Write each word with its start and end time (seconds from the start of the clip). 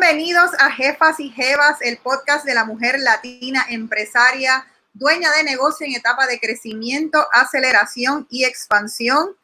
Bienvenidos 0.00 0.52
a 0.58 0.70
Jefas 0.70 1.20
y 1.20 1.28
Jevas, 1.28 1.76
el 1.82 1.98
podcast 1.98 2.46
de 2.46 2.54
la 2.54 2.64
mujer 2.64 2.98
latina 3.00 3.66
empresaria, 3.68 4.66
dueña 4.94 5.30
de 5.32 5.44
negocio 5.44 5.86
en 5.86 5.94
etapa 5.94 6.26
de 6.26 6.40
crecimiento, 6.40 7.26
aceleración 7.34 8.26
y 8.30 8.44
expansión. 8.44 9.36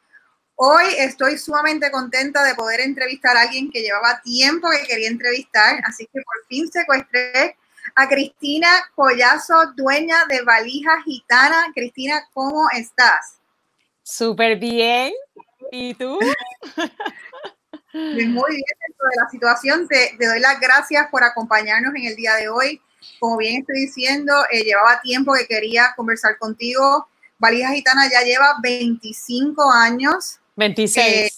Hoy 0.54 0.86
estoy 0.96 1.36
sumamente 1.36 1.90
contenta 1.90 2.42
de 2.42 2.54
poder 2.54 2.80
entrevistar 2.80 3.36
a 3.36 3.42
alguien 3.42 3.70
que 3.70 3.82
llevaba 3.82 4.22
tiempo 4.22 4.70
que 4.70 4.86
quería 4.86 5.08
entrevistar, 5.08 5.78
así 5.84 6.06
que 6.06 6.22
por 6.22 6.46
fin 6.48 6.72
secuestré 6.72 7.58
a 7.94 8.08
Cristina 8.08 8.70
Collazo, 8.94 9.74
dueña 9.76 10.24
de 10.26 10.40
Valija 10.40 11.02
Gitana. 11.02 11.66
Cristina, 11.74 12.26
¿cómo 12.32 12.66
estás? 12.70 13.36
Súper 14.02 14.58
bien. 14.58 15.12
¿Y 15.70 15.92
tú? 15.92 16.18
Muy 17.96 18.50
bien 18.50 18.64
dentro 18.86 19.08
de 19.10 19.22
la 19.22 19.30
situación. 19.30 19.88
Te, 19.88 20.16
doy 20.20 20.40
las 20.40 20.60
gracias 20.60 21.08
por 21.10 21.24
acompañarnos 21.24 21.94
en 21.94 22.06
el 22.06 22.16
día 22.16 22.34
de 22.34 22.48
hoy. 22.48 22.80
Como 23.18 23.38
bien 23.38 23.60
estoy 23.60 23.80
diciendo, 23.80 24.34
eh, 24.50 24.64
llevaba 24.64 25.00
tiempo 25.00 25.32
que 25.32 25.46
quería 25.46 25.94
conversar 25.96 26.36
contigo. 26.38 27.08
Valija 27.38 27.70
Gitana 27.70 28.10
ya 28.10 28.22
lleva 28.22 28.56
25 28.62 29.70
años. 29.70 30.38
26. 30.56 31.06
Eh, 31.06 31.30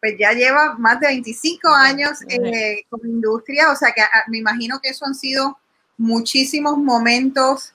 pues 0.00 0.14
ya 0.18 0.32
lleva 0.32 0.74
más 0.78 1.00
de 1.00 1.08
25 1.08 1.68
años 1.68 2.18
eh, 2.28 2.84
con 2.88 3.00
industria, 3.04 3.70
o 3.70 3.76
sea 3.76 3.92
que 3.92 4.00
ah, 4.00 4.24
me 4.28 4.38
imagino 4.38 4.80
que 4.80 4.88
eso 4.88 5.04
han 5.04 5.14
sido 5.14 5.58
muchísimos 5.98 6.78
momentos 6.78 7.74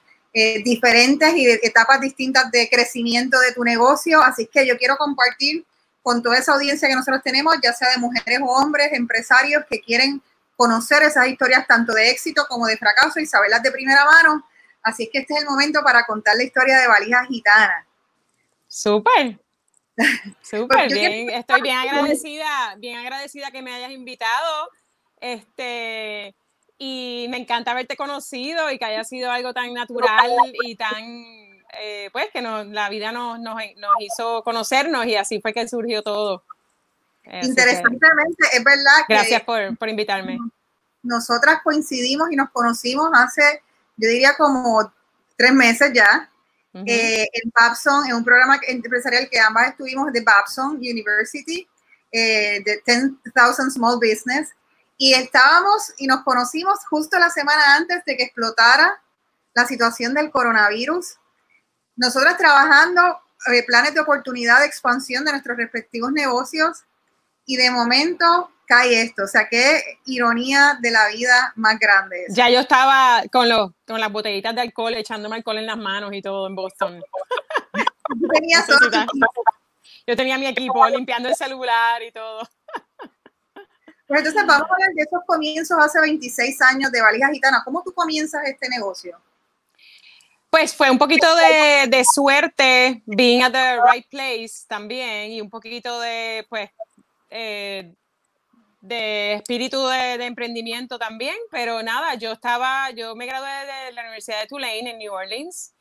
diferentes 0.65 1.33
y 1.33 1.45
de 1.45 1.59
etapas 1.63 2.01
distintas 2.01 2.51
de 2.51 2.67
crecimiento 2.69 3.39
de 3.39 3.53
tu 3.53 3.63
negocio, 3.63 4.21
así 4.21 4.49
que 4.51 4.67
yo 4.67 4.77
quiero 4.77 4.97
compartir 4.97 5.65
con 6.05 6.21
toda 6.21 6.37
esa 6.37 6.53
audiencia 6.53 6.87
que 6.87 6.93
nosotros 6.93 7.23
tenemos, 7.23 7.55
ya 7.63 7.73
sea 7.73 7.89
de 7.89 7.97
mujeres 7.97 8.39
o 8.39 8.45
hombres, 8.45 8.89
empresarios 8.93 9.63
que 9.67 9.81
quieren 9.81 10.21
conocer 10.55 11.01
esas 11.01 11.27
historias 11.27 11.65
tanto 11.65 11.93
de 11.93 12.11
éxito 12.11 12.45
como 12.47 12.67
de 12.67 12.77
fracaso 12.77 13.19
y 13.19 13.25
saberlas 13.25 13.63
de 13.63 13.71
primera 13.71 14.05
mano. 14.05 14.47
Así 14.83 15.05
es 15.05 15.09
que 15.11 15.17
este 15.17 15.33
es 15.33 15.39
el 15.39 15.47
momento 15.47 15.81
para 15.81 16.05
contar 16.05 16.35
la 16.37 16.43
historia 16.43 16.77
de 16.77 16.87
Valija 16.87 17.25
Gitana. 17.25 17.87
Súper. 18.67 19.39
Súper 20.43 20.93
bien. 20.93 21.31
Estoy 21.31 21.63
bien 21.63 21.77
agradecida, 21.77 22.75
bien 22.77 22.99
agradecida 22.99 23.49
que 23.49 23.63
me 23.63 23.73
hayas 23.73 23.89
invitado. 23.89 24.69
Este, 25.19 26.35
y 26.77 27.25
me 27.31 27.37
encanta 27.37 27.71
haberte 27.71 27.97
conocido 27.97 28.69
y 28.69 28.77
que 28.77 28.85
haya 28.85 29.03
sido 29.05 29.31
algo 29.31 29.55
tan 29.55 29.73
natural 29.73 30.29
y 30.61 30.75
tan 30.75 31.54
eh, 31.79 32.09
pues 32.11 32.29
que 32.31 32.41
la 32.41 32.89
vida 32.89 33.11
nos, 33.11 33.39
nos, 33.39 33.57
hizo 33.99 34.43
conocernos 34.43 35.05
y 35.05 35.15
así 35.15 35.41
fue 35.41 35.53
que 35.53 35.67
surgió 35.67 36.01
todo. 36.03 36.43
Interesantemente, 37.25 38.47
es 38.53 38.63
verdad 38.63 39.05
que... 39.07 39.13
Gracias 39.13 39.41
por, 39.43 39.77
por, 39.77 39.89
invitarme. 39.89 40.37
Nosotras 41.01 41.61
coincidimos 41.63 42.31
y 42.31 42.35
nos 42.35 42.49
conocimos 42.51 43.09
hace, 43.13 43.61
yo 43.97 44.09
diría 44.09 44.35
como 44.37 44.91
tres 45.35 45.53
meses 45.53 45.91
ya, 45.93 46.29
eh, 46.85 47.29
en 47.31 47.51
Babson, 47.57 48.05
en 48.07 48.15
un 48.15 48.23
programa 48.25 48.59
empresarial 48.67 49.29
que 49.29 49.39
ambas 49.39 49.69
estuvimos 49.69 50.11
de 50.11 50.21
Babson 50.21 50.75
University, 50.75 51.65
eh, 52.11 52.61
de 52.65 52.81
10,000 52.85 53.71
Small 53.71 53.95
Business, 53.95 54.49
y 54.97 55.13
estábamos 55.13 55.93
y 55.97 56.07
nos 56.07 56.23
conocimos 56.23 56.79
justo 56.89 57.17
la 57.17 57.29
semana 57.29 57.75
antes 57.75 58.03
de 58.05 58.17
que 58.17 58.23
explotara 58.23 59.01
la 59.53 59.65
situación 59.65 60.13
del 60.13 60.31
coronavirus 60.31 61.15
nosotras 61.95 62.37
trabajando 62.37 63.19
eh, 63.51 63.63
planes 63.63 63.93
de 63.93 63.99
oportunidad 63.99 64.59
de 64.59 64.65
expansión 64.65 65.23
de 65.25 65.31
nuestros 65.31 65.57
respectivos 65.57 66.11
negocios 66.11 66.83
y 67.45 67.57
de 67.57 67.69
momento 67.71 68.51
cae 68.65 69.03
esto. 69.03 69.23
O 69.23 69.27
sea, 69.27 69.47
qué 69.49 69.99
ironía 70.05 70.77
de 70.81 70.91
la 70.91 71.07
vida 71.09 71.53
más 71.55 71.79
grande. 71.79 72.25
Ya 72.29 72.49
yo 72.49 72.59
estaba 72.59 73.23
con, 73.31 73.47
los, 73.47 73.71
con 73.87 73.99
las 73.99 74.11
botellitas 74.11 74.55
de 74.55 74.61
alcohol, 74.61 74.95
echándome 74.95 75.35
alcohol 75.35 75.59
en 75.59 75.67
las 75.67 75.77
manos 75.77 76.11
y 76.13 76.21
todo 76.21 76.47
en 76.47 76.55
Boston. 76.55 77.01
yo 80.07 80.15
tenía 80.15 80.37
mi 80.37 80.47
equipo 80.47 80.87
limpiando 80.87 81.29
el 81.29 81.35
celular 81.35 82.01
y 82.03 82.11
todo. 82.11 82.47
Pues 84.07 84.19
entonces 84.19 84.45
vamos 84.45 84.69
a 84.69 84.73
hablar 84.73 84.89
de 84.93 85.01
esos 85.01 85.21
comienzos 85.25 85.77
hace 85.79 85.99
26 85.99 86.61
años 86.61 86.91
de 86.91 87.01
Valija 87.01 87.29
Gitana. 87.29 87.63
¿Cómo 87.65 87.81
tú 87.83 87.91
comienzas 87.91 88.43
este 88.45 88.69
negocio? 88.69 89.19
Pues 90.55 90.73
fue 90.73 90.89
un 90.89 90.97
poquito 90.97 91.27
de, 91.35 92.05
suerte, 92.05 93.03
being 93.05 93.41
at 93.41 93.51
the 93.51 93.77
right 93.91 94.07
place 94.09 94.65
también, 94.69 95.33
y 95.33 95.41
un 95.41 95.49
poquito 95.49 95.99
de, 95.99 96.45
pues, 96.47 96.69
eh, 97.29 97.93
de 98.79 99.33
espíritu 99.33 99.85
de, 99.85 100.13
emprendimiento 100.25 100.97
también, 100.97 101.35
pero 101.51 101.83
nada, 101.83 102.15
yo 102.15 102.31
estaba, 102.31 102.89
yo 102.91 103.17
me 103.17 103.25
gradué 103.25 103.49
de 103.49 103.91
la 103.91 104.03
Universidad 104.03 104.39
de 104.39 104.47
Tulane 104.47 104.91
en 104.91 104.97
New 104.97 105.11
Orleans 105.11 105.73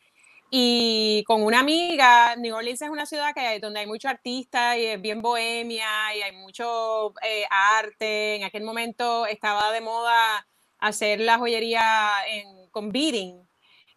y 0.50 1.22
con 1.24 1.44
una 1.44 1.60
amiga, 1.60 2.34
New 2.34 2.56
Orleans 2.56 2.82
es 2.82 2.90
una 2.90 3.06
ciudad 3.06 3.32
que 3.32 3.60
donde 3.60 3.78
hay 3.78 3.86
muchos 3.86 4.10
artistas 4.10 4.76
y 4.76 4.86
es 4.86 5.00
bien 5.00 5.22
bohemia 5.22 6.16
y 6.16 6.22
hay 6.22 6.32
mucho 6.32 7.14
eh, 7.22 7.44
arte. 7.48 8.34
En 8.34 8.42
aquel 8.42 8.64
momento 8.64 9.24
estaba 9.26 9.70
de 9.70 9.80
moda 9.80 10.48
hacer 10.80 11.20
la 11.20 11.38
joyería 11.38 12.10
con 12.72 12.90
beading, 12.90 13.43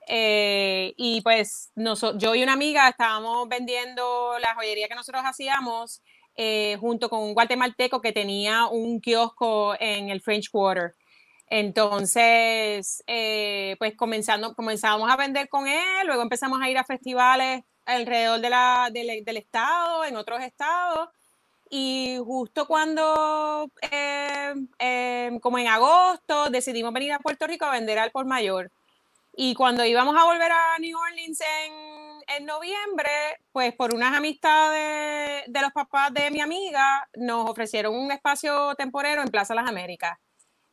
eh, 0.10 0.94
y 0.96 1.22
pues 1.22 1.72
yo 2.16 2.34
y 2.34 2.42
una 2.42 2.54
amiga 2.54 2.88
estábamos 2.88 3.48
vendiendo 3.50 4.40
la 4.40 4.56
joyería 4.56 4.88
que 4.88 4.96
nosotros 4.96 5.24
hacíamos 5.26 6.02
eh, 6.36 6.78
junto 6.80 7.10
con 7.10 7.22
un 7.24 7.34
guatemalteco 7.34 8.00
que 8.02 8.14
tenía 8.14 8.68
un 8.68 9.02
kiosco 9.02 9.76
en 9.80 10.10
el 10.10 10.22
French 10.22 10.50
Quarter. 10.50 10.96
Entonces, 11.50 13.04
eh, 13.08 13.76
pues 13.80 13.96
comenzando, 13.96 14.54
comenzamos 14.56 15.10
a 15.12 15.18
vender 15.18 15.50
con 15.50 15.68
él, 15.68 16.08
luego 16.08 16.22
empezamos 16.22 16.62
a 16.62 16.70
ir 16.70 16.78
a 16.78 16.84
festivales 16.84 17.64
alrededor 17.86 18.40
de 18.42 18.50
la, 18.50 18.90
del 18.92 19.38
estado, 19.38 20.06
en 20.06 20.16
otros 20.16 20.42
estados. 20.42 21.10
Y 21.70 22.18
justo 22.24 22.66
cuando, 22.68 23.70
como 25.42 25.58
en 25.58 25.68
agosto, 25.68 26.50
decidimos 26.50 26.94
venir 26.94 27.14
a 27.14 27.20
Puerto 27.20 27.48
Rico 27.48 27.66
a 27.66 27.72
vender 27.72 28.00
al 28.00 28.12
por 28.12 28.26
mayor. 28.26 28.72
Y 29.40 29.54
cuando 29.54 29.86
íbamos 29.86 30.16
a 30.18 30.24
volver 30.24 30.52
a 30.52 30.80
New 30.80 30.98
Orleans 30.98 31.40
en, 31.42 32.46
noviembre, 32.46 33.10
pues 33.52 33.74
por 33.76 33.94
unas 33.94 34.16
amistades 34.16 35.44
de, 35.48 35.62
los 35.62 35.72
papás 35.72 36.12
de 36.14 36.32
mi 36.32 36.42
amiga, 36.42 37.08
nos 37.16 37.48
ofrecieron 37.50 37.96
un 37.96 38.12
espacio 38.12 38.74
temporero 38.76 39.22
en 39.22 39.30
Plaza 39.30 39.54
Las 39.54 39.68
Américas 39.70 40.18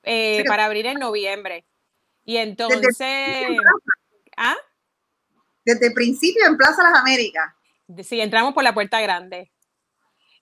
eh, 0.02 0.44
para 0.46 0.64
abrir 0.64 0.86
en 0.86 0.98
noviembre. 0.98 1.66
Y 2.24 2.38
entonces... 2.38 2.80
Desde 2.80 3.56
¿ah? 4.36 4.56
Desde 5.64 5.88
el 5.88 5.92
principio 5.92 6.46
en 6.46 6.56
Plaza 6.56 6.82
Las 6.82 7.00
Américas. 7.00 7.52
Sí, 8.02 8.20
entramos 8.20 8.54
por 8.54 8.64
la 8.64 8.72
puerta 8.72 9.00
grande. 9.00 9.52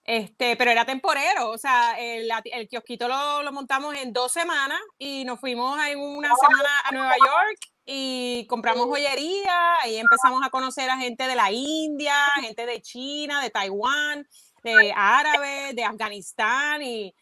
Este, 0.05 0.55
pero 0.55 0.71
era 0.71 0.85
temporero, 0.85 1.49
o 1.49 1.57
sea, 1.57 1.97
el, 1.99 2.29
el 2.45 2.67
kiosquito 2.67 3.07
lo, 3.07 3.43
lo, 3.43 3.51
montamos 3.53 3.95
en 3.95 4.11
dos 4.11 4.33
semanas 4.33 4.79
y 4.97 5.23
nos 5.23 5.39
fuimos 5.39 5.79
en 5.85 5.99
una 5.99 6.33
semana 6.35 6.79
a 6.85 6.91
Nueva 6.91 7.15
York 7.17 7.72
y 7.85 8.45
compramos 8.47 8.87
joyería 8.87 9.87
y 9.87 9.95
empezamos 9.95 10.41
a 10.45 10.49
conocer 10.49 10.89
a 10.89 10.97
gente 10.97 11.27
de 11.27 11.35
la 11.35 11.51
India, 11.51 12.15
gente 12.41 12.65
de 12.65 12.81
China, 12.81 13.41
de 13.41 13.49
Taiwán, 13.49 14.27
de 14.63 14.93
árabe, 14.95 15.73
de 15.73 15.83
Afganistán 15.83 16.81
y, 16.81 17.13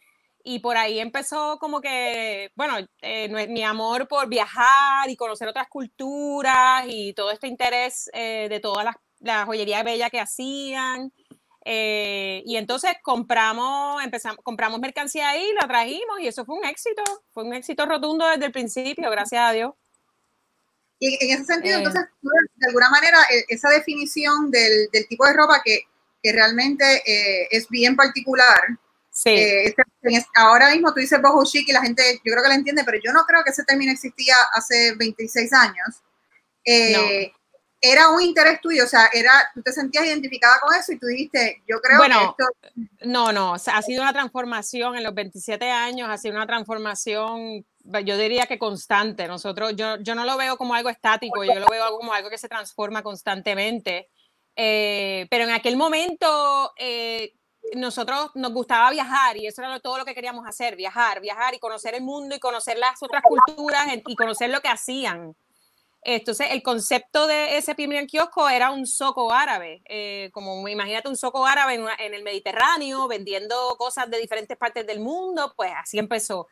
y 0.43 0.59
por 0.59 0.77
ahí 0.77 0.99
empezó 0.99 1.57
como 1.59 1.81
que, 1.81 2.51
bueno, 2.55 2.77
eh, 3.01 3.47
mi 3.47 3.63
amor 3.63 4.07
por 4.07 4.27
viajar 4.27 5.09
y 5.09 5.15
conocer 5.15 5.47
otras 5.47 5.67
culturas 5.67 6.85
y 6.87 7.13
todo 7.13 7.31
este 7.31 7.47
interés 7.47 8.09
eh, 8.13 8.47
de 8.49 8.59
toda 8.59 8.83
la, 8.83 9.01
la, 9.19 9.45
joyería 9.45 9.83
bella 9.83 10.09
que 10.09 10.19
hacían. 10.19 11.11
Eh, 11.63 12.41
y 12.45 12.57
entonces 12.57 12.93
compramos, 13.03 14.03
empezamos, 14.03 14.39
compramos 14.43 14.79
mercancía 14.79 15.29
ahí, 15.29 15.45
la 15.59 15.67
trajimos 15.67 16.19
y 16.19 16.27
eso 16.27 16.43
fue 16.43 16.55
un 16.55 16.65
éxito, 16.65 17.03
fue 17.31 17.43
un 17.43 17.53
éxito 17.53 17.85
rotundo 17.85 18.27
desde 18.27 18.45
el 18.45 18.51
principio, 18.51 19.09
gracias 19.11 19.41
a 19.41 19.51
Dios. 19.51 19.73
Y 21.03 21.17
en 21.19 21.31
ese 21.31 21.45
sentido, 21.45 21.77
eh. 21.77 21.77
entonces, 21.79 22.03
de 22.21 22.67
alguna 22.67 22.91
manera, 22.91 23.17
e, 23.31 23.45
esa 23.49 23.69
definición 23.69 24.51
del, 24.51 24.87
del 24.91 25.07
tipo 25.07 25.25
de 25.25 25.33
ropa 25.33 25.59
que, 25.65 25.81
que 26.21 26.31
realmente 26.31 26.85
eh, 27.03 27.47
es 27.49 27.67
bien 27.69 27.95
particular. 27.95 28.59
Sí. 29.09 29.31
Eh, 29.31 29.75
ahora 30.35 30.69
mismo 30.69 30.93
tú 30.93 30.99
dices 30.99 31.19
boho 31.19 31.43
chic 31.43 31.67
y 31.67 31.71
la 31.71 31.81
gente, 31.81 32.03
yo 32.23 32.31
creo 32.31 32.43
que 32.43 32.49
la 32.49 32.55
entiende, 32.55 32.83
pero 32.85 32.99
yo 33.03 33.11
no 33.13 33.23
creo 33.25 33.43
que 33.43 33.49
ese 33.49 33.63
término 33.63 33.91
existía 33.91 34.35
hace 34.53 34.93
26 34.95 35.51
años. 35.53 36.03
Era 37.83 38.09
un 38.09 38.21
interés 38.21 38.61
tuyo, 38.61 38.83
o 38.83 38.87
sea, 38.87 39.09
era, 39.11 39.31
tú 39.55 39.63
te 39.63 39.73
sentías 39.73 40.05
identificada 40.05 40.59
con 40.59 40.75
eso 40.75 40.91
y 40.91 40.99
tú 40.99 41.07
dijiste, 41.07 41.63
yo 41.67 41.81
creo 41.81 41.99
que 41.99 42.07
esto... 42.09 42.45
No, 43.05 43.33
no, 43.33 43.55
ha 43.55 43.81
sido 43.81 44.03
una 44.03 44.13
transformación 44.13 44.97
en 44.97 45.03
los 45.03 45.15
27 45.15 45.67
años, 45.67 46.07
ha 46.11 46.17
sido 46.19 46.35
una 46.35 46.45
transformación 46.45 47.65
yo 48.03 48.17
diría 48.17 48.45
que 48.45 48.59
constante. 48.59 49.27
Nosotros, 49.27 49.75
yo, 49.75 49.97
yo 49.99 50.15
no 50.15 50.25
lo 50.25 50.37
veo 50.37 50.57
como 50.57 50.73
algo 50.73 50.89
estático, 50.89 51.43
yo 51.43 51.59
lo 51.59 51.67
veo 51.67 51.97
como 51.97 52.13
algo 52.13 52.29
que 52.29 52.37
se 52.37 52.49
transforma 52.49 53.03
constantemente. 53.03 54.09
Eh, 54.55 55.27
pero 55.29 55.45
en 55.45 55.51
aquel 55.51 55.77
momento, 55.77 56.73
eh, 56.77 57.33
nosotros 57.75 58.31
nos 58.35 58.51
gustaba 58.51 58.91
viajar 58.91 59.37
y 59.37 59.47
eso 59.47 59.61
era 59.61 59.79
todo 59.79 59.99
lo 59.99 60.05
que 60.05 60.15
queríamos 60.15 60.45
hacer, 60.47 60.75
viajar, 60.75 61.21
viajar 61.21 61.53
y 61.53 61.59
conocer 61.59 61.95
el 61.95 62.01
mundo 62.01 62.35
y 62.35 62.39
conocer 62.39 62.77
las 62.77 63.01
otras 63.01 63.21
culturas 63.23 63.87
y 64.05 64.15
conocer 64.15 64.49
lo 64.49 64.61
que 64.61 64.67
hacían. 64.67 65.35
Entonces, 66.03 66.47
el 66.49 66.63
concepto 66.63 67.27
de 67.27 67.57
ese 67.57 67.75
primer 67.75 68.07
kiosco 68.07 68.49
era 68.49 68.71
un 68.71 68.87
soco 68.87 69.31
árabe, 69.31 69.83
eh, 69.85 70.31
como 70.33 70.67
imagínate 70.67 71.07
un 71.07 71.15
soco 71.15 71.45
árabe 71.45 71.75
en, 71.75 72.13
el 72.15 72.23
Mediterráneo, 72.23 73.07
vendiendo 73.07 73.75
cosas 73.77 74.09
de 74.09 74.17
diferentes 74.17 74.57
partes 74.57 74.87
del 74.87 74.99
mundo, 74.99 75.53
pues 75.55 75.71
así 75.77 75.99
empezó. 75.99 76.47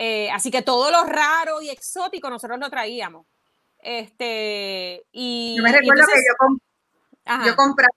Eh, 0.00 0.30
así 0.30 0.52
que 0.52 0.62
todo 0.62 0.92
lo 0.92 1.02
raro 1.04 1.60
y 1.60 1.70
exótico 1.70 2.30
nosotros 2.30 2.56
lo 2.60 2.70
traíamos. 2.70 3.26
Este, 3.80 5.04
y, 5.10 5.56
yo 5.56 5.62
me 5.64 5.72
recuerdo 5.72 6.06
que 6.06 7.44
yo, 7.44 7.56
compraba 7.56 7.88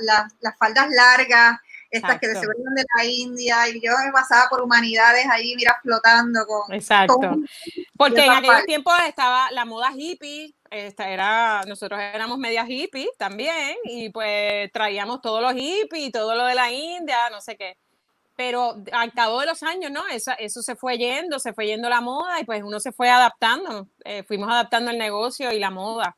las 0.00 0.58
faldas 0.58 0.88
largas, 0.90 1.60
estas 1.90 2.18
que 2.18 2.26
se 2.26 2.46
venían 2.46 2.74
de 2.74 2.84
la 2.96 3.04
India, 3.04 3.68
y 3.68 3.80
yo 3.80 3.92
me 4.04 4.10
pasaba 4.10 4.48
por 4.48 4.62
humanidades 4.62 5.26
ahí, 5.30 5.54
mira, 5.54 5.78
flotando 5.80 6.44
con. 6.44 6.74
Exacto. 6.74 7.20
Porque 7.96 8.24
en 8.24 8.32
aquellos 8.32 8.64
tiempos 8.64 8.94
estaba 9.06 9.48
la 9.52 9.64
moda 9.64 9.92
hippie, 9.94 10.56
esta 10.70 11.08
era, 11.08 11.62
nosotros 11.68 12.00
éramos 12.00 12.36
media 12.38 12.66
hippie 12.68 13.08
también, 13.16 13.76
y 13.84 14.10
pues 14.10 14.72
traíamos 14.72 15.20
todos 15.20 15.40
los 15.40 15.54
hippies, 15.54 16.10
todo 16.10 16.34
lo 16.34 16.44
de 16.46 16.56
la 16.56 16.72
India, 16.72 17.30
no 17.30 17.40
sé 17.40 17.56
qué. 17.56 17.78
Pero 18.38 18.80
al 18.92 19.12
cabo 19.12 19.40
de 19.40 19.46
los 19.46 19.64
años, 19.64 19.90
¿no? 19.90 20.04
Eso, 20.06 20.62
se 20.62 20.76
fue 20.76 20.96
yendo, 20.96 21.40
se 21.40 21.52
fue 21.52 21.66
yendo 21.66 21.88
la 21.88 22.00
moda 22.00 22.40
y 22.40 22.44
pues 22.44 22.62
uno 22.62 22.78
se 22.78 22.92
fue 22.92 23.10
adaptando, 23.10 23.88
eh, 24.04 24.22
fuimos 24.22 24.48
adaptando 24.48 24.92
el 24.92 24.98
negocio 24.98 25.50
y 25.50 25.58
la 25.58 25.72
moda. 25.72 26.16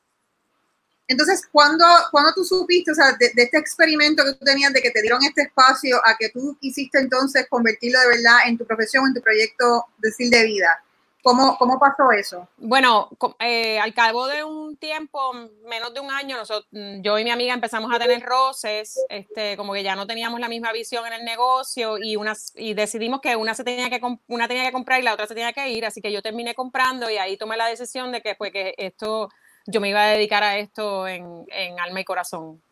Entonces, 1.08 1.48
¿cuándo, 1.50 1.82
cuando 2.10 2.34
tú 2.34 2.44
supiste, 2.44 2.90
o 2.90 2.94
sea, 2.94 3.16
de, 3.18 3.32
este 3.34 3.56
experimento 3.56 4.22
que 4.22 4.34
tú 4.34 4.44
tenías, 4.44 4.70
de 4.74 4.82
que 4.82 4.90
te 4.90 5.00
dieron 5.00 5.24
este 5.24 5.44
espacio, 5.44 5.96
a 6.04 6.14
que 6.18 6.28
tú 6.28 6.58
quisiste 6.60 6.98
entonces 6.98 7.46
convertirlo 7.48 7.98
de 8.00 8.08
verdad 8.08 8.36
en 8.46 8.58
tu 8.58 8.66
profesión, 8.66 9.06
en 9.06 9.14
tu 9.14 9.22
proyecto 9.22 9.86
de 9.96 10.10
decir 10.10 10.28
de 10.28 10.44
vida? 10.44 10.84
¿Cómo, 11.22 11.58
¿Cómo 11.58 11.78
pasó 11.78 12.10
eso? 12.12 12.48
Bueno, 12.56 13.10
eh, 13.40 13.78
al 13.78 13.92
cabo 13.92 14.26
de 14.26 14.42
un 14.42 14.76
tiempo, 14.78 15.34
menos 15.68 15.92
de 15.92 16.00
un 16.00 16.10
año, 16.10 16.36
nosotros, 16.38 16.66
mm, 16.70 17.02
yo 17.02 17.18
y 17.18 17.24
mi 17.24 17.30
amiga 17.30 17.52
empezamos 17.52 17.92
a 17.94 17.98
tener 17.98 18.22
roces, 18.22 18.98
este, 19.10 19.56
como 19.58 19.74
que 19.74 19.82
ya 19.82 19.96
no 19.96 20.06
teníamos 20.06 20.40
la 20.40 20.48
misma 20.48 20.72
visión 20.72 21.06
en 21.06 21.12
el 21.12 21.24
negocio 21.24 21.98
y, 21.98 22.16
unas, 22.16 22.52
y 22.56 22.72
decidimos 22.72 23.20
que 23.20 23.36
una, 23.36 23.54
se 23.54 23.64
tenía 23.64 23.90
que, 23.90 24.00
una 24.28 24.48
tenía 24.48 24.64
que 24.64 24.72
comprar 24.72 25.00
y 25.00 25.02
la 25.02 25.12
otra 25.12 25.26
se 25.26 25.34
tenía 25.34 25.52
que 25.52 25.68
ir, 25.68 25.84
así 25.84 26.00
que 26.00 26.10
yo 26.10 26.22
terminé 26.22 26.54
comprando 26.54 27.10
y 27.10 27.18
ahí 27.18 27.36
tomé 27.36 27.58
la 27.58 27.66
decisión 27.66 28.12
de 28.12 28.22
que, 28.22 28.34
pues, 28.34 28.50
que 28.50 28.74
esto 28.78 29.28
yo 29.66 29.80
me 29.80 29.90
iba 29.90 30.02
a 30.02 30.08
dedicar 30.08 30.42
a 30.42 30.56
esto 30.56 31.06
en, 31.06 31.46
alma 31.80 32.00
y 32.00 32.04
corazón. 32.04 32.62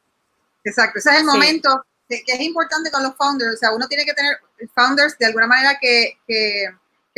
Exacto, 0.64 0.98
ese 0.98 1.10
es 1.10 1.18
el 1.18 1.24
momento 1.24 1.84
que, 2.08 2.22
es 2.26 2.40
importante 2.40 2.90
con 2.90 3.02
los 3.02 3.14
founders, 3.14 3.54
o 3.54 3.58
sea, 3.58 3.72
uno 3.72 3.86
tiene 3.88 4.06
que 4.06 4.14
tener 4.14 4.38
founders 4.74 5.18
de 5.18 5.26
alguna 5.26 5.46
manera 5.46 5.78
que, 5.78 6.18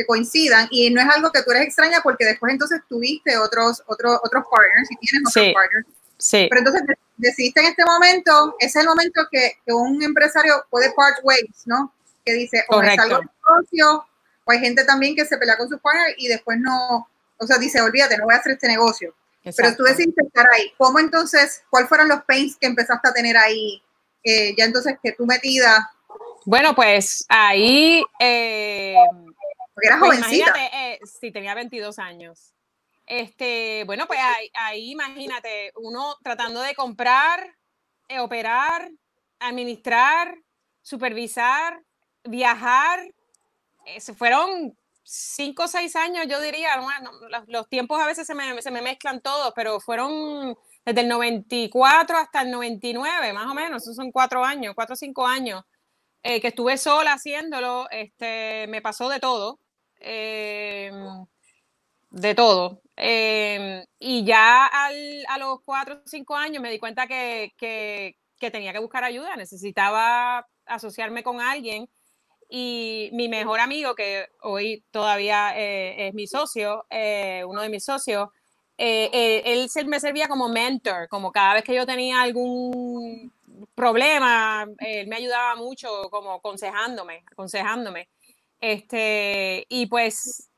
coincidan 0.06 0.68
y 0.70 0.90
no 0.90 1.00
es 1.00 1.08
algo 1.08 1.30
que 1.32 1.42
tú 1.42 1.50
eres 1.50 1.64
extraña 1.64 2.00
porque 2.02 2.24
después 2.24 2.52
entonces 2.52 2.80
tuviste 2.88 3.36
otros, 3.36 3.82
otros, 3.86 4.18
otros 4.22 4.44
partners 4.50 4.90
y 4.90 4.96
tienes 4.96 5.28
otros 5.28 5.54
partners. 5.54 5.86
Sí. 6.18 6.46
Pero 6.50 6.58
entonces 6.60 6.82
decidiste 7.16 7.60
en 7.60 7.66
este 7.66 7.84
momento, 7.84 8.56
ese 8.58 8.78
es 8.78 8.84
el 8.84 8.86
momento 8.86 9.22
que, 9.30 9.54
un 9.66 10.02
empresario 10.02 10.64
puede 10.70 10.92
part 10.92 11.18
ways, 11.22 11.62
¿no? 11.66 11.92
Que 12.24 12.34
dice, 12.34 12.64
o 12.68 12.80
me 12.80 12.94
salgo 12.94 13.18
del 13.18 13.28
negocio, 13.48 14.06
o 14.44 14.50
hay 14.52 14.58
gente 14.58 14.84
también 14.84 15.14
que 15.16 15.24
se 15.24 15.38
pelea 15.38 15.56
con 15.56 15.68
sus 15.68 15.80
partners 15.80 16.14
y 16.18 16.28
después 16.28 16.58
no, 16.58 17.08
o 17.38 17.46
sea, 17.46 17.58
dice, 17.58 17.80
olvídate, 17.80 18.18
no 18.18 18.24
voy 18.24 18.34
a 18.34 18.38
hacer 18.38 18.52
este 18.52 18.68
negocio. 18.68 19.14
Pero 19.42 19.74
tú 19.74 19.84
decidiste 19.84 20.22
estar 20.22 20.46
ahí. 20.52 20.70
¿Cómo 20.76 20.98
entonces, 20.98 21.62
cuáles 21.70 21.88
fueron 21.88 22.08
los 22.08 22.22
pains 22.24 22.56
que 22.56 22.66
empezaste 22.66 23.08
a 23.08 23.12
tener 23.12 23.38
ahí? 23.38 23.82
Eh, 24.22 24.54
ya 24.56 24.66
entonces 24.66 24.96
que 25.02 25.12
tú 25.12 25.24
metida. 25.24 25.90
Bueno, 26.44 26.74
pues 26.74 27.24
ahí... 27.28 28.02
Eh, 28.18 28.94
Porque 29.80 29.86
eras 29.88 30.00
pues 30.00 30.18
jovencita. 30.18 30.48
Imagínate, 30.48 30.92
eh, 30.92 31.00
sí, 31.04 31.32
tenía 31.32 31.54
22 31.54 31.98
años. 31.98 32.54
Este, 33.06 33.84
bueno, 33.86 34.06
pues 34.06 34.20
ahí, 34.20 34.50
ahí 34.54 34.90
imagínate, 34.90 35.72
uno 35.76 36.16
tratando 36.22 36.60
de 36.60 36.74
comprar, 36.74 37.56
eh, 38.08 38.20
operar, 38.20 38.90
administrar, 39.38 40.36
supervisar, 40.82 41.82
viajar. 42.24 43.12
se 43.98 44.14
fueron 44.14 44.76
cinco 45.12 45.64
o 45.64 45.68
seis 45.68 45.96
años, 45.96 46.26
yo 46.28 46.40
diría, 46.40 46.80
bueno, 46.80 47.10
los, 47.48 47.68
tiempos 47.68 48.00
a 48.00 48.06
veces 48.06 48.26
se 48.26 48.34
me, 48.34 48.62
se 48.62 48.70
me, 48.70 48.80
mezclan 48.80 49.20
todos, 49.20 49.52
pero 49.56 49.80
fueron 49.80 50.56
desde 50.84 51.00
el 51.00 51.08
94 51.08 52.16
hasta 52.16 52.42
el 52.42 52.50
99, 52.52 53.32
más 53.32 53.46
o 53.46 53.54
menos, 53.54 53.82
esos 53.82 53.96
son 53.96 54.12
cuatro 54.12 54.44
años, 54.44 54.74
cuatro 54.76 54.92
o 54.94 54.96
cinco 54.96 55.26
años, 55.26 55.64
eh, 56.22 56.40
que 56.40 56.48
estuve 56.48 56.78
sola 56.78 57.14
haciéndolo, 57.14 57.88
este, 57.90 58.66
me 58.68 58.80
pasó 58.82 59.08
de 59.08 59.18
todo, 59.18 59.58
em, 60.00 61.26
de 62.10 62.34
todo. 62.34 62.82
Em, 62.96 63.84
y 63.98 64.24
ya 64.24 64.66
al, 64.66 65.24
a 65.28 65.38
los 65.38 65.60
cuatro 65.64 65.96
o 66.04 66.08
cinco 66.08 66.36
años 66.36 66.62
me 66.62 66.70
di 66.70 66.78
cuenta 66.78 67.06
que, 67.06 67.52
que, 67.56 68.16
tenía 68.50 68.72
que 68.72 68.78
buscar 68.78 69.04
ayuda, 69.04 69.36
necesitaba 69.36 70.46
asociarme 70.66 71.22
con 71.22 71.40
alguien 71.40 71.88
y 72.48 73.10
mi 73.12 73.28
mejor 73.28 73.60
amigo, 73.60 73.94
que 73.94 74.26
hoy 74.42 74.84
todavía 74.90 75.58
eh, 75.58 76.08
es 76.08 76.14
mi 76.14 76.26
socio, 76.26 76.84
eh, 76.90 77.44
uno 77.46 77.62
de 77.62 77.68
mis 77.68 77.84
socios, 77.84 78.28
eh, 78.76 79.42
él 79.44 79.86
me 79.86 80.00
servía 80.00 80.26
como 80.26 80.48
mentor, 80.48 81.08
como 81.08 81.30
cada 81.32 81.54
vez 81.54 81.64
que 81.64 81.74
yo 81.74 81.86
tenía 81.86 82.22
algún 82.22 83.32
problema, 83.74 84.66
él 84.78 85.06
me 85.06 85.16
ayudaba 85.16 85.54
mucho 85.56 86.08
como 86.10 86.32
aconsejándome, 86.34 87.24
aconsejándome. 87.30 88.08
Este, 88.60 89.66
y 89.68 89.86
pues 89.86 90.50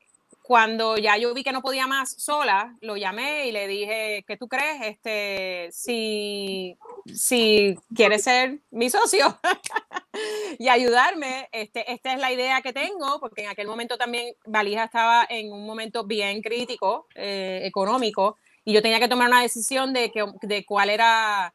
cuando 0.43 0.97
ya 0.97 1.17
yo 1.17 1.33
vi 1.33 1.41
que 1.41 1.53
no 1.53 1.61
podía 1.61 1.87
más 1.87 2.11
sola, 2.21 2.75
lo 2.81 2.97
llamé 2.97 3.47
y 3.47 3.53
le 3.53 3.65
dije, 3.65 4.25
¿qué 4.27 4.35
tú 4.35 4.49
crees? 4.49 4.81
Este, 4.81 5.69
si, 5.71 6.77
si 7.05 7.79
quieres 7.95 8.23
ser 8.23 8.59
mi 8.69 8.89
socio 8.89 9.39
y 10.59 10.67
ayudarme, 10.67 11.47
este, 11.53 11.91
esta 11.93 12.13
es 12.13 12.19
la 12.19 12.33
idea 12.33 12.61
que 12.61 12.73
tengo, 12.73 13.21
porque 13.21 13.43
en 13.43 13.49
aquel 13.49 13.67
momento 13.67 13.97
también 13.97 14.35
Valija 14.45 14.83
estaba 14.83 15.25
en 15.29 15.51
un 15.51 15.65
momento 15.65 16.03
bien 16.03 16.41
crítico, 16.41 17.07
eh, 17.15 17.61
económico, 17.63 18.37
y 18.65 18.73
yo 18.73 18.81
tenía 18.81 18.99
que 18.99 19.07
tomar 19.07 19.29
una 19.29 19.41
decisión 19.41 19.93
de, 19.93 20.11
que, 20.11 20.25
de 20.41 20.65
cuál 20.65 20.89
era, 20.89 21.53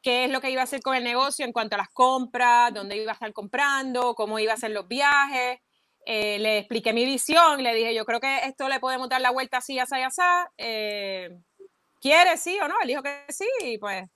qué 0.00 0.24
es 0.24 0.30
lo 0.30 0.40
que 0.40 0.50
iba 0.50 0.62
a 0.62 0.64
hacer 0.64 0.80
con 0.80 0.96
el 0.96 1.04
negocio 1.04 1.44
en 1.44 1.52
cuanto 1.52 1.74
a 1.76 1.78
las 1.78 1.90
compras, 1.90 2.72
dónde 2.72 2.96
iba 2.96 3.12
a 3.12 3.14
estar 3.14 3.32
comprando, 3.34 4.14
cómo 4.14 4.38
iba 4.38 4.52
a 4.52 4.56
hacer 4.56 4.70
los 4.70 4.88
viajes. 4.88 5.60
Eh, 6.08 6.38
le 6.38 6.58
expliqué 6.58 6.92
mi 6.92 7.04
visión, 7.04 7.60
le 7.64 7.74
dije, 7.74 7.92
yo 7.92 8.04
creo 8.04 8.20
que 8.20 8.38
esto 8.44 8.68
le 8.68 8.78
podemos 8.78 9.08
dar 9.08 9.20
la 9.20 9.32
vuelta 9.32 9.58
así, 9.58 9.76
así, 9.80 9.96
así. 9.96 10.22
Eh, 10.56 11.36
¿Quiere 12.00 12.36
sí 12.36 12.56
o 12.62 12.68
no? 12.68 12.76
Él 12.80 12.88
dijo 12.88 13.02
que 13.02 13.24
sí, 13.28 13.48
y 13.60 13.78
pues 13.78 14.08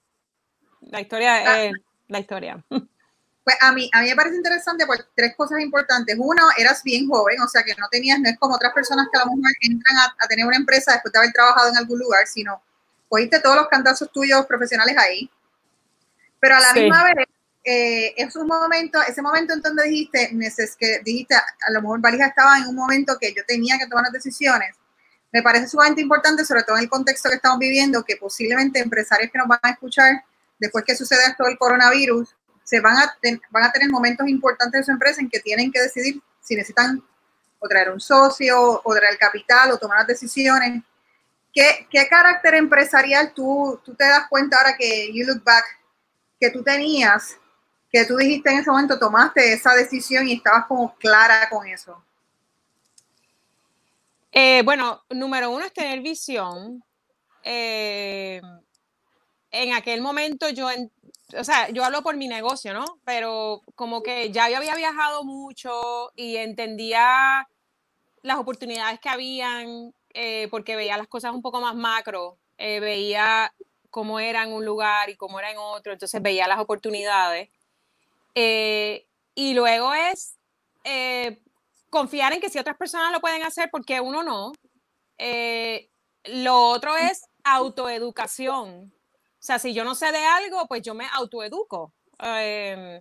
la 0.82 1.00
historia 1.00 1.34
ah. 1.34 1.64
es 1.64 1.72
la 2.08 2.20
historia. 2.20 2.64
Pues 3.42 3.56
a 3.62 3.72
mí, 3.72 3.88
a 3.94 4.02
mí 4.02 4.08
me 4.10 4.16
parece 4.16 4.36
interesante 4.36 4.84
por 4.84 4.98
tres 5.16 5.34
cosas 5.34 5.60
importantes. 5.60 6.14
Uno, 6.18 6.42
eras 6.58 6.82
bien 6.82 7.08
joven, 7.08 7.40
o 7.40 7.48
sea 7.48 7.62
que 7.62 7.74
no 7.74 7.88
tenías, 7.90 8.20
no 8.20 8.28
es 8.28 8.38
como 8.38 8.54
otras 8.54 8.72
personas 8.74 9.08
que 9.10 9.18
a 9.18 9.24
lo 9.24 9.34
mejor 9.34 9.50
entran 9.62 9.96
a, 9.96 10.28
tener 10.28 10.44
una 10.44 10.58
empresa 10.58 10.92
después 10.92 11.10
de 11.10 11.20
haber 11.20 11.32
trabajado 11.32 11.70
en 11.70 11.76
algún 11.78 11.98
lugar, 11.98 12.26
sino 12.26 12.62
cogiste 13.08 13.40
todos 13.40 13.56
los 13.56 13.68
cantazos 13.68 14.12
tuyos 14.12 14.44
profesionales 14.44 14.94
ahí. 14.98 15.30
Pero 16.38 16.56
a 16.56 16.60
la 16.60 16.72
misma 16.74 17.02
vez, 17.04 17.26
eh, 17.64 18.14
es 18.16 18.34
un 18.36 18.46
momento, 18.46 19.00
ese 19.02 19.20
momento 19.20 19.54
en 19.54 19.60
donde 19.60 19.84
dijiste, 19.84 20.30
que 20.78 21.00
dijiste, 21.04 21.34
a 21.34 21.72
lo 21.72 21.82
mejor 21.82 22.00
Valija 22.00 22.26
estaba 22.26 22.58
en 22.58 22.66
un 22.66 22.74
momento 22.74 23.18
que 23.20 23.34
yo 23.34 23.42
tenía 23.46 23.78
que 23.78 23.86
tomar 23.86 24.04
las 24.04 24.12
decisiones, 24.12 24.76
me 25.32 25.42
parece 25.42 25.68
sumamente 25.68 26.00
importante, 26.00 26.44
sobre 26.44 26.64
todo 26.64 26.76
en 26.76 26.84
el 26.84 26.90
contexto 26.90 27.28
que 27.28 27.36
estamos 27.36 27.58
viviendo, 27.58 28.04
que 28.04 28.16
posiblemente 28.16 28.80
empresarios 28.80 29.30
que 29.30 29.38
nos 29.38 29.46
van 29.46 29.60
a 29.62 29.70
escuchar 29.70 30.24
después 30.58 30.84
que 30.84 30.96
suceda 30.96 31.26
esto 31.26 31.44
del 31.44 31.58
coronavirus, 31.58 32.34
se 32.64 32.80
van 32.80 32.96
a, 32.96 33.16
van 33.50 33.64
a 33.64 33.72
tener 33.72 33.90
momentos 33.90 34.28
importantes 34.28 34.80
de 34.80 34.84
su 34.84 34.90
empresa 34.90 35.20
en 35.20 35.28
que 35.28 35.40
tienen 35.40 35.70
que 35.70 35.80
decidir 35.80 36.20
si 36.40 36.54
necesitan 36.54 37.02
o 37.58 37.68
traer 37.68 37.90
un 37.90 38.00
socio, 38.00 38.80
o 38.82 38.94
traer 38.94 39.12
el 39.12 39.18
capital, 39.18 39.70
o 39.70 39.78
tomar 39.78 39.98
las 39.98 40.06
decisiones. 40.06 40.82
¿Qué, 41.52 41.86
qué 41.90 42.08
carácter 42.08 42.54
empresarial 42.54 43.32
tú, 43.34 43.80
tú 43.84 43.94
te 43.94 44.04
das 44.04 44.28
cuenta 44.28 44.56
ahora 44.56 44.76
que 44.76 45.12
you 45.12 45.26
look 45.26 45.42
back, 45.44 45.64
que 46.38 46.50
tú 46.50 46.62
tenías 46.62 47.36
que 47.90 48.04
tú 48.04 48.16
dijiste 48.16 48.50
en 48.50 48.58
ese 48.58 48.70
momento, 48.70 48.98
tomaste 48.98 49.52
esa 49.52 49.74
decisión 49.74 50.28
y 50.28 50.34
estabas 50.34 50.66
como 50.66 50.94
clara 50.94 51.48
con 51.48 51.66
eso? 51.66 52.02
Eh, 54.32 54.62
bueno, 54.64 55.02
número 55.10 55.50
uno 55.50 55.64
es 55.64 55.72
tener 55.72 56.00
visión. 56.00 56.84
Eh, 57.42 58.40
en 59.50 59.72
aquel 59.72 60.00
momento 60.00 60.48
yo, 60.50 60.68
o 61.36 61.44
sea, 61.44 61.68
yo 61.70 61.84
hablo 61.84 62.02
por 62.02 62.16
mi 62.16 62.28
negocio, 62.28 62.72
¿no? 62.72 63.00
Pero 63.04 63.62
como 63.74 64.02
que 64.02 64.30
ya 64.30 64.48
yo 64.48 64.58
había 64.58 64.76
viajado 64.76 65.24
mucho 65.24 66.12
y 66.14 66.36
entendía 66.36 67.48
las 68.22 68.36
oportunidades 68.36 69.00
que 69.00 69.08
habían, 69.08 69.92
eh, 70.14 70.46
porque 70.50 70.76
veía 70.76 70.96
las 70.96 71.08
cosas 71.08 71.32
un 71.32 71.42
poco 71.42 71.60
más 71.60 71.74
macro, 71.74 72.38
veía 72.58 73.52
cómo 73.88 74.20
era 74.20 74.44
en 74.44 74.52
un 74.52 74.64
lugar 74.64 75.08
y 75.08 75.16
cómo 75.16 75.40
era 75.40 75.50
en 75.50 75.56
otro, 75.58 75.92
entonces 75.92 76.22
veía 76.22 76.46
las 76.46 76.60
oportunidades. 76.60 77.48
Eh, 78.34 79.06
y 79.34 79.54
luego 79.54 79.92
es 79.94 80.36
eh, 80.84 81.42
confiar 81.88 82.32
en 82.32 82.40
que 82.40 82.50
si 82.50 82.58
otras 82.58 82.76
personas 82.76 83.12
lo 83.12 83.20
pueden 83.20 83.42
hacer, 83.42 83.70
porque 83.70 84.00
uno 84.00 84.22
no. 84.22 84.52
Eh, 85.18 85.90
lo 86.24 86.68
otro 86.68 86.96
es 86.96 87.22
autoeducación. 87.44 88.92
O 88.94 89.42
sea, 89.42 89.58
si 89.58 89.72
yo 89.72 89.84
no 89.84 89.94
sé 89.94 90.12
de 90.12 90.24
algo, 90.24 90.66
pues 90.66 90.82
yo 90.82 90.94
me 90.94 91.06
autoeduco. 91.12 91.94
Em, 92.18 93.00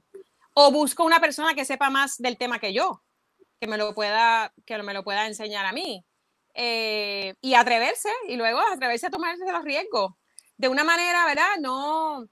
o 0.53 0.71
busco 0.71 1.03
una 1.03 1.19
persona 1.19 1.53
que 1.53 1.65
sepa 1.65 1.89
más 1.89 2.17
del 2.17 2.37
tema 2.37 2.59
que 2.59 2.73
yo, 2.73 3.03
que 3.59 3.67
me 3.67 3.77
lo 3.77 3.93
pueda, 3.93 4.53
que 4.65 4.81
me 4.83 4.93
lo 4.93 5.03
pueda 5.03 5.27
enseñar 5.27 5.65
a 5.65 5.73
mí. 5.73 6.05
Y 6.55 7.53
atreverse, 7.53 8.09
y 8.27 8.35
luego 8.35 8.59
atreverse 8.59 9.07
a 9.07 9.09
tomarse 9.09 9.49
los 9.51 9.63
riesgos. 9.63 10.13
De 10.57 10.67
una 10.67 10.83
manera, 10.83 11.25
¿verdad? 11.25 11.57
No 11.59 12.27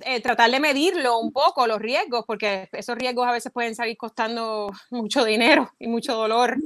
eh, 0.00 0.20
tratar 0.22 0.50
de 0.50 0.60
medirlo 0.60 1.18
un 1.18 1.32
poco, 1.32 1.66
los 1.66 1.78
riesgos, 1.78 2.24
porque 2.26 2.68
esos 2.72 2.96
riesgos 2.96 3.26
a 3.26 3.32
veces 3.32 3.52
pueden 3.52 3.74
salir 3.74 3.96
costando 3.96 4.70
mucho 4.90 5.24
dinero 5.24 5.72
y 5.78 5.88
mucho 5.88 6.14
dolor. 6.14 6.56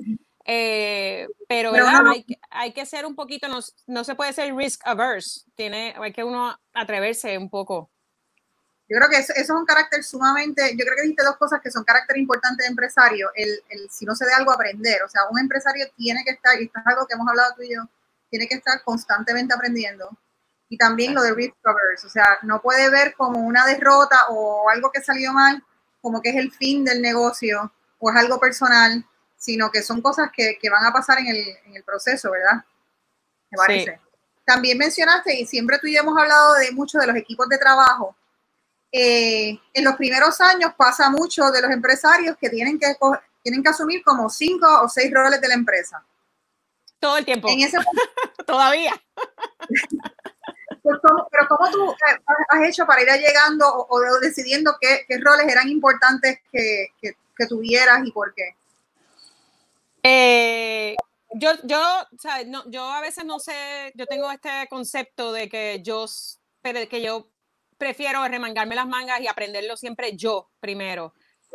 Eh, 0.48 1.26
pero, 1.48 1.72
Hay, 1.74 2.24
hay, 2.50 2.72
que 2.72 2.86
ser 2.86 3.04
un 3.04 3.16
poquito, 3.16 3.48
no, 3.48 3.58
no, 3.88 4.04
se 4.04 4.14
puede 4.14 4.32
ser 4.32 4.54
risk 4.54 4.80
averse, 4.84 5.40
tiene, 5.56 5.92
hay 5.98 6.12
que 6.12 6.22
uno 6.22 6.56
atreverse 6.72 7.36
un 7.36 7.50
poco. 7.50 7.90
Yo 8.88 8.96
creo 8.98 9.10
que 9.10 9.16
eso, 9.16 9.32
es 9.34 9.50
un 9.50 9.64
carácter 9.64 10.04
sumamente, 10.04 10.70
yo 10.76 10.84
creo 10.84 10.94
que 10.94 11.02
dijiste 11.02 11.24
dos 11.24 11.36
cosas 11.36 11.60
que 11.60 11.72
son 11.72 11.82
carácter 11.82 12.16
importante 12.18 12.62
de 12.62 12.68
empresario, 12.68 13.30
el, 13.34 13.60
el, 13.70 13.90
si 13.90 14.04
no 14.04 14.14
se 14.14 14.24
de 14.24 14.34
algo 14.34 14.52
aprender, 14.52 15.02
o 15.02 15.08
sea, 15.08 15.22
un 15.28 15.40
empresario 15.40 15.86
tiene 15.96 16.22
que 16.24 16.30
estar, 16.30 16.60
y 16.60 16.66
esto 16.66 16.78
es 16.78 16.86
algo 16.86 17.04
que 17.08 17.14
hemos 17.14 17.26
hablado 17.26 17.54
tú 17.56 17.62
y 17.62 17.74
yo, 17.74 17.82
tiene 18.30 18.46
que 18.46 18.54
estar 18.54 18.80
constantemente 18.84 19.52
aprendiendo. 19.52 20.16
Y 20.68 20.76
también 20.76 21.14
lo 21.14 21.22
de 21.22 21.32
risk 21.32 21.54
averse, 21.64 22.06
o 22.06 22.10
sea, 22.10 22.38
no 22.42 22.60
puede 22.60 22.90
ver 22.90 23.14
como 23.14 23.40
una 23.40 23.64
derrota 23.66 24.26
o 24.30 24.68
algo 24.68 24.90
que 24.90 25.00
salió 25.00 25.32
mal, 25.32 25.62
como 26.00 26.20
que 26.20 26.30
es 26.30 26.36
el 26.36 26.50
fin 26.50 26.84
del 26.84 27.00
negocio 27.00 27.72
o 27.98 28.10
es 28.10 28.16
algo 28.16 28.40
personal, 28.40 29.04
sino 29.36 29.70
que 29.70 29.82
son 29.82 30.02
cosas 30.02 30.30
que, 30.34 30.58
que 30.60 30.70
van 30.70 30.84
a 30.84 30.92
pasar 30.92 31.18
en 31.18 31.28
el, 31.28 31.36
en 31.66 31.76
el, 31.76 31.84
proceso, 31.84 32.30
¿verdad? 32.32 32.64
Me 33.50 33.56
parece. 33.56 34.00
También 34.44 34.78
mencionaste, 34.78 35.38
y 35.38 35.46
siempre 35.46 35.78
tú 35.78 35.86
y 35.86 35.94
yo 35.94 36.00
hemos 36.00 36.18
hablado 36.18 36.54
de 36.54 36.70
mucho 36.72 36.98
de 36.98 37.06
los 37.06 37.16
equipos 37.16 37.48
de 37.48 37.58
trabajo, 37.58 38.16
eh, 38.92 39.58
en 39.74 39.84
los 39.84 39.96
primeros 39.96 40.40
años 40.40 40.72
pasa 40.76 41.10
mucho 41.10 41.50
de 41.50 41.60
los 41.60 41.70
empresarios 41.70 42.36
que 42.40 42.48
tienen 42.48 42.78
que, 42.78 42.94
tienen 43.42 43.62
que 43.62 43.68
asumir 43.68 44.02
como 44.02 44.30
cinco 44.30 44.66
o 44.82 44.88
seis 44.88 45.12
roles 45.12 45.40
de 45.40 45.48
la 45.48 45.54
empresa. 45.54 46.04
Todo 46.98 47.18
el 47.18 47.24
tiempo. 47.24 47.48
Todavía. 48.46 48.92
Pues, 50.86 51.00
pero 51.32 51.48
¿cómo 51.48 51.68
tú 51.68 51.90
eh, 51.90 52.18
has 52.48 52.68
hecho 52.68 52.86
para 52.86 53.02
ir 53.02 53.08
llegando 53.20 53.66
o, 53.66 54.00
decidiendo 54.20 54.76
qué, 54.80 55.00
qué, 55.08 55.18
roles 55.18 55.48
eran 55.48 55.68
importantes 55.68 56.38
que, 56.52 56.86
que, 57.00 57.46
tuvieras 57.48 58.06
y 58.06 58.12
por 58.12 58.32
qué? 58.34 58.54
Eh, 60.04 60.94
yo, 61.34 61.50
yo, 61.64 61.80
o 61.80 62.18
sea, 62.18 62.44
no, 62.44 62.62
yo 62.70 62.88
a 62.88 63.00
veces 63.00 63.24
no 63.24 63.40
sé, 63.40 63.92
yo 63.96 64.06
tengo 64.06 64.30
este 64.30 64.48
concepto 64.70 65.32
de 65.32 65.48
que 65.48 65.82
yo, 65.82 66.06
que 66.62 67.02
yo 67.02 67.26
prefiero 67.78 68.26
remangarme 68.28 68.76
las 68.76 68.86
mangas 68.86 69.20
y 69.20 69.26
aprenderlo 69.26 69.76
siempre 69.76 70.16
yo 70.16 70.50
primero. 70.60 71.14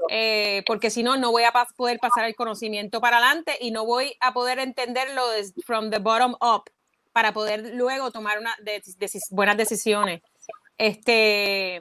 Eh, 0.10 0.64
porque 0.68 0.90
si 0.90 1.04
no, 1.04 1.16
no 1.16 1.32
voy 1.32 1.44
a 1.44 1.54
poder 1.78 2.00
pasar 2.00 2.26
el 2.26 2.36
conocimiento 2.36 3.00
para 3.00 3.18
adelante 3.18 3.58
y 3.62 3.72
no 3.72 3.86
voy 3.86 4.18
a 4.20 4.34
poder 4.34 4.60
entenderlo 4.60 5.24
from 5.66 5.90
the 5.90 6.00
bottom 6.00 6.36
up 6.42 6.70
para 7.12 7.34
poder 7.34 7.74
luego 7.76 8.12
tomar 8.12 8.40
una 8.40 8.56
buenas 9.32 9.58
decisiones. 9.58 10.22
Este, 10.78 11.80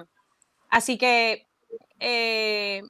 así 0.69 0.99
que, 0.99 1.47
eh, 1.99 2.83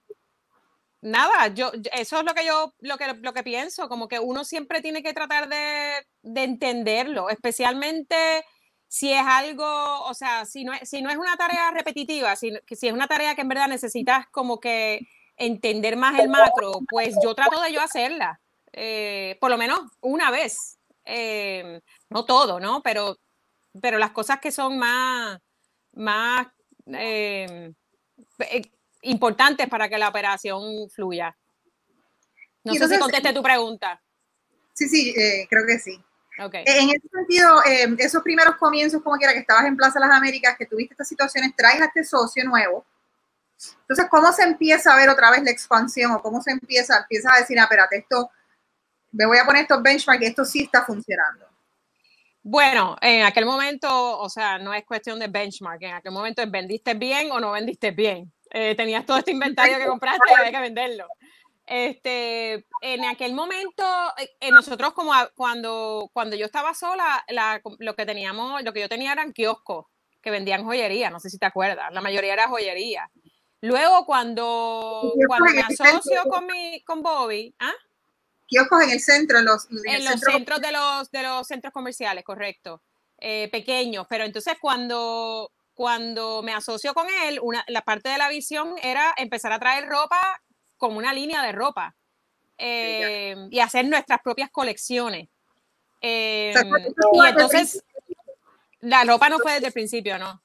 nada, 1.02 1.48
yo, 1.48 1.70
eso 1.92 2.18
es 2.18 2.24
lo 2.24 2.34
que 2.34 2.44
yo, 2.44 2.74
lo 2.80 2.96
que, 2.96 3.14
lo 3.14 3.32
que 3.32 3.42
pienso, 3.42 3.88
como 3.88 4.08
que 4.08 4.18
uno 4.18 4.44
siempre 4.44 4.80
tiene 4.80 5.02
que 5.02 5.12
tratar 5.12 5.48
de, 5.48 6.06
de 6.22 6.44
entenderlo, 6.44 7.30
especialmente 7.30 8.44
si 8.90 9.12
es 9.12 9.22
algo, 9.24 10.02
o 10.02 10.14
sea, 10.14 10.44
si 10.46 10.64
no 10.64 10.72
es, 10.72 10.88
si 10.88 11.00
no 11.00 11.10
es 11.10 11.16
una 11.16 11.36
tarea 11.36 11.70
repetitiva, 11.70 12.34
si, 12.34 12.52
si 12.66 12.88
es 12.88 12.92
una 12.92 13.06
tarea 13.06 13.36
que 13.36 13.42
en 13.42 13.48
verdad 13.48 13.68
necesitas 13.68 14.26
como 14.32 14.58
que 14.58 15.06
entender 15.36 15.96
más 15.96 16.18
el 16.18 16.28
macro, 16.28 16.80
pues 16.90 17.14
yo 17.22 17.36
trato 17.36 17.60
de 17.60 17.72
yo 17.72 17.80
hacerla, 17.80 18.40
eh, 18.72 19.38
por 19.40 19.50
lo 19.50 19.58
menos 19.58 19.80
una 20.00 20.32
vez. 20.32 20.79
Eh, 21.04 21.80
no 22.08 22.24
todo, 22.24 22.60
¿no? 22.60 22.82
Pero, 22.82 23.18
pero 23.80 23.98
las 23.98 24.10
cosas 24.10 24.40
que 24.40 24.52
son 24.52 24.78
más, 24.78 25.38
más 25.92 26.46
eh, 26.86 27.72
importantes 29.02 29.68
para 29.68 29.88
que 29.88 29.98
la 29.98 30.08
operación 30.08 30.88
fluya. 30.90 31.36
No 32.64 32.74
sé 32.74 32.88
si 32.88 32.98
conteste 32.98 33.32
tu 33.32 33.42
pregunta. 33.42 34.00
Sí, 34.74 34.88
sí, 34.88 35.14
creo 35.48 35.66
que 35.66 35.78
sí. 35.78 36.02
En 36.38 36.88
ese 36.88 37.08
sentido, 37.12 37.62
eh, 37.64 37.94
esos 37.98 38.22
primeros 38.22 38.56
comienzos, 38.56 39.02
como 39.02 39.16
quiera, 39.16 39.34
que 39.34 39.40
estabas 39.40 39.66
en 39.66 39.76
Plaza 39.76 40.00
Las 40.00 40.10
Américas, 40.10 40.56
que 40.56 40.64
tuviste 40.64 40.94
estas 40.94 41.08
situaciones, 41.08 41.54
traes 41.54 41.82
a 41.82 41.86
este 41.86 42.02
socio 42.02 42.44
nuevo. 42.44 42.86
Entonces, 43.82 44.06
¿cómo 44.10 44.32
se 44.32 44.44
empieza 44.44 44.94
a 44.94 44.96
ver 44.96 45.10
otra 45.10 45.30
vez 45.30 45.42
la 45.42 45.50
expansión 45.50 46.12
o 46.12 46.22
cómo 46.22 46.40
se 46.40 46.52
empieza, 46.52 47.00
empieza 47.00 47.34
a 47.34 47.40
decir, 47.40 47.58
ah, 47.60 47.64
espérate, 47.64 47.98
esto, 47.98 48.30
me 49.12 49.26
voy 49.26 49.38
a 49.38 49.44
poner 49.44 49.62
estos 49.62 49.82
benchmarks, 49.82 50.24
esto 50.24 50.44
sí 50.44 50.62
está 50.62 50.84
funcionando? 50.84 51.46
Bueno, 52.42 52.96
en 53.02 53.24
aquel 53.24 53.44
momento, 53.44 54.18
o 54.18 54.28
sea, 54.30 54.58
no 54.58 54.72
es 54.72 54.84
cuestión 54.84 55.18
de 55.18 55.28
benchmark, 55.28 55.82
en 55.82 55.94
aquel 55.94 56.12
momento 56.12 56.42
es 56.42 56.50
vendiste 56.50 56.94
bien 56.94 57.30
o 57.32 57.38
no 57.38 57.52
vendiste 57.52 57.90
bien. 57.90 58.32
Eh, 58.50 58.74
tenías 58.74 59.04
todo 59.06 59.18
este 59.18 59.30
inventario 59.30 59.78
que 59.78 59.86
compraste 59.86 60.24
y 60.30 60.34
había 60.34 60.50
que 60.50 60.60
venderlo. 60.60 61.06
Este, 61.66 62.66
en 62.80 63.04
aquel 63.04 63.32
momento, 63.34 63.84
eh, 64.18 64.30
eh, 64.40 64.50
nosotros 64.50 64.92
como 64.92 65.12
cuando, 65.36 66.10
cuando 66.12 66.34
yo 66.34 66.46
estaba 66.46 66.74
sola, 66.74 67.24
lo 67.78 67.94
que 67.94 68.06
teníamos, 68.06 68.62
lo 68.62 68.72
que 68.72 68.80
yo 68.80 68.88
tenía 68.88 69.12
eran 69.12 69.32
kioscos 69.32 69.86
que 70.20 70.30
vendían 70.30 70.64
joyería, 70.64 71.10
no 71.10 71.20
sé 71.20 71.30
si 71.30 71.38
te 71.38 71.46
acuerdas, 71.46 71.92
la 71.92 72.00
mayoría 72.00 72.32
era 72.32 72.48
joyería. 72.48 73.10
Luego 73.60 74.04
cuando, 74.06 75.12
cuando 75.26 75.52
me 75.52 75.60
asocio 75.60 76.24
con, 76.24 76.46
mi, 76.46 76.82
con 76.82 77.02
Bobby, 77.02 77.54
¿ah? 77.58 77.72
Kioscos 78.50 78.82
en 78.82 78.90
el 78.90 79.00
centro, 79.00 79.38
en 79.38 79.44
los, 79.44 79.68
en 79.70 80.04
los 80.04 80.20
centros 80.20 80.60
de 80.60 80.72
los, 80.72 81.10
de 81.12 81.22
los 81.22 81.46
centros 81.46 81.72
comerciales, 81.72 82.24
correcto, 82.24 82.82
eh, 83.18 83.48
pequeños, 83.52 84.06
pero 84.10 84.24
entonces 84.24 84.56
cuando, 84.60 85.52
cuando 85.72 86.42
me 86.42 86.52
asocio 86.52 86.92
con 86.92 87.06
él, 87.24 87.38
una, 87.42 87.64
la 87.68 87.82
parte 87.82 88.08
de 88.08 88.18
la 88.18 88.28
visión 88.28 88.74
era 88.82 89.14
empezar 89.16 89.52
a 89.52 89.60
traer 89.60 89.88
ropa 89.88 90.42
como 90.76 90.98
una 90.98 91.12
línea 91.12 91.44
de 91.44 91.52
ropa 91.52 91.94
eh, 92.58 93.36
y 93.50 93.60
hacer 93.60 93.86
nuestras 93.86 94.20
propias 94.20 94.50
colecciones. 94.50 95.28
Eh, 96.00 96.52
y 97.12 97.26
entonces, 97.26 97.84
la 98.80 99.04
ropa 99.04 99.28
no 99.28 99.38
fue 99.38 99.54
desde 99.54 99.68
el 99.68 99.72
principio, 99.72 100.18
¿no? 100.18 100.42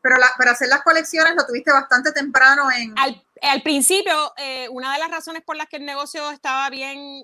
Pero 0.00 0.16
para 0.38 0.52
hacer 0.52 0.68
las 0.68 0.82
colecciones 0.82 1.34
lo 1.34 1.44
tuviste 1.46 1.72
bastante 1.72 2.12
temprano 2.12 2.70
en... 2.70 2.96
Al, 2.98 3.22
principio, 3.62 4.32
eh, 4.36 4.68
una 4.70 4.92
de 4.92 4.98
las 4.98 5.10
razones 5.10 5.42
por 5.42 5.56
las 5.56 5.68
que 5.68 5.76
el 5.76 5.84
negocio 5.84 6.30
estaba 6.30 6.70
bien 6.70 7.22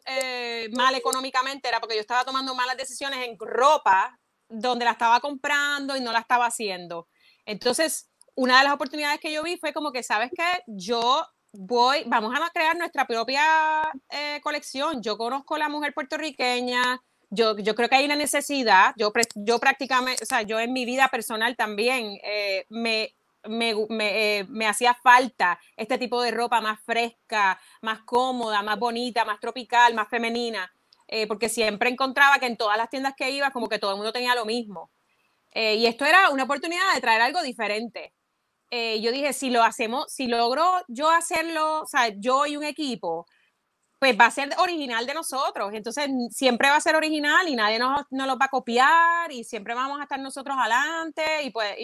mal 0.76 0.94
económicamente 0.94 1.68
era 1.68 1.80
porque 1.80 1.94
yo 1.94 2.00
estaba 2.00 2.24
tomando 2.24 2.54
malas 2.54 2.76
decisiones 2.76 3.26
en 3.26 3.36
ropa 3.38 4.18
donde 4.48 4.84
la 4.84 4.92
estaba 4.92 5.20
comprando 5.20 5.96
y 5.96 6.00
no 6.00 6.12
la 6.12 6.20
estaba 6.20 6.46
haciendo. 6.46 7.08
Entonces, 7.44 8.10
una 8.34 8.58
de 8.58 8.64
las 8.64 8.74
oportunidades 8.74 9.20
que 9.20 9.32
yo 9.32 9.42
vi 9.42 9.56
fue 9.56 9.72
como 9.72 9.92
que, 9.92 10.02
¿sabes 10.02 10.30
qué? 10.34 10.62
Yo 10.66 11.26
voy, 11.52 12.04
vamos 12.06 12.32
a 12.34 12.50
crear 12.50 12.76
nuestra 12.76 13.06
propia 13.06 13.42
eh, 14.10 14.40
colección. 14.42 15.02
Yo 15.02 15.18
conozco 15.18 15.56
a 15.56 15.58
la 15.58 15.68
mujer 15.68 15.94
puertorriqueña, 15.94 17.00
yo, 17.30 17.58
yo 17.58 17.74
creo 17.74 17.88
que 17.88 17.96
hay 17.96 18.04
una 18.04 18.16
necesidad, 18.16 18.94
yo, 18.96 19.12
yo 19.34 19.58
prácticamente, 19.58 20.22
o 20.22 20.26
sea, 20.26 20.42
yo 20.42 20.60
en 20.60 20.72
mi 20.72 20.84
vida 20.84 21.08
personal 21.08 21.56
también 21.56 22.18
eh, 22.22 22.64
me, 22.70 23.14
me, 23.48 23.74
eh, 24.00 24.46
me, 24.48 24.66
hacía 24.66 24.94
falta 24.94 25.58
este 25.76 25.98
tipo 25.98 26.22
de 26.22 26.30
ropa 26.30 26.60
más 26.60 26.80
fresca, 26.84 27.60
más 27.82 28.00
cómoda, 28.00 28.62
más 28.62 28.78
bonita, 28.78 29.24
más 29.24 29.40
tropical, 29.40 29.94
más 29.94 30.08
femenina, 30.08 30.72
porque 31.26 31.48
siempre 31.48 31.88
encontraba 31.88 32.38
que 32.38 32.46
en 32.46 32.56
todas 32.58 32.76
las 32.76 32.90
tiendas 32.90 33.14
que 33.16 33.30
iba 33.30 33.50
como 33.50 33.68
que 33.68 33.78
todo 33.78 33.92
el 33.92 33.96
mundo 33.96 34.12
tenía 34.12 34.34
lo 34.34 34.44
mismo. 34.44 34.90
y 35.54 35.86
esto 35.86 36.04
era 36.04 36.28
una 36.30 36.44
oportunidad 36.44 36.94
de 36.94 37.00
traer 37.00 37.22
algo 37.22 37.42
diferente. 37.42 38.12
Eh, 38.70 39.00
yo 39.00 39.10
dije, 39.12 39.32
si 39.32 39.50
lo 39.50 39.62
hacemos, 39.62 40.12
si 40.12 40.26
logro 40.26 40.64
yo 40.88 41.10
hacerlo, 41.10 41.82
o 41.82 41.86
sea, 41.86 42.08
yo 42.08 42.46
y 42.46 42.56
un 42.56 42.64
equipo, 42.64 43.26
pues 43.98 44.18
va 44.18 44.26
a 44.26 44.30
ser 44.30 44.50
original 44.58 45.06
de 45.06 45.14
nosotros. 45.14 45.72
Entonces, 45.74 46.08
siempre 46.30 46.68
va 46.70 46.76
a 46.76 46.80
ser 46.80 46.96
original 46.96 47.48
y 47.48 47.56
nadie 47.56 47.78
nos, 47.78 48.02
nos 48.10 48.26
lo 48.26 48.38
va 48.38 48.46
a 48.46 48.50
copiar 48.50 49.32
y 49.32 49.44
siempre 49.44 49.74
vamos 49.74 50.00
a 50.00 50.04
estar 50.04 50.20
nosotros 50.20 50.56
adelante 50.58 51.42
y 51.44 51.50
pues, 51.50 51.74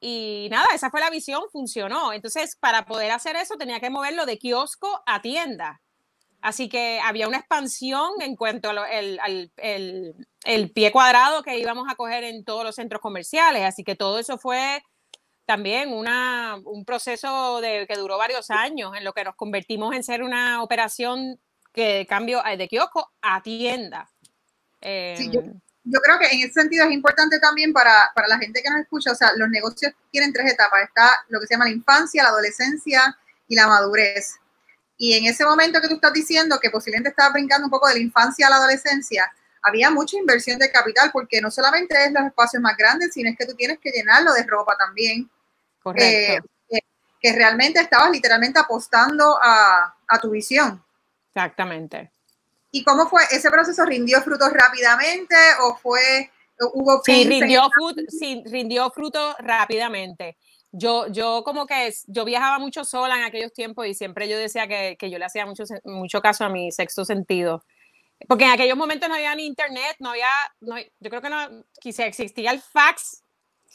y 0.00 0.48
nada, 0.50 0.66
esa 0.74 0.90
fue 0.90 1.00
la 1.00 1.10
visión, 1.10 1.42
funcionó. 1.50 2.12
Entonces, 2.12 2.56
para 2.56 2.84
poder 2.84 3.10
hacer 3.10 3.36
eso 3.36 3.56
tenía 3.56 3.80
que 3.80 3.90
moverlo 3.90 4.26
de 4.26 4.38
kiosco 4.38 5.02
a 5.06 5.22
tienda. 5.22 5.80
Así 6.42 6.68
que 6.68 7.00
había 7.00 7.28
una 7.28 7.38
expansión 7.38 8.10
en 8.20 8.36
cuanto 8.36 8.70
al 8.70 8.78
el, 8.90 9.50
el, 9.56 10.14
el, 10.44 10.70
pie 10.70 10.92
cuadrado 10.92 11.42
que 11.42 11.58
íbamos 11.58 11.86
a 11.90 11.96
coger 11.96 12.24
en 12.24 12.44
todos 12.44 12.62
los 12.62 12.74
centros 12.74 13.00
comerciales. 13.00 13.64
Así 13.64 13.82
que 13.82 13.96
todo 13.96 14.18
eso 14.18 14.38
fue 14.38 14.82
también 15.46 15.92
una, 15.92 16.60
un 16.64 16.84
proceso 16.84 17.60
de, 17.60 17.86
que 17.88 17.96
duró 17.96 18.18
varios 18.18 18.50
años 18.50 18.94
en 18.96 19.04
lo 19.04 19.12
que 19.12 19.24
nos 19.24 19.34
convertimos 19.34 19.94
en 19.94 20.04
ser 20.04 20.22
una 20.22 20.62
operación 20.62 21.40
que 21.72 22.06
cambio 22.08 22.42
de 22.42 22.68
kiosco 22.68 23.12
a 23.22 23.42
tienda. 23.42 24.10
Sí, 24.82 25.30
yo, 25.32 25.40
em, 25.40 25.60
yo, 25.86 26.00
creo 26.00 26.18
que 26.18 26.26
en 26.26 26.40
ese 26.40 26.52
sentido 26.52 26.84
es 26.84 26.92
importante 26.92 27.38
también 27.38 27.72
para, 27.72 28.10
para, 28.14 28.28
la 28.28 28.38
gente 28.38 28.62
que 28.62 28.70
nos 28.70 28.80
escucha, 28.80 29.12
o 29.12 29.14
sea, 29.14 29.32
los 29.36 29.48
negocios 29.48 29.92
tienen 30.10 30.32
tres 30.32 30.52
etapas. 30.52 30.82
Está 30.82 31.10
lo 31.28 31.40
que 31.40 31.46
se 31.46 31.54
llama 31.54 31.66
la 31.66 31.72
infancia, 31.72 32.22
la 32.22 32.30
adolescencia 32.30 33.16
y 33.48 33.54
la 33.54 33.66
madurez. 33.66 34.36
Y 34.98 35.14
en 35.14 35.26
ese 35.26 35.44
momento 35.44 35.80
que 35.80 35.88
tú 35.88 35.94
estás 35.94 36.12
diciendo 36.12 36.58
que 36.60 36.70
posiblemente 36.70 37.10
estaba 37.10 37.32
brincando 37.32 37.66
un 37.66 37.70
poco 37.70 37.88
de 37.88 37.94
la 37.94 38.00
infancia 38.00 38.46
a 38.46 38.50
la 38.50 38.56
adolescencia, 38.56 39.30
había 39.62 39.90
mucha 39.90 40.16
inversión 40.16 40.58
de 40.58 40.70
capital 40.70 41.10
porque 41.12 41.40
no 41.40 41.50
solamente 41.50 41.94
es 42.04 42.12
los 42.12 42.24
espacios 42.24 42.62
más 42.62 42.76
grandes, 42.76 43.12
sino 43.12 43.28
es 43.28 43.36
que 43.36 43.46
tú 43.46 43.54
tienes 43.54 43.78
que 43.78 43.90
llenarlo 43.90 44.32
de 44.32 44.44
ropa 44.44 44.76
también. 44.76 45.30
Correcto. 45.82 46.48
Eh, 46.70 46.80
que, 47.20 47.32
realmente 47.32 47.80
estabas 47.80 48.10
literalmente 48.10 48.60
apostando 48.60 49.38
a, 49.42 49.96
a, 50.06 50.18
tu 50.20 50.30
visión. 50.30 50.84
Exactamente. 51.34 52.12
¿Y 52.70 52.84
cómo 52.84 53.08
fue? 53.08 53.22
¿Ese 53.30 53.50
proceso 53.50 53.84
rindió 53.84 54.22
frutos 54.22 54.52
rápidamente 54.52 55.36
o 55.62 55.76
fue, 55.76 56.30
hubo... 56.74 57.00
Sí, 57.04 57.24
rindió, 57.24 57.68
fruto, 57.72 58.02
sí, 58.08 58.42
rindió 58.46 58.90
frutos 58.90 59.34
rápidamente 59.38 60.36
yo, 60.78 61.06
yo 61.08 61.42
como 61.44 61.66
que 61.66 61.92
yo 62.06 62.24
viajaba 62.24 62.58
mucho 62.58 62.84
sola 62.84 63.16
en 63.16 63.24
aquellos 63.24 63.52
tiempos 63.52 63.86
y 63.86 63.94
siempre 63.94 64.28
yo 64.28 64.38
decía 64.38 64.66
que, 64.66 64.96
que 64.98 65.10
yo 65.10 65.18
le 65.18 65.24
hacía 65.24 65.46
mucho, 65.46 65.64
mucho 65.84 66.20
caso 66.20 66.44
a 66.44 66.48
mi 66.48 66.70
sexto 66.70 67.04
sentido. 67.04 67.64
Porque 68.28 68.44
en 68.44 68.50
aquellos 68.50 68.76
momentos 68.76 69.08
no 69.08 69.14
había 69.14 69.34
ni 69.34 69.46
internet, 69.46 69.96
no 69.98 70.10
había, 70.10 70.30
no, 70.60 70.78
yo 70.78 71.10
creo 71.10 71.22
que 71.22 71.30
no, 71.30 71.64
quizá 71.80 72.06
existía 72.06 72.50
el 72.50 72.60
fax, 72.60 73.22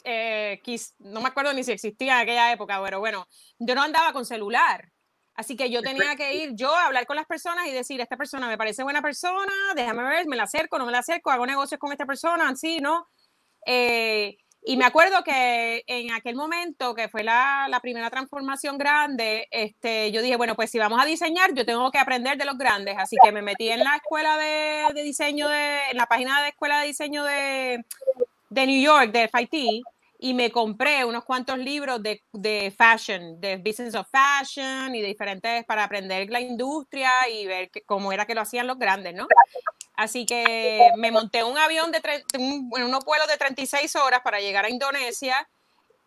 eh, 0.04 0.60
no 0.98 1.20
me 1.20 1.28
acuerdo 1.28 1.52
ni 1.52 1.62
si 1.64 1.72
existía 1.72 2.14
en 2.14 2.22
aquella 2.22 2.52
época, 2.52 2.80
pero 2.82 2.98
bueno, 3.00 3.26
yo 3.58 3.74
no 3.74 3.82
andaba 3.82 4.12
con 4.12 4.24
celular. 4.24 4.90
Así 5.34 5.56
que 5.56 5.70
yo 5.70 5.82
tenía 5.82 6.14
que 6.14 6.34
ir 6.34 6.54
yo 6.54 6.74
a 6.74 6.86
hablar 6.86 7.06
con 7.06 7.16
las 7.16 7.26
personas 7.26 7.66
y 7.66 7.72
decir, 7.72 8.00
esta 8.00 8.16
persona 8.16 8.48
me 8.48 8.58
parece 8.58 8.82
buena 8.82 9.00
persona, 9.00 9.52
déjame 9.74 10.02
ver, 10.04 10.26
me 10.26 10.36
la 10.36 10.42
acerco, 10.42 10.78
no 10.78 10.84
me 10.84 10.92
la 10.92 10.98
acerco, 10.98 11.30
hago 11.30 11.46
negocios 11.46 11.80
con 11.80 11.90
esta 11.90 12.04
persona, 12.04 12.50
así, 12.50 12.80
¿no? 12.80 13.08
Eh, 13.64 14.36
y 14.64 14.76
me 14.76 14.84
acuerdo 14.84 15.24
que 15.24 15.82
en 15.88 16.12
aquel 16.12 16.36
momento, 16.36 16.94
que 16.94 17.08
fue 17.08 17.24
la, 17.24 17.66
la, 17.68 17.80
primera 17.80 18.10
transformación 18.10 18.78
grande, 18.78 19.48
este, 19.50 20.12
yo 20.12 20.22
dije, 20.22 20.36
bueno, 20.36 20.54
pues 20.54 20.70
si 20.70 20.78
vamos 20.78 21.02
a 21.02 21.04
diseñar, 21.04 21.52
yo 21.52 21.66
tengo 21.66 21.90
que 21.90 21.98
aprender 21.98 22.38
de 22.38 22.44
los 22.44 22.56
grandes. 22.56 22.96
Así 22.96 23.16
que 23.24 23.32
me 23.32 23.42
metí 23.42 23.70
en 23.70 23.80
la 23.80 23.96
escuela 23.96 24.36
de, 24.36 24.84
de 24.94 25.02
diseño, 25.02 25.48
de, 25.48 25.90
en 25.90 25.96
la 25.96 26.06
página 26.06 26.40
de 26.42 26.50
escuela 26.50 26.80
de 26.80 26.86
diseño 26.86 27.24
de, 27.24 27.84
de 28.50 28.66
New 28.66 28.80
York, 28.80 29.10
de 29.10 29.28
FIT, 29.28 29.82
y 30.24 30.34
me 30.34 30.52
compré 30.52 31.04
unos 31.04 31.24
cuantos 31.24 31.58
libros 31.58 32.00
de, 32.00 32.22
de, 32.32 32.70
fashion, 32.70 33.40
de 33.40 33.56
business 33.56 33.96
of 33.96 34.06
fashion 34.08 34.94
y 34.94 35.00
de 35.00 35.08
diferentes 35.08 35.64
para 35.64 35.82
aprender 35.82 36.30
la 36.30 36.40
industria 36.40 37.10
y 37.28 37.44
ver 37.44 37.72
cómo 37.86 38.12
era 38.12 38.24
que 38.24 38.36
lo 38.36 38.40
hacían 38.40 38.68
los 38.68 38.78
grandes, 38.78 39.14
¿no? 39.14 39.26
Así 39.96 40.24
que 40.24 40.92
me 40.96 41.10
monté 41.10 41.42
un 41.42 41.58
avión 41.58 41.90
de 41.90 42.00
un, 42.38 42.70
unos 42.72 43.04
vuelos 43.04 43.26
de 43.26 43.36
36 43.36 43.96
horas 43.96 44.20
para 44.22 44.38
llegar 44.38 44.64
a 44.64 44.70
Indonesia 44.70 45.48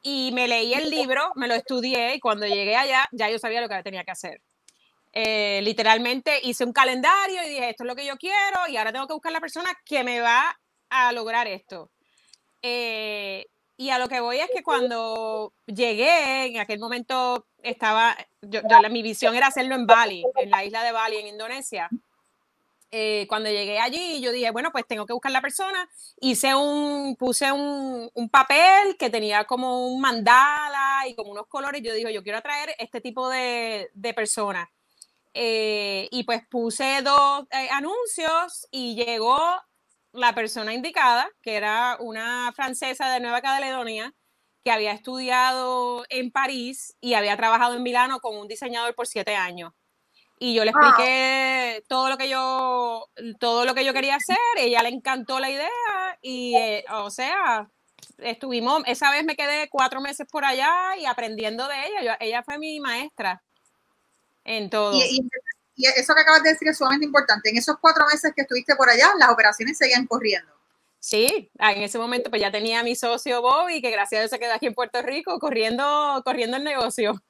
y 0.02 0.32
me 0.32 0.48
leí 0.48 0.74
el 0.74 0.90
libro, 0.90 1.34
me 1.36 1.50
lo 1.50 1.54
estudié 1.54 2.16
y 2.16 2.22
cuando 2.22 2.48
llegué 2.48 2.78
allá 2.78 3.10
ya 3.12 3.30
yo 3.30 3.38
sabía 3.38 3.60
lo 3.60 3.68
que 3.68 3.84
tenía 3.84 4.06
que 4.06 4.12
hacer. 4.12 4.42
Eh, 5.12 5.60
literalmente 5.62 6.40
hice 6.42 6.64
un 6.64 6.72
calendario 6.72 7.44
y 7.44 7.50
dije, 7.50 7.70
esto 7.72 7.84
es 7.84 7.88
lo 7.88 7.98
que 7.98 8.06
yo 8.06 8.16
quiero 8.16 8.66
y 8.70 8.78
ahora 8.78 8.94
tengo 8.94 9.08
que 9.08 9.14
buscar 9.14 9.34
la 9.34 9.42
persona 9.42 9.78
que 9.84 10.06
me 10.06 10.22
va 10.22 10.58
a 10.90 11.12
lograr 11.12 11.48
esto. 11.48 11.92
Eh, 12.62 13.46
y 13.78 13.90
a 13.90 14.00
lo 14.00 14.08
que 14.08 14.20
voy 14.20 14.40
es 14.40 14.50
que 14.54 14.64
cuando 14.64 15.54
llegué, 15.66 16.46
en 16.46 16.60
aquel 16.60 16.80
momento 16.80 17.48
estaba, 17.62 18.16
yo, 18.42 18.62
mi 18.90 19.02
visión 19.02 19.36
era 19.36 19.48
hacerlo 19.48 19.76
en 19.76 19.86
Bali, 19.86 20.24
en 20.36 20.50
la 20.50 20.64
isla 20.64 20.84
de 20.84 20.92
Bali, 20.92 21.18
en 21.18 21.28
Indonesia. 21.28 21.90
Eh, 22.92 23.26
cuando 23.28 23.50
llegué 23.50 23.80
allí, 23.80 24.22
yo 24.22 24.32
dije, 24.32 24.52
bueno, 24.52 24.72
pues 24.72 24.88
tengo 24.88 25.06
que 25.06 25.12
buscar 25.12 25.32
la 25.32 25.42
persona. 25.42 25.90
Hice 26.22 26.56
un, 26.56 27.18
puse 27.18 27.52
un, 27.52 28.10
un, 28.14 28.30
papel 28.30 28.96
que 28.98 29.10
tenía 29.10 29.44
como 29.44 29.88
un 29.88 30.00
mandala 30.00 31.06
y 31.06 31.14
como 31.16 31.32
unos 31.32 31.48
colores. 31.48 31.82
Yo 31.84 31.94
dije, 31.94 32.14
yo 32.14 32.24
quiero 32.24 32.38
atraer 32.38 32.74
este 32.80 33.02
tipo 33.02 33.28
de, 33.28 33.90
de 33.94 34.14
personas. 34.14 34.70
Eh, 35.34 36.08
y 36.12 36.24
pues 36.24 36.48
puse 36.48 37.02
dos 37.02 37.46
eh, 37.52 37.68
anuncios 37.72 38.66
y 38.72 38.96
llegó 38.96 39.38
la 40.16 40.34
persona 40.34 40.74
indicada, 40.74 41.30
que 41.42 41.56
era 41.56 41.98
una 42.00 42.52
francesa 42.56 43.12
de 43.12 43.20
Nueva 43.20 43.42
Caledonia, 43.42 44.14
que 44.64 44.72
había 44.72 44.92
estudiado 44.92 46.06
en 46.10 46.32
París 46.32 46.96
y 47.00 47.14
había 47.14 47.38
trabajado 47.38 47.76
en 47.76 47.84
Milano 47.84 48.20
con 48.20 48.36
un 48.36 48.48
diseñador 48.48 48.96
por 48.96 49.08
siete 49.08 49.36
años. 49.36 49.74
Y 50.40 50.54
yo 50.54 50.66
le 50.66 50.72
expliqué 50.72 51.84
todo 51.88 52.10
lo 52.10 52.18
que 52.18 52.28
yo, 52.28 53.08
todo 53.40 53.66
lo 53.66 53.74
que 53.74 53.86
yo 53.86 53.94
quería 53.94 54.16
hacer, 54.16 54.38
ella 54.58 54.82
le 54.82 54.90
encantó 54.90 55.40
la 55.40 55.50
idea 55.50 56.20
y, 56.22 56.56
eh, 56.58 56.84
o 56.92 57.10
sea, 57.10 57.70
estuvimos, 58.18 58.84
esa 58.86 59.12
vez 59.12 59.24
me 59.24 59.36
quedé 59.36 59.70
cuatro 59.70 60.02
meses 60.02 60.28
por 60.30 60.44
allá 60.44 60.98
y 60.98 61.06
aprendiendo 61.06 61.68
de 61.68 61.76
ella. 61.88 62.18
ella 62.20 62.44
fue 62.44 62.58
mi 62.58 62.80
maestra 62.80 63.44
en 64.44 64.70
todo. 64.70 64.94
Y 64.96 65.22
eso 65.78 66.16
que 66.16 66.22
acabas 66.22 66.44
de 66.44 66.52
decir 66.52 66.68
es 66.68 66.78
sumamente 66.78 67.06
importante. 67.06 67.50
En 67.50 67.58
esos 67.58 67.78
cuatro 67.80 68.06
meses 68.12 68.32
que 68.36 68.44
estuviste 68.44 68.76
por 68.76 68.90
allá, 68.90 69.10
las 69.20 69.30
operaciones 69.30 69.78
seguían 69.78 70.08
corriendo. 70.08 70.52
Sí, 71.00 71.52
en 71.60 71.82
ese 71.84 72.00
momento 72.00 72.32
pues 72.32 72.42
ya 72.42 72.52
tenía 72.52 72.80
a 72.80 72.84
mi 72.84 72.96
socio 72.96 73.42
Bobby, 73.42 73.82
que 73.82 73.92
gracias 73.92 74.18
a 74.18 74.22
Dios 74.24 74.32
se 74.32 74.40
quedó 74.40 74.54
aquí 74.54 74.66
en 74.66 74.74
Puerto 74.74 75.02
Rico 75.04 75.38
corriendo, 75.40 76.22
corriendo 76.26 76.58
el 76.58 76.64
negocio. 76.64 77.22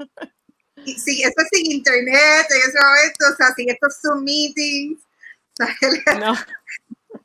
sí, 0.85 1.23
eso 1.23 1.47
sin 1.51 1.71
internet 1.71 2.47
en 2.49 2.69
ese 2.69 2.79
momento, 2.79 3.25
o 3.33 3.35
sea, 3.35 3.53
sin 3.53 3.69
estos 3.69 3.97
Zoom 4.01 4.23
meetings. 4.23 5.01
no. 6.19 6.33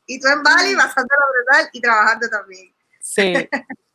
Y 0.07 0.19
tú 0.19 0.27
en 0.27 0.43
Bali 0.43 0.75
pasando 0.75 1.09
la 1.09 1.55
verdad 1.55 1.71
y 1.73 1.81
trabajando 1.81 2.29
también. 2.29 2.75
Sí. 3.01 3.33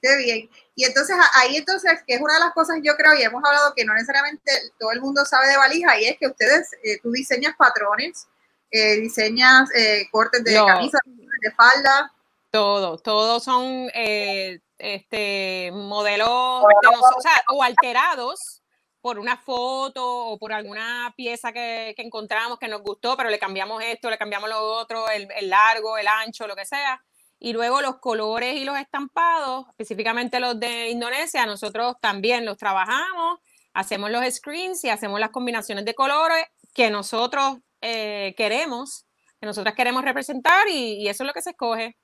Qué 0.00 0.16
bien. 0.16 0.50
Y 0.74 0.84
entonces 0.84 1.16
ahí 1.34 1.56
entonces, 1.56 2.02
que 2.06 2.14
es 2.14 2.20
una 2.20 2.34
de 2.34 2.40
las 2.40 2.52
cosas 2.52 2.78
yo 2.82 2.96
creo, 2.96 3.14
y 3.14 3.22
hemos 3.22 3.42
hablado 3.44 3.74
que 3.74 3.84
no 3.84 3.94
necesariamente 3.94 4.52
todo 4.78 4.92
el 4.92 5.00
mundo 5.00 5.24
sabe 5.24 5.48
de 5.48 5.56
valija, 5.56 5.98
y 5.98 6.06
es 6.06 6.18
que 6.18 6.28
ustedes, 6.28 6.70
eh, 6.84 7.00
tú 7.02 7.10
diseñas 7.10 7.56
patrones, 7.56 8.28
eh, 8.70 8.96
diseñas 8.96 9.68
eh, 9.74 10.08
cortes 10.12 10.44
de 10.44 10.54
camisa, 10.54 10.98
de 11.04 11.50
falda. 11.52 12.12
Todo, 12.50 12.96
todos 12.98 13.42
son 13.42 13.90
este, 13.92 15.70
modelos 15.72 16.28
o, 16.30 17.20
sea, 17.20 17.42
o, 17.48 17.62
alterados 17.62 18.62
por 19.00 19.18
una 19.18 19.36
foto 19.36 20.04
o 20.06 20.38
por 20.38 20.52
alguna 20.52 21.12
pieza 21.16 21.52
que, 21.52 21.92
que, 21.96 22.02
encontramos 22.02 22.58
que 22.58 22.68
nos 22.68 22.82
gustó, 22.82 23.16
pero 23.16 23.30
le 23.30 23.38
cambiamos 23.38 23.82
esto, 23.82 24.10
le 24.10 24.16
cambiamos 24.16 24.48
lo 24.48 24.60
otro, 24.60 25.10
el, 25.10 25.28
el 25.36 25.50
largo, 25.50 25.98
el 25.98 26.06
ancho, 26.06 26.46
lo 26.46 26.56
que 26.56 26.64
sea 26.64 27.02
y 27.40 27.52
luego 27.52 27.80
los 27.80 27.98
colores 27.98 28.56
y 28.56 28.64
los 28.64 28.76
estampados, 28.78 29.66
específicamente 29.68 30.40
los 30.40 30.58
de 30.58 30.90
Indonesia, 30.90 31.46
nosotros 31.46 31.96
también 32.00 32.44
los 32.44 32.56
trabajamos, 32.56 33.38
hacemos 33.74 34.10
los 34.10 34.24
screens 34.34 34.82
y 34.84 34.90
hacemos 34.90 35.20
las 35.20 35.30
combinaciones 35.30 35.84
de 35.84 35.94
colores 35.94 36.44
que 36.74 36.90
nosotros 36.90 37.58
eh, 37.80 38.34
queremos, 38.36 39.06
que 39.40 39.46
nosotras 39.46 39.74
queremos 39.74 40.04
representar 40.04 40.68
y, 40.68 41.08
eso 41.08 41.22
es 41.22 41.26
lo 41.26 41.32
que 41.32 41.42
se 41.42 41.50
escoge. 41.50 41.96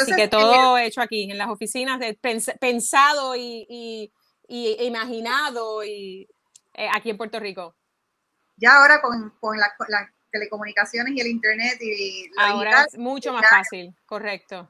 Así 0.00 0.14
que 0.14 0.28
todo 0.28 0.78
hecho 0.78 1.02
aquí, 1.02 1.30
en 1.30 1.36
las 1.36 1.48
oficinas, 1.48 1.98
de, 1.98 2.18
pensado 2.60 3.34
y, 3.36 4.10
imaginado 4.48 5.84
y, 5.84 6.28
eh, 6.74 6.88
aquí 6.94 7.10
en 7.10 7.18
Puerto 7.18 7.40
Rico. 7.40 7.74
Ya 8.56 8.76
ahora 8.76 9.02
con, 9.02 9.34
con 9.40 9.58
la, 9.58 9.72
telecomunicaciones 10.32 11.14
y 11.14 11.20
el 11.20 11.28
internet 11.28 11.78
y 11.80 12.30
ahora 12.38 12.84
es 12.84 12.98
mucho 12.98 13.32
más 13.32 13.48
fácil, 13.48 13.94
correcto. 14.06 14.68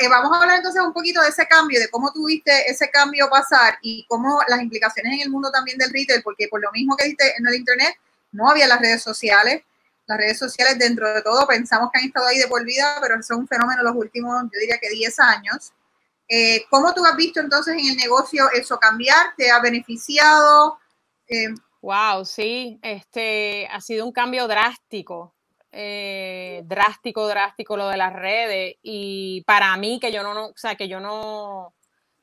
Eh, 0.00 0.08
vamos 0.08 0.30
a 0.36 0.42
hablar 0.42 0.58
entonces 0.58 0.82
un 0.82 0.92
poquito 0.92 1.22
de 1.22 1.28
ese 1.28 1.46
cambio, 1.46 1.80
de 1.80 1.88
cómo 1.88 2.12
tuviste 2.12 2.70
ese 2.70 2.90
cambio 2.90 3.30
pasar 3.30 3.78
y 3.80 4.04
cómo 4.06 4.42
las 4.46 4.60
implicaciones 4.60 5.14
en 5.14 5.20
el 5.20 5.30
mundo 5.30 5.50
también 5.50 5.78
del 5.78 5.90
retail, 5.90 6.22
porque 6.22 6.48
por 6.48 6.60
lo 6.60 6.70
mismo 6.72 6.94
que 6.94 7.04
dijiste 7.04 7.34
en 7.38 7.46
el 7.46 7.54
internet, 7.54 7.96
no 8.32 8.50
había 8.50 8.66
las 8.66 8.80
redes 8.80 9.02
sociales. 9.02 9.62
Las 10.06 10.18
redes 10.18 10.38
sociales, 10.38 10.78
dentro 10.78 11.12
de 11.12 11.22
todo, 11.22 11.46
pensamos 11.46 11.90
que 11.92 12.00
han 12.00 12.06
estado 12.06 12.26
ahí 12.26 12.38
de 12.38 12.48
por 12.48 12.64
vida, 12.64 12.96
pero 13.00 13.22
son 13.22 13.40
un 13.40 13.48
fenómeno 13.48 13.82
los 13.82 13.94
últimos, 13.94 14.42
yo 14.44 14.58
diría 14.58 14.78
que 14.78 14.88
10 14.88 15.18
años. 15.20 15.72
Eh, 16.28 16.64
¿Cómo 16.70 16.92
tú 16.94 17.04
has 17.04 17.16
visto 17.16 17.40
entonces 17.40 17.74
en 17.74 17.90
el 17.90 17.96
negocio 17.96 18.50
eso 18.52 18.78
cambiar? 18.78 19.34
¿Te 19.36 19.50
ha 19.50 19.60
beneficiado? 19.60 20.78
Eh, 21.26 21.48
Wow, 21.80 22.24
sí, 22.24 22.78
este 22.82 23.68
ha 23.70 23.80
sido 23.80 24.04
un 24.04 24.10
cambio 24.12 24.48
drástico, 24.48 25.36
eh, 25.70 26.62
drástico, 26.64 27.28
drástico 27.28 27.76
lo 27.76 27.88
de 27.88 27.96
las 27.96 28.12
redes. 28.12 28.76
Y 28.82 29.42
para 29.46 29.76
mí, 29.76 30.00
que 30.00 30.10
yo 30.10 30.22
no, 30.24 30.46
o 30.46 30.52
sea, 30.56 30.74
que 30.74 30.88
yo 30.88 30.98
no, 30.98 31.74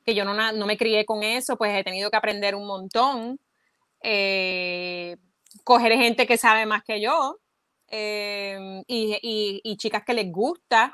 que 0.04 0.14
yo 0.14 0.24
no, 0.26 0.34
no 0.52 0.66
me 0.66 0.76
crié 0.76 1.06
con 1.06 1.22
eso, 1.22 1.56
pues 1.56 1.74
he 1.74 1.84
tenido 1.84 2.10
que 2.10 2.16
aprender 2.18 2.54
un 2.54 2.66
montón. 2.66 3.40
Eh, 4.02 5.16
coger 5.64 5.92
gente 5.94 6.26
que 6.26 6.38
sabe 6.38 6.66
más 6.66 6.84
que 6.84 7.00
yo 7.00 7.38
em, 7.88 8.82
y, 8.86 9.18
y, 9.64 9.76
chicas 9.78 10.04
que 10.04 10.14
les 10.14 10.30
gusta. 10.30 10.92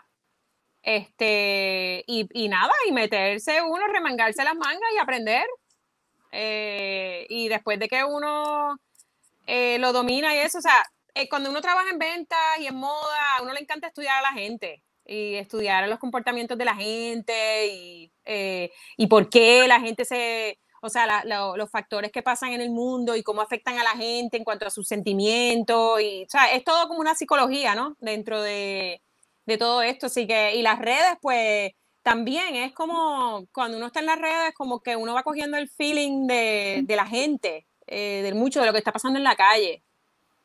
Este, 0.82 2.04
y, 2.06 2.48
nada, 2.48 2.72
y 2.88 2.92
meterse 2.92 3.62
uno, 3.62 3.86
remangarse 3.88 4.44
las 4.44 4.54
mangas 4.56 4.90
y 4.94 4.98
aprender. 4.98 5.46
Eh, 6.32 7.26
y 7.28 7.48
después 7.48 7.78
de 7.78 7.88
que 7.88 8.04
uno 8.04 8.76
eh, 9.46 9.78
lo 9.78 9.92
domina 9.92 10.34
y 10.34 10.38
eso, 10.38 10.58
o 10.58 10.62
sea, 10.62 10.84
eh, 11.14 11.28
cuando 11.28 11.50
uno 11.50 11.60
trabaja 11.60 11.90
en 11.90 11.98
ventas 11.98 12.38
y 12.58 12.66
en 12.66 12.74
moda, 12.76 13.36
a 13.36 13.42
uno 13.42 13.52
le 13.52 13.60
encanta 13.60 13.88
estudiar 13.88 14.18
a 14.18 14.22
la 14.22 14.32
gente 14.32 14.82
y 15.06 15.34
estudiar 15.34 15.88
los 15.88 15.98
comportamientos 15.98 16.56
de 16.58 16.64
la 16.64 16.74
gente 16.74 17.66
y, 17.68 18.12
y 18.96 19.06
por 19.08 19.28
qué 19.28 19.66
la 19.68 19.80
gente 19.80 20.04
se, 20.04 20.58
o 20.84 20.88
sea, 20.88 21.24
los 21.24 21.70
factores 21.70 22.10
que 22.10 22.22
pasan 22.22 22.52
en 22.52 22.60
el 22.60 22.70
mundo 22.70 23.14
y 23.14 23.22
cómo 23.22 23.40
afectan 23.40 23.78
a 23.78 23.84
la 23.84 23.90
gente 23.90 24.36
en 24.36 24.42
cuanto 24.42 24.66
a 24.66 24.70
sus 24.70 24.88
sentimientos. 24.88 26.00
Y, 26.00 26.24
o 26.24 26.28
sea, 26.28 26.52
es 26.52 26.64
todo 26.64 26.88
como 26.88 26.98
una 26.98 27.14
psicología, 27.14 27.76
¿no? 27.76 27.96
Dentro 28.00 28.42
de, 28.42 29.00
todo 29.60 29.82
esto. 29.82 30.06
Así 30.06 30.26
que, 30.26 30.56
y 30.56 30.62
las 30.62 30.80
redes, 30.80 31.16
pues, 31.20 31.70
también 32.02 32.56
es 32.56 32.72
como, 32.72 33.46
cuando 33.52 33.76
uno 33.76 33.86
está 33.86 34.00
en 34.00 34.06
las 34.06 34.18
redes, 34.18 34.54
como 34.54 34.80
que 34.80 34.96
uno 34.96 35.14
va 35.14 35.22
cogiendo 35.22 35.56
el 35.56 35.68
feeling 35.68 36.26
de, 36.26 36.84
la 36.88 37.06
gente, 37.06 37.66
eh, 37.86 38.22
de 38.22 38.34
mucho 38.34 38.60
de 38.60 38.66
lo 38.66 38.72
que 38.72 38.78
está 38.78 38.92
pasando 38.92 39.18
en 39.18 39.24
la 39.24 39.36
calle. 39.36 39.82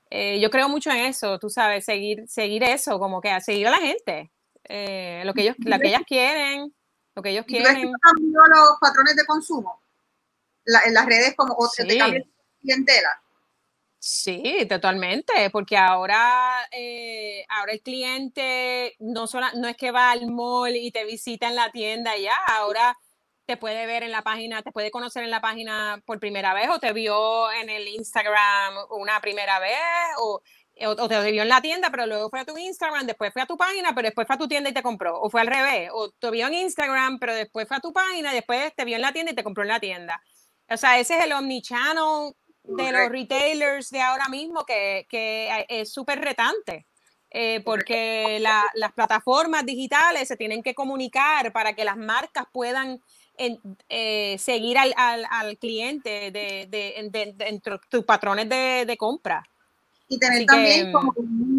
Eh, 0.09 0.39
yo 0.39 0.49
creo 0.49 0.69
mucho 0.69 0.89
en 0.91 0.97
eso, 0.97 1.37
tú 1.39 1.49
sabes, 1.49 1.83
seguir, 1.83 2.27
seguir 2.27 2.63
eso, 2.63 2.99
como 2.99 3.19
que 3.19 3.31
a 3.31 3.41
seguir 3.41 3.67
a 3.67 3.71
la 3.71 3.77
gente, 3.77 4.31
eh, 4.63 5.21
lo, 5.25 5.33
que 5.33 5.41
ellos, 5.41 5.55
lo 5.59 5.79
que 5.79 5.87
ellas 5.87 6.03
quieren, 6.07 6.73
lo 7.15 7.21
que 7.21 7.29
ellos 7.31 7.45
quieren. 7.45 7.91
los 7.91 8.79
patrones 8.79 9.15
de 9.15 9.25
consumo? 9.25 9.81
en 10.85 10.93
las 10.93 11.05
redes 11.05 11.33
como 11.35 11.55
de 11.77 12.25
clientela. 12.61 13.21
Sí, 13.99 14.65
totalmente, 14.69 15.49
porque 15.51 15.75
ahora, 15.75 16.67
eh, 16.71 17.43
ahora 17.49 17.73
el 17.73 17.81
cliente 17.81 18.95
no, 18.99 19.25
solo, 19.27 19.47
no 19.55 19.67
es 19.67 19.75
que 19.75 19.91
va 19.91 20.11
al 20.11 20.27
mall 20.27 20.75
y 20.75 20.91
te 20.91 21.03
visita 21.03 21.47
en 21.47 21.55
la 21.55 21.71
tienda 21.71 22.15
ya, 22.15 22.35
ahora 22.47 22.95
te 23.45 23.57
puede 23.57 23.85
ver 23.87 24.03
en 24.03 24.11
la 24.11 24.21
página, 24.21 24.61
te 24.61 24.71
puede 24.71 24.91
conocer 24.91 25.23
en 25.23 25.31
la 25.31 25.41
página 25.41 26.01
por 26.05 26.19
primera 26.19 26.53
vez 26.53 26.69
o 26.69 26.79
te 26.79 26.93
vio 26.93 27.51
en 27.51 27.69
el 27.69 27.87
Instagram 27.87 28.75
una 28.91 29.19
primera 29.19 29.59
vez 29.59 29.77
o, 30.19 30.41
o, 30.85 31.07
te 31.07 31.31
vio 31.31 31.41
en 31.41 31.49
la 31.49 31.61
tienda, 31.61 31.89
pero 31.89 32.05
luego 32.05 32.29
fue 32.29 32.41
a 32.41 32.45
tu 32.45 32.57
Instagram, 32.57 33.07
después 33.07 33.33
fue 33.33 33.41
a 33.41 33.45
tu 33.47 33.57
página, 33.57 33.93
pero 33.95 34.07
después 34.07 34.27
fue 34.27 34.35
a 34.35 34.39
tu 34.39 34.47
tienda 34.47 34.69
y 34.69 34.73
te 34.73 34.83
compró, 34.83 35.19
o 35.19 35.29
fue 35.29 35.41
al 35.41 35.47
revés, 35.47 35.89
o 35.93 36.11
te 36.11 36.29
vio 36.31 36.47
en 36.47 36.53
Instagram, 36.53 37.17
pero 37.19 37.33
después 37.33 37.67
fue 37.67 37.77
a 37.77 37.79
tu 37.79 37.91
página, 37.93 38.31
después 38.31 38.73
te 38.75 38.85
vio 38.85 38.95
en 38.95 39.01
la 39.01 39.11
tienda 39.11 39.31
y 39.31 39.35
te 39.35 39.43
compró 39.43 39.63
en 39.63 39.69
la 39.69 39.79
tienda. 39.79 40.21
O 40.69 40.77
sea, 40.77 40.99
ese 40.99 41.17
es 41.17 41.23
el 41.25 41.33
omnichannel 41.33 42.33
de 42.67 42.91
los 42.91 43.09
retailers 43.09 43.89
de 43.89 44.01
ahora 44.01 44.27
mismo 44.29 44.65
que, 44.65 45.07
que 45.09 45.65
es 45.69 45.91
súper 45.91 46.19
retante. 46.19 46.85
Eh, 47.29 47.61
porque 47.65 48.39
las 48.39 48.93
plataformas 48.93 49.65
digitales 49.65 50.29
se 50.29 50.37
tienen 50.37 50.63
que 50.63 50.73
comunicar 50.73 51.51
para 51.51 51.73
que 51.73 51.83
las 51.83 51.97
marcas 51.97 52.45
puedan 52.53 53.01
eh, 53.89 54.37
seguir 54.39 54.77
al, 54.77 54.93
al, 55.29 55.57
cliente 55.57 56.31
de, 56.31 56.67
de, 56.69 57.09
de, 57.11 57.61
tus 57.89 58.05
patrones 58.05 58.47
de, 58.47 58.95
compra. 58.97 59.43
Y 60.07 60.17
tener 60.17 60.45
también 60.45 60.91
como 60.93 61.13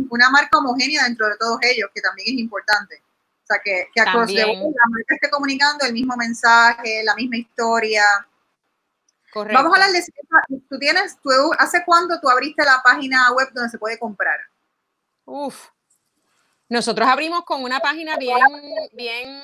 una 0.08 0.30
marca 0.30 0.58
homogénea 0.58 1.04
dentro 1.04 1.28
de 1.28 1.36
todos 1.36 1.58
ellos, 1.62 1.90
que 1.94 2.00
también 2.00 2.28
es 2.28 2.40
importante. 2.40 3.02
O 3.42 3.46
sea, 3.46 3.60
que, 3.62 3.88
que 3.94 4.00
across 4.00 4.28
the 4.28 4.34
la 4.34 4.46
marca 4.46 5.14
esté 5.14 5.30
comunicando 5.30 5.84
el 5.84 5.92
mismo 5.92 6.16
mensaje, 6.16 7.02
la 7.04 7.14
misma 7.14 7.36
historia. 7.36 8.04
Vamos 9.34 9.72
a 9.72 9.74
hablar 9.74 9.90
de 9.90 10.04
tú 10.68 10.78
tienes, 10.78 11.18
tú, 11.20 11.30
¿hace 11.58 11.84
cuándo 11.84 12.20
tú 12.20 12.30
abriste 12.30 12.64
la 12.64 12.80
página 12.82 13.30
web 13.32 13.48
donde 13.52 13.68
se 13.70 13.78
puede 13.78 13.98
comprar? 13.98 14.38
Uf. 15.24 15.70
Nosotros 16.68 17.08
abrimos 17.08 17.44
con 17.44 17.62
una 17.62 17.78
página 17.80 18.16
bien, 18.16 18.38
bien, 18.92 19.42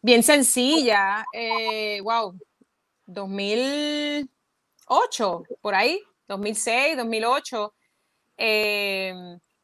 bien 0.00 0.22
sencilla. 0.22 1.26
Eh, 1.32 2.00
wow, 2.02 2.38
2008, 3.06 5.42
por 5.60 5.74
ahí, 5.74 6.00
2006, 6.26 6.96
2008. 6.96 7.74
Eh, 8.38 9.14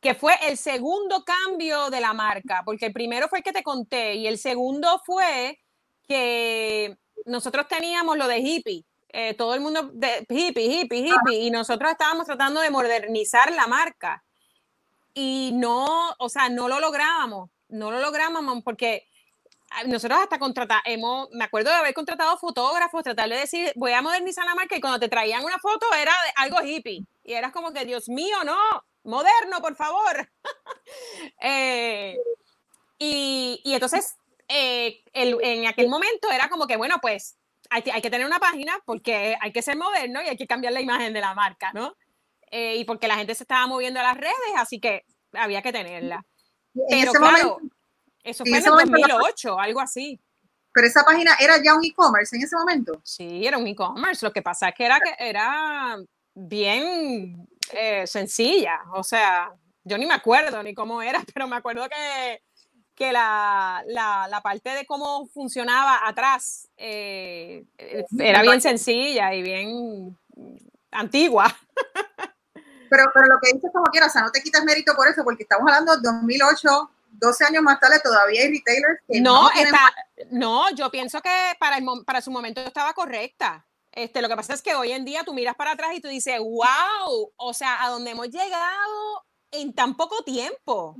que 0.00 0.14
fue 0.16 0.34
el 0.48 0.56
segundo 0.58 1.24
cambio 1.24 1.88
de 1.88 2.00
la 2.00 2.12
marca, 2.12 2.62
porque 2.64 2.86
el 2.86 2.92
primero 2.92 3.28
fue 3.28 3.38
el 3.38 3.44
que 3.44 3.52
te 3.52 3.62
conté 3.62 4.16
y 4.16 4.26
el 4.26 4.36
segundo 4.36 5.00
fue 5.06 5.60
que 6.02 6.98
nosotros 7.24 7.68
teníamos 7.68 8.18
lo 8.18 8.26
de 8.26 8.38
hippie 8.38 8.84
eh, 9.12 9.34
todo 9.34 9.54
el 9.54 9.60
mundo 9.60 9.90
de 9.92 10.26
hippie, 10.28 10.64
hippie, 10.64 11.00
hippie, 11.00 11.38
y 11.40 11.50
nosotros 11.50 11.90
estábamos 11.90 12.26
tratando 12.26 12.60
de 12.60 12.70
modernizar 12.70 13.52
la 13.52 13.66
marca. 13.66 14.24
Y 15.14 15.52
no, 15.54 16.14
o 16.18 16.28
sea, 16.30 16.48
no 16.48 16.68
lo 16.68 16.80
lográbamos, 16.80 17.50
no 17.68 17.90
lo 17.90 18.00
lográbamos 18.00 18.62
porque 18.64 19.06
nosotros 19.86 20.18
hasta 20.20 20.38
contratamos, 20.38 21.28
me 21.32 21.44
acuerdo 21.44 21.70
de 21.70 21.76
haber 21.76 21.94
contratado 21.94 22.36
fotógrafos, 22.38 23.02
tratar 23.02 23.28
de 23.28 23.36
decir, 23.36 23.72
voy 23.76 23.92
a 23.92 24.02
modernizar 24.02 24.44
la 24.44 24.54
marca, 24.54 24.76
y 24.76 24.80
cuando 24.80 25.00
te 25.00 25.08
traían 25.08 25.44
una 25.44 25.58
foto 25.58 25.86
era 25.94 26.12
algo 26.36 26.62
hippie, 26.62 27.04
y 27.24 27.32
eras 27.32 27.52
como 27.52 27.72
que, 27.72 27.84
Dios 27.84 28.08
mío, 28.08 28.44
no, 28.44 28.56
moderno, 29.04 29.60
por 29.60 29.76
favor. 29.76 30.30
Eh, 31.40 32.18
y, 32.98 33.60
y, 33.64 33.74
entonces, 33.74 34.16
eh, 34.46 35.02
en 35.14 35.66
aquel 35.66 35.88
momento 35.88 36.30
era 36.30 36.48
como 36.48 36.66
que, 36.66 36.76
bueno, 36.76 36.96
pues 37.00 37.36
hay, 37.72 38.02
que 38.02 38.10
tener 38.10 38.26
una 38.26 38.38
página 38.38 38.78
porque 38.84 39.36
hay 39.40 39.52
que 39.52 39.62
ser 39.62 39.76
moderno 39.76 40.20
y 40.22 40.28
hay 40.28 40.36
que 40.36 40.46
cambiar 40.46 40.72
la 40.72 40.80
imagen 40.80 41.12
de 41.12 41.20
la 41.20 41.34
marca, 41.34 41.72
¿no? 41.72 41.96
Eh, 42.50 42.76
y 42.76 42.84
porque 42.84 43.08
la 43.08 43.16
gente 43.16 43.34
se 43.34 43.44
estaba 43.44 43.66
moviendo 43.66 43.98
a 44.00 44.02
las 44.02 44.16
redes, 44.16 44.34
así 44.56 44.78
que 44.78 45.06
había 45.32 45.62
que 45.62 45.72
tenerla. 45.72 46.24
Pero 46.88 47.12
claro, 47.12 47.58
eso 48.22 48.44
fue 48.44 48.58
en, 48.58 48.64
el 48.64 48.70
2008, 48.70 49.58
algo 49.58 49.80
así. 49.80 50.20
Pero 50.72 50.86
esa 50.86 51.04
página 51.04 51.36
era 51.40 51.62
ya 51.62 51.74
un 51.74 51.84
e-commerce 51.84 52.36
en 52.36 52.42
ese 52.42 52.56
momento. 52.56 53.00
Sí, 53.04 53.46
era 53.46 53.58
un 53.58 53.66
e-commerce. 53.66 54.24
Lo 54.24 54.32
que 54.32 54.42
pasa 54.42 54.68
es 54.68 54.74
que 54.74 54.84
era, 54.84 55.00
que 55.00 55.14
era 55.18 55.96
bien 56.34 57.46
eh, 57.72 58.06
sencilla. 58.06 58.80
O 58.94 59.02
sea, 59.02 59.52
yo 59.84 59.98
ni 59.98 60.06
me 60.06 60.14
acuerdo 60.14 60.62
ni 60.62 60.74
cómo 60.74 61.02
era, 61.02 61.22
pero 61.34 61.46
me 61.46 61.56
acuerdo 61.56 61.88
que 61.88 62.42
que 62.94 63.12
la, 63.12 63.82
la, 63.86 64.40
parte 64.42 64.70
de 64.70 64.86
cómo 64.86 65.26
funcionaba 65.26 66.06
atrás 66.06 66.68
eh, 66.76 67.64
eh, 67.78 68.04
era 68.18 68.42
bien 68.42 68.60
sencilla 68.60 69.34
y 69.34 69.42
bien 69.42 70.18
antigua. 70.90 71.46
Pero, 72.90 73.10
pero 73.14 73.26
lo 73.26 73.40
que 73.40 73.54
dices 73.54 73.70
como 73.72 73.86
quieras, 73.86 74.10
o 74.10 74.12
sea, 74.12 74.20
no 74.20 74.30
te 74.30 74.42
quitas 74.42 74.62
mérito 74.64 74.94
por 74.94 75.08
eso, 75.08 75.24
porque 75.24 75.44
estamos 75.44 75.66
hablando 75.66 75.96
de 75.96 76.02
2008, 76.02 76.90
12 77.12 77.44
años 77.46 77.62
más 77.62 77.80
tarde, 77.80 77.98
todavía 78.04 78.42
hay 78.42 78.50
retailers 78.50 79.00
que 79.08 79.18
no, 79.18 79.50
está, 79.50 79.94
no 80.30 80.70
yo 80.72 80.90
pienso 80.90 81.22
que 81.22 81.54
para, 81.58 81.78
el, 81.78 81.86
para 82.04 82.20
su 82.20 82.30
momento 82.30 82.60
estaba 82.60 82.92
correcta. 82.92 83.66
Este, 83.92 84.20
lo 84.20 84.28
que 84.28 84.36
pasa 84.36 84.52
es 84.52 84.60
que 84.60 84.74
hoy 84.74 84.92
en 84.92 85.06
día 85.06 85.24
tú 85.24 85.32
miras 85.32 85.56
para 85.56 85.70
atrás 85.70 85.92
y 85.94 86.02
tú 86.02 86.08
dices, 86.08 86.38
wow, 86.38 87.32
o 87.34 87.54
sea, 87.54 87.82
a 87.82 87.88
dónde 87.88 88.10
hemos 88.10 88.28
llegado 88.28 89.24
en 89.52 89.72
tan 89.72 89.96
poco 89.96 90.22
tiempo 90.22 90.98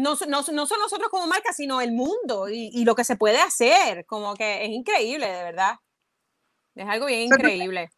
no, 0.00 0.16
no, 0.28 0.42
no 0.52 0.66
son 0.66 0.80
nosotros 0.80 1.08
como 1.10 1.26
marca, 1.26 1.52
sino 1.52 1.80
el 1.80 1.92
mundo 1.92 2.48
y, 2.48 2.84
lo 2.84 2.94
que 2.94 3.04
se 3.04 3.16
puede 3.16 3.40
hacer. 3.40 4.06
Como 4.06 4.34
que 4.34 4.64
es 4.64 4.70
increíble, 4.70 5.26
de 5.26 5.42
verdad. 5.44 5.76
Es 6.74 6.88
algo 6.88 7.06
bien 7.06 7.22
increíble. 7.22 7.90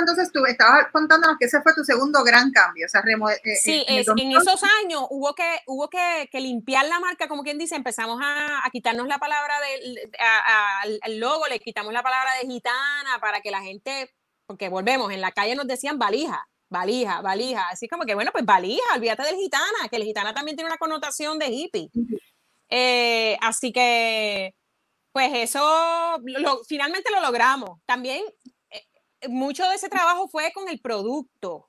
Entonces 0.00 0.30
tú 0.32 0.44
estabas 0.46 0.86
contándonos 0.92 1.36
que 1.38 1.46
ese 1.46 1.60
fue 1.62 1.74
tu 1.74 1.84
segundo 1.84 2.22
gran 2.24 2.50
cambio. 2.52 2.86
O 2.86 2.88
sea, 2.88 3.02
eh, 3.44 3.56
sí, 3.56 3.84
en, 3.88 3.98
esos 4.00 4.62
años 4.82 5.04
hubo 5.10 5.34
que, 5.34 5.60
hubo 5.66 5.88
que, 5.88 6.28
limpiar 6.40 6.86
la 6.86 7.00
marca, 7.00 7.28
como 7.28 7.42
quien 7.42 7.58
dice, 7.58 7.74
empezamos 7.74 8.20
a, 8.22 8.62
quitarnos 8.70 9.08
la 9.08 9.18
palabra 9.18 9.54
del 9.60 9.98
al 11.02 11.18
logo, 11.18 11.46
le 11.48 11.58
quitamos 11.58 11.92
la 11.92 12.02
palabra 12.02 12.34
de 12.34 12.48
gitana 12.48 13.18
para 13.20 13.40
que 13.40 13.50
la 13.50 13.60
gente, 13.60 14.14
porque 14.46 14.68
volvemos, 14.68 15.12
en 15.12 15.20
la 15.20 15.32
calle 15.32 15.56
nos 15.56 15.66
decían 15.66 15.98
valija 15.98 16.48
valija, 16.68 17.20
valija. 17.20 17.68
Así 17.68 17.88
como 17.88 18.04
que, 18.04 18.14
bueno, 18.14 18.30
pues 18.32 18.44
valija, 18.44 18.94
olvídate 18.94 19.22
del 19.24 19.36
gitana, 19.36 19.88
que 19.90 19.96
el 19.96 20.04
gitana 20.04 20.34
también 20.34 20.56
tiene 20.56 20.70
una 20.70 20.78
connotación 20.78 21.38
de 21.38 21.48
hippie. 21.48 21.90
Eh, 22.68 23.36
así 23.40 23.72
que, 23.72 24.54
pues 25.12 25.30
eso, 25.34 26.20
finalmente 26.66 27.10
lo 27.10 27.20
logramos. 27.20 27.80
También, 27.86 28.22
eh, 28.70 29.28
mucho 29.28 29.68
de 29.68 29.76
ese 29.76 29.88
trabajo 29.88 30.28
fue 30.28 30.52
con 30.52 30.68
el 30.68 30.80
producto. 30.80 31.68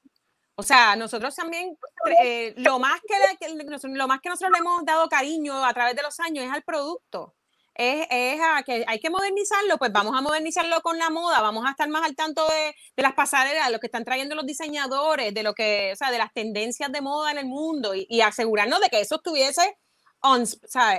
O 0.56 0.64
sea, 0.64 0.96
nosotros 0.98 1.36
también, 1.36 1.78
eh, 2.22 2.54
lo, 2.58 2.80
más 2.80 3.00
que, 3.02 3.48
lo 3.88 4.08
más 4.08 4.20
que 4.22 4.30
nosotros 4.30 4.52
le 4.52 4.60
hemos 4.60 4.86
dado 4.86 5.08
cariño 5.08 5.64
a 5.66 5.74
través 5.74 5.96
de 5.96 6.04
los 6.04 6.20
años 6.20 6.46
es 6.46 6.52
al 6.52 6.64
producto 6.64 7.36
es, 7.80 8.42
a 8.42 8.62
que 8.64 8.84
hay 8.86 9.00
que 9.00 9.10
modernizarlo, 9.10 9.78
pues 9.78 9.92
vamos 9.94 10.14
a 10.18 10.22
modernizarlo 10.22 10.82
con 10.82 10.98
la 10.98 11.10
moda, 11.10 11.40
vamos 11.40 11.66
a 11.66 11.72
estar 11.72 11.88
más 11.88 12.04
al 12.04 12.14
tanto 12.14 12.46
de, 12.46 12.76
las 13.02 13.14
pasarelas, 13.14 13.68
de 13.68 13.72
lo 13.72 13.80
que 13.80 13.88
están 13.88 14.04
trayendo 14.04 14.36
los 14.36 14.46
diseñadores, 14.46 15.34
de 15.34 15.44
lo 15.44 15.54
que, 15.54 15.92
o 15.94 15.96
sea, 15.96 16.12
de 16.12 16.18
las 16.18 16.34
tendencias 16.34 16.92
de 16.92 17.00
moda 17.00 17.32
en 17.32 17.38
el 17.38 17.46
mundo 17.46 17.94
y, 17.96 18.20
asegurarnos 18.22 18.82
de 18.82 18.90
que 18.90 19.00
eso 19.00 19.16
estuviese 19.16 19.78
on, 20.22 20.44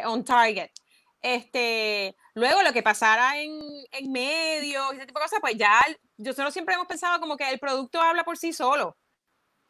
on 0.06 0.24
target. 0.24 0.70
Este, 1.20 2.16
luego 2.34 2.62
lo 2.62 2.72
que 2.72 2.82
pasara 2.82 3.38
en, 3.38 3.60
en 3.92 4.10
medio, 4.10 4.92
ese 4.92 5.04
tipo 5.04 5.18
de 5.20 5.24
cosas, 5.24 5.40
pues 5.42 5.56
ya 5.58 5.78
nosotros 6.16 6.54
siempre 6.54 6.74
hemos 6.76 6.86
pensado 6.86 7.20
como 7.20 7.36
que 7.36 7.50
el 7.50 7.58
producto 7.58 8.00
habla 8.00 8.24
por 8.24 8.38
sí 8.38 8.54
solo. 8.54 8.96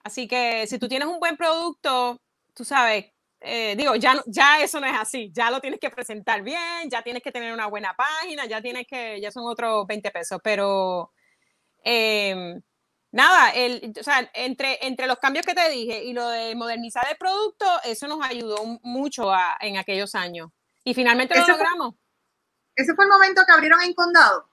Así 0.05 0.29
que 0.29 0.66
si 0.68 0.79
tú 0.79 0.88
tienes 0.88 1.09
un 1.09 1.18
buen 1.18 1.37
producto, 1.37 2.20
tú 2.55 2.64
sabes, 2.64 3.07
eh, 3.40 3.74
digo, 3.76 3.94
ya, 3.94 4.22
ya 4.26 4.61
eso 4.61 4.81
no 4.81 4.87
es 4.87 4.96
así, 4.98 5.31
ya 5.33 5.50
lo 5.50 5.61
tienes 5.61 5.81
que 5.81 5.88
presentar 5.88 6.42
bien, 6.42 6.90
ya 6.90 7.03
tienes 7.03 7.22
que 7.22 7.33
tener 7.33 7.55
una 7.55 7.66
buena 7.66 7.94
página, 7.96 8.44
ya 8.44 8.61
tienes 8.61 8.87
que, 8.87 9.18
ya 9.18 9.31
son 9.31 9.44
otros 9.46 9.87
20 9.87 10.11
pesos, 10.11 10.40
pero 10.44 11.12
em, 11.83 12.61
nada, 13.12 13.50
el, 13.50 13.94
o 13.98 14.03
sea, 14.03 14.31
entre, 14.35 14.79
entre 14.87 15.07
los 15.07 15.18
cambios 15.18 15.46
que 15.46 15.55
te 15.55 15.70
dije 15.70 16.05
y 16.05 16.12
lo 16.12 16.29
de 16.29 16.55
modernizar 16.55 17.07
el 17.11 17.16
producto, 17.16 17.64
eso 17.85 18.07
nos 18.09 18.22
ayudó 18.22 18.62
mucho 18.83 19.33
en 19.61 19.79
aquellos 19.79 20.14
años. 20.14 20.50
Y 20.85 20.92
finalmente 20.92 21.38
lo 21.38 21.46
logramos. 21.46 21.94
ese 22.74 22.94
fue 22.94 23.05
el 23.05 23.11
momento 23.11 23.42
que 23.46 23.53
abrieron 23.53 23.81
en 23.83 23.94
Condado. 23.94 24.49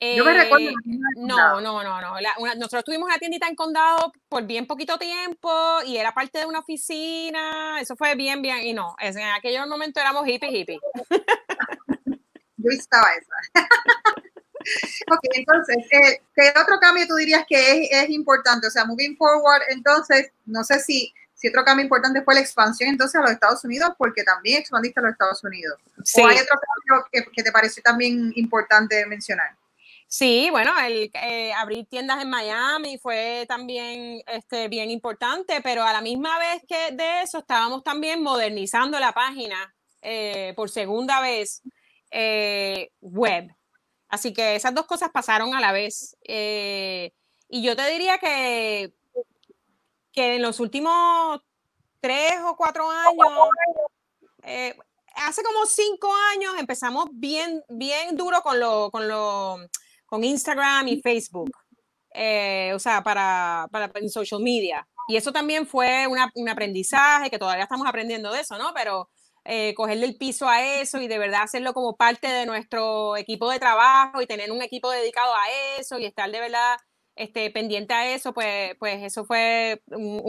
Yo 0.00 0.24
me 0.24 0.32
recuerdo. 0.32 0.68
Eh, 0.68 0.74
no, 1.16 1.60
no, 1.60 1.82
no, 1.82 2.00
no. 2.00 2.14
nosotros 2.56 2.84
tuvimos 2.84 3.06
una 3.06 3.18
tiendita 3.18 3.48
en 3.48 3.56
condado 3.56 4.12
por 4.28 4.44
bien 4.44 4.66
poquito 4.66 4.96
tiempo 4.96 5.50
y 5.84 5.96
era 5.96 6.14
parte 6.14 6.38
de 6.38 6.46
una 6.46 6.60
oficina. 6.60 7.80
Eso 7.80 7.96
fue 7.96 8.14
bien, 8.14 8.40
bien. 8.40 8.58
Y 8.64 8.74
no, 8.74 8.94
en 9.00 9.18
aquel 9.18 9.66
momento 9.66 9.98
éramos 10.00 10.26
hippie, 10.26 10.50
hippie. 10.50 10.78
Yo 12.56 12.70
estaba 12.70 13.08
esa. 13.14 13.64
ok, 15.12 15.20
entonces, 15.34 15.76
eh, 15.90 16.22
¿qué 16.34 16.52
otro 16.60 16.78
cambio 16.80 17.06
tú 17.06 17.14
dirías 17.14 17.44
que 17.48 17.84
es, 17.84 17.88
es, 17.90 18.10
importante? 18.10 18.66
O 18.66 18.70
sea, 18.70 18.84
moving 18.84 19.16
forward, 19.16 19.62
entonces, 19.68 20.30
no 20.44 20.64
sé 20.64 20.80
si, 20.80 21.12
si 21.34 21.48
otro 21.48 21.64
cambio 21.64 21.84
importante 21.84 22.22
fue 22.22 22.34
la 22.34 22.40
expansión 22.40 22.90
entonces 22.90 23.16
a 23.16 23.22
los 23.22 23.30
Estados 23.30 23.64
Unidos, 23.64 23.92
porque 23.96 24.24
también 24.24 24.60
expandiste 24.60 24.98
a 25.00 25.04
los 25.04 25.12
Estados 25.12 25.42
Unidos. 25.44 25.80
Sí. 26.04 26.20
¿O 26.20 26.26
hay 26.26 26.36
otro 26.36 26.58
cambio 26.58 27.06
que, 27.12 27.24
que 27.32 27.42
te 27.42 27.52
pareció 27.52 27.82
también 27.82 28.32
importante 28.34 29.06
mencionar? 29.06 29.56
Sí, 30.10 30.48
bueno, 30.50 30.72
el 30.86 31.10
eh, 31.12 31.52
abrir 31.52 31.86
tiendas 31.86 32.22
en 32.22 32.30
Miami 32.30 32.96
fue 32.96 33.44
también 33.46 34.22
este, 34.26 34.68
bien 34.68 34.90
importante, 34.90 35.60
pero 35.60 35.82
a 35.82 35.92
la 35.92 36.00
misma 36.00 36.38
vez 36.38 36.62
que 36.66 36.92
de 36.92 37.20
eso 37.22 37.40
estábamos 37.40 37.84
también 37.84 38.22
modernizando 38.22 38.98
la 38.98 39.12
página 39.12 39.74
eh, 40.00 40.54
por 40.56 40.70
segunda 40.70 41.20
vez 41.20 41.60
eh, 42.10 42.90
web. 43.02 43.54
Así 44.08 44.32
que 44.32 44.56
esas 44.56 44.74
dos 44.74 44.86
cosas 44.86 45.10
pasaron 45.12 45.54
a 45.54 45.60
la 45.60 45.72
vez. 45.72 46.16
y 46.24 47.62
yo 47.62 47.76
te 47.76 47.90
diría 47.90 48.16
que, 48.16 48.94
que 50.10 50.36
en 50.36 50.42
los 50.42 50.58
últimos 50.58 51.42
tres 52.00 52.40
o 52.46 52.56
cuatro 52.56 52.90
años, 52.90 53.28
hace 55.16 55.42
como 55.42 55.66
cinco 55.66 56.10
años 56.32 56.54
empezamos 56.58 57.08
bien, 57.12 57.62
bien 57.68 58.16
duro 58.16 58.40
con 58.40 58.58
lo, 58.58 58.90
con 58.90 59.06
lo 59.06 59.68
con 60.08 60.24
Instagram 60.24 60.88
y 60.88 61.00
Facebook, 61.02 61.50
eh, 62.14 62.72
o 62.74 62.78
sea, 62.78 63.02
para, 63.02 63.68
para 63.70 63.90
en 63.94 64.08
social 64.08 64.40
media. 64.40 64.88
Y 65.06 65.16
eso 65.16 65.32
también 65.32 65.66
fue 65.66 66.06
un 66.06 66.48
aprendizaje, 66.48 67.30
que 67.30 67.38
todavía 67.38 67.64
estamos 67.64 67.86
aprendiendo 67.86 68.32
de 68.32 68.40
eso, 68.40 68.58
¿no? 68.58 68.72
Pero 68.74 69.10
eh, 69.44 69.74
cogerle 69.74 70.06
el 70.06 70.16
piso 70.16 70.48
a 70.48 70.62
eso 70.80 71.00
y 71.00 71.08
de 71.08 71.18
verdad 71.18 71.42
hacerlo 71.42 71.74
como 71.74 71.96
parte 71.96 72.26
de 72.28 72.46
nuestro 72.46 73.16
equipo 73.16 73.50
de 73.50 73.58
trabajo 73.58 74.20
y 74.20 74.26
tener 74.26 74.50
un 74.50 74.62
equipo 74.62 74.90
dedicado 74.90 75.34
a 75.34 75.78
eso 75.78 75.98
y 75.98 76.06
estar 76.06 76.30
de 76.30 76.40
verdad 76.40 76.76
este, 77.16 77.50
pendiente 77.50 77.94
a 77.94 78.14
eso, 78.14 78.32
pues, 78.32 78.74
pues 78.78 79.02
eso 79.02 79.24
fue 79.24 79.82
un, 79.88 80.20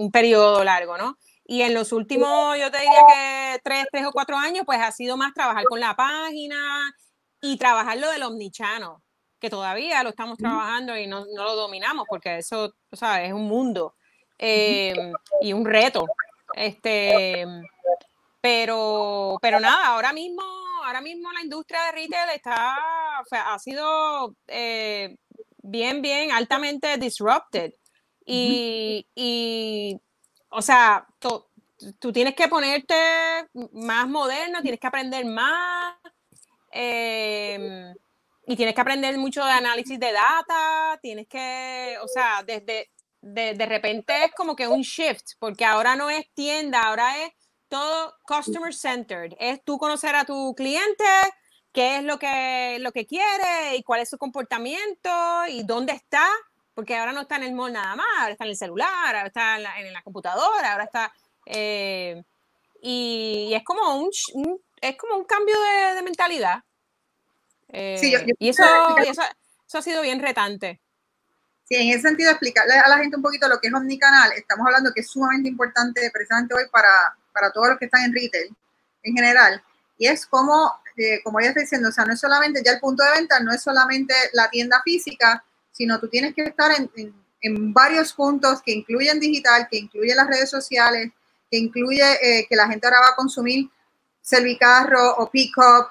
un, 0.00 0.10
periodo 0.10 0.64
largo, 0.64 0.98
¿no? 0.98 1.16
Y 1.44 1.62
en 1.62 1.74
los 1.74 1.92
últimos, 1.92 2.58
yo 2.58 2.70
te 2.70 2.78
diría 2.78 3.00
que 3.12 3.60
tres, 3.64 3.86
tres 3.92 4.06
o 4.06 4.12
cuatro 4.12 4.36
años, 4.36 4.64
pues 4.66 4.80
ha 4.80 4.92
sido 4.92 5.16
más 5.16 5.32
trabajar 5.34 5.64
con 5.64 5.80
la 5.80 5.94
página 5.94 6.92
y 7.40 7.56
trabajar 7.56 7.98
lo 7.98 8.10
del 8.10 8.22
omnichano 8.24 9.02
que 9.40 9.50
todavía 9.50 10.02
lo 10.02 10.10
estamos 10.10 10.38
trabajando 10.38 10.96
y 10.96 11.06
no, 11.06 11.24
no 11.34 11.44
lo 11.44 11.56
dominamos, 11.56 12.06
porque 12.08 12.38
eso, 12.38 12.72
o 12.90 12.96
sea, 12.96 13.24
es 13.24 13.32
un 13.32 13.46
mundo 13.46 13.94
em, 14.38 15.12
y 15.40 15.52
un 15.52 15.64
reto. 15.64 16.06
Este, 16.54 17.46
pero, 18.40 19.38
pero 19.40 19.60
nada, 19.60 19.88
ahora 19.88 20.12
mismo, 20.12 20.42
ahora 20.84 21.00
mismo 21.00 21.30
la 21.32 21.42
industria 21.42 21.84
de 21.84 21.92
retail 21.92 22.30
está, 22.34 22.76
ha 23.30 23.58
sido 23.58 24.34
eh, 24.46 25.16
bien, 25.58 26.02
bien 26.02 26.32
altamente 26.32 26.96
disrupted. 26.96 27.72
Y, 28.24 29.06
y 29.14 29.98
o 30.50 30.60
sea, 30.60 31.06
tú 31.98 32.12
tienes 32.12 32.34
que 32.34 32.48
ponerte 32.48 32.94
más 33.72 34.08
moderno, 34.08 34.60
tienes 34.62 34.80
que 34.80 34.86
aprender 34.86 35.24
más. 35.24 35.94
Eh, 36.72 37.94
y 38.48 38.56
tienes 38.56 38.74
que 38.74 38.80
aprender 38.80 39.18
mucho 39.18 39.44
de 39.44 39.52
análisis 39.52 40.00
de 40.00 40.10
data, 40.10 40.98
tienes 41.02 41.28
que, 41.28 41.98
o 42.02 42.08
sea, 42.08 42.42
desde, 42.46 42.90
de, 43.20 43.52
de, 43.52 43.66
repente 43.66 44.24
es 44.24 44.34
como 44.34 44.56
que 44.56 44.66
un 44.66 44.80
shift, 44.80 45.32
porque 45.38 45.66
ahora 45.66 45.96
no 45.96 46.08
es 46.08 46.32
tienda, 46.32 46.84
ahora 46.84 47.24
es 47.24 47.32
todo 47.68 48.14
customer 48.26 48.72
centered, 48.72 49.34
es 49.38 49.62
tú 49.64 49.76
conocer 49.76 50.16
a 50.16 50.24
tu 50.24 50.54
cliente, 50.54 51.04
qué 51.72 51.98
es 51.98 52.04
lo 52.04 52.18
que, 52.18 52.78
lo 52.80 52.90
que 52.92 53.06
quiere 53.06 53.76
y 53.76 53.82
cuál 53.82 54.00
es 54.00 54.08
su 54.08 54.16
comportamiento 54.16 55.10
y 55.46 55.62
dónde 55.64 55.92
está, 55.92 56.26
porque 56.72 56.96
ahora 56.96 57.12
no 57.12 57.20
está 57.20 57.36
en 57.36 57.42
el 57.42 57.52
mall 57.52 57.74
nada 57.74 57.96
más, 57.96 58.06
ahora 58.18 58.32
está 58.32 58.44
en 58.44 58.50
el 58.50 58.56
celular, 58.56 59.14
ahora 59.14 59.26
está 59.26 59.56
en 59.56 59.62
la, 59.62 59.78
en 59.78 59.92
la 59.92 60.02
computadora, 60.02 60.72
ahora 60.72 60.84
está... 60.84 61.12
Eh, 61.44 62.22
y, 62.80 63.52
es 63.52 63.62
como 63.62 64.00
un, 64.00 64.10
es 64.80 64.96
como 64.96 65.16
un 65.16 65.24
cambio 65.24 65.54
de, 65.60 65.96
de 65.96 66.02
mentalidad 66.02 66.62
y 67.72 68.48
eso, 68.48 68.64
eso, 69.04 69.78
ha 69.78 69.82
sido 69.82 70.02
bien 70.02 70.20
retante. 70.20 70.80
Sí, 71.64 71.74
en 71.74 71.90
ese 71.90 72.08
sentido, 72.08 72.30
explicarle 72.30 72.74
a 72.74 72.88
la 72.88 72.98
gente 72.98 73.16
un 73.16 73.22
poquito 73.22 73.46
lo 73.46 73.60
que 73.60 73.68
es 73.68 73.74
omnicanal. 73.74 74.32
Estamos 74.32 74.66
hablando 74.66 74.92
que 74.94 75.00
es 75.00 75.10
sumamente 75.10 75.50
importante 75.50 76.10
precisamente 76.12 76.54
hoy 76.54 76.64
para, 76.70 77.16
para 77.32 77.52
todos 77.52 77.68
los 77.68 77.78
que 77.78 77.84
están 77.84 78.04
en 78.04 78.14
retail 78.14 78.56
en 79.02 79.14
general. 79.14 79.62
Y 79.98 80.06
es 80.06 80.26
como, 80.26 80.72
eh, 80.96 81.20
como 81.22 81.40
ella 81.40 81.50
está 81.50 81.60
diciendo, 81.60 81.88
o 81.88 81.92
sea, 81.92 82.04
no 82.04 82.14
es 82.14 82.20
solamente 82.20 82.62
ya 82.64 82.72
el 82.72 82.80
punto 82.80 83.04
de 83.04 83.10
venta, 83.10 83.40
no 83.40 83.52
es 83.52 83.62
solamente 83.62 84.14
la 84.32 84.48
tienda 84.48 84.80
física, 84.82 85.44
sino 85.72 85.98
tú 86.00 86.08
tienes 86.08 86.34
que 86.34 86.42
estar 86.42 86.70
en, 86.72 86.90
en, 87.40 87.72
varios 87.72 88.12
puntos 88.12 88.62
que 88.62 88.72
incluyen 88.72 89.20
digital, 89.20 89.68
que 89.70 89.78
incluyen 89.78 90.16
las 90.16 90.26
redes 90.26 90.50
sociales, 90.50 91.10
que 91.50 91.58
incluye 91.58 92.02
eh, 92.22 92.46
que 92.48 92.56
la 92.56 92.68
gente 92.68 92.86
ahora 92.86 93.00
va 93.00 93.08
a 93.08 93.16
consumir 93.16 93.68
servicarro 94.20 95.16
o 95.16 95.30
pick-up 95.30 95.88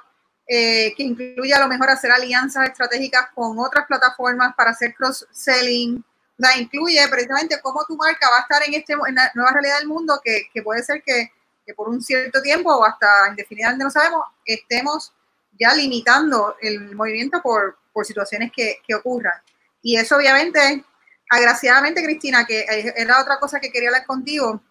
eh, 0.48 0.94
que 0.96 1.04
incluye 1.04 1.54
a 1.54 1.60
lo 1.60 1.68
mejor 1.68 1.90
hacer 1.90 2.10
alianzas 2.10 2.70
estratégicas 2.70 3.28
con 3.36 3.60
otras 3.60 3.86
plataformas 3.86 4.56
para 4.56 4.72
hacer 4.72 4.96
cross-selling. 4.96 6.04
Sea, 6.40 6.58
incluye 6.58 7.06
precisamente 7.10 7.60
cómo 7.62 7.84
tu 7.86 7.98
marca 7.98 8.30
va 8.30 8.38
a 8.38 8.42
estar 8.42 8.64
en, 8.64 8.76
este, 8.76 8.94
en 8.94 9.16
la 9.16 9.32
nueva 9.36 9.52
realidad 9.52 9.80
del 9.80 9.88
mundo, 9.88 10.22
que, 10.24 10.44
que 10.54 10.62
puede 10.62 10.84
ser 10.84 11.04
que, 11.04 11.32
que, 11.66 11.74
por 11.74 11.90
un 11.90 12.02
cierto 12.02 12.42
tiempo 12.42 12.74
o 12.74 12.86
hasta 12.86 13.28
indefinidamente 13.30 13.84
no 13.84 13.92
sabemos, 13.92 14.24
estemos 14.46 15.12
ya 15.60 15.74
limitando 15.74 16.56
el 16.62 16.96
movimiento 16.96 17.42
por, 17.42 17.78
por 17.92 18.06
situaciones 18.06 18.52
que, 18.56 18.78
que 18.88 18.96
ocurran. 18.96 19.42
Y 19.82 19.98
eso 19.98 20.16
obviamente, 20.16 20.86
agraciadamente, 21.30 22.04
Cristina, 22.04 22.46
que 22.46 22.66
era 22.96 23.20
otra 23.20 23.40
cosa 23.40 23.60
que 23.60 23.72
quería 23.72 23.90
hablar 23.90 24.06
contigo, 24.06 24.62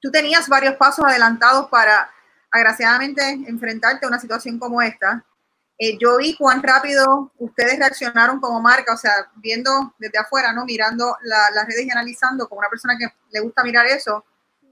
tú 0.00 0.10
tenías 0.10 0.48
varios 0.48 0.74
pasos 0.74 1.04
adelantados 1.04 1.68
para 1.70 2.10
agraciadamente 2.50 3.22
enfrentarte 3.46 4.04
a 4.04 4.08
una 4.08 4.18
situación 4.18 4.58
como 4.58 4.82
esta. 4.82 5.24
Eh, 5.78 5.96
yo 5.98 6.18
vi 6.18 6.36
cuán 6.36 6.62
rápido 6.62 7.32
ustedes 7.38 7.78
reaccionaron 7.78 8.38
como 8.40 8.60
marca, 8.60 8.92
o 8.92 8.96
sea, 8.96 9.30
viendo 9.36 9.94
desde 9.98 10.18
afuera, 10.18 10.52
¿no? 10.52 10.64
Mirando 10.64 11.16
las 11.22 11.66
redes 11.66 11.86
y 11.86 11.90
analizando 11.90 12.48
como 12.48 12.58
una 12.58 12.68
persona 12.68 12.98
que 12.98 13.06
le 13.30 13.40
gusta 13.40 13.64
mirar 13.64 13.86
eso, 13.86 14.24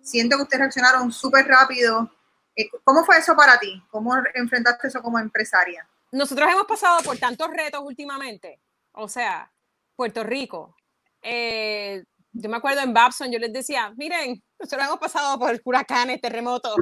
siento 0.03 0.37
que 0.37 0.43
ustedes 0.43 0.61
reaccionaron 0.61 1.11
súper 1.11 1.47
rápido. 1.47 2.11
Eh, 2.55 2.69
¿Cómo 2.85 3.05
fue 3.05 3.19
eso 3.19 3.35
para 3.35 3.59
ti? 3.59 3.83
¿Cómo 3.91 4.15
enfrentaste 4.35 4.89
eso 4.89 5.01
como 5.01 5.19
empresaria? 5.19 5.89
Nosotros 6.13 6.49
hemos 6.51 6.67
pasado 6.67 7.03
por 7.03 7.17
tantos 7.19 7.49
retos 7.51 7.81
últimamente. 7.85 8.61
O 8.93 9.09
sea, 9.09 9.51
Puerto 9.97 10.25
Rico. 10.25 10.75
Eh, 11.23 12.05
yo 12.33 12.49
me 12.49 12.57
acuerdo 12.57 12.81
en 12.81 12.93
Babson, 12.93 13.33
yo 13.33 13.39
les 13.39 13.53
decía, 13.53 13.93
miren, 13.97 14.43
nosotros 14.59 14.87
hemos 14.87 14.99
pasado 14.99 15.39
por 15.39 15.61
huracanes, 15.65 16.21
terremotos, 16.21 16.77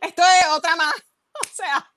esto 0.00 0.22
es 0.22 0.56
otra 0.56 0.76
más. 0.76 0.94
O 1.40 1.54
sea, 1.54 1.88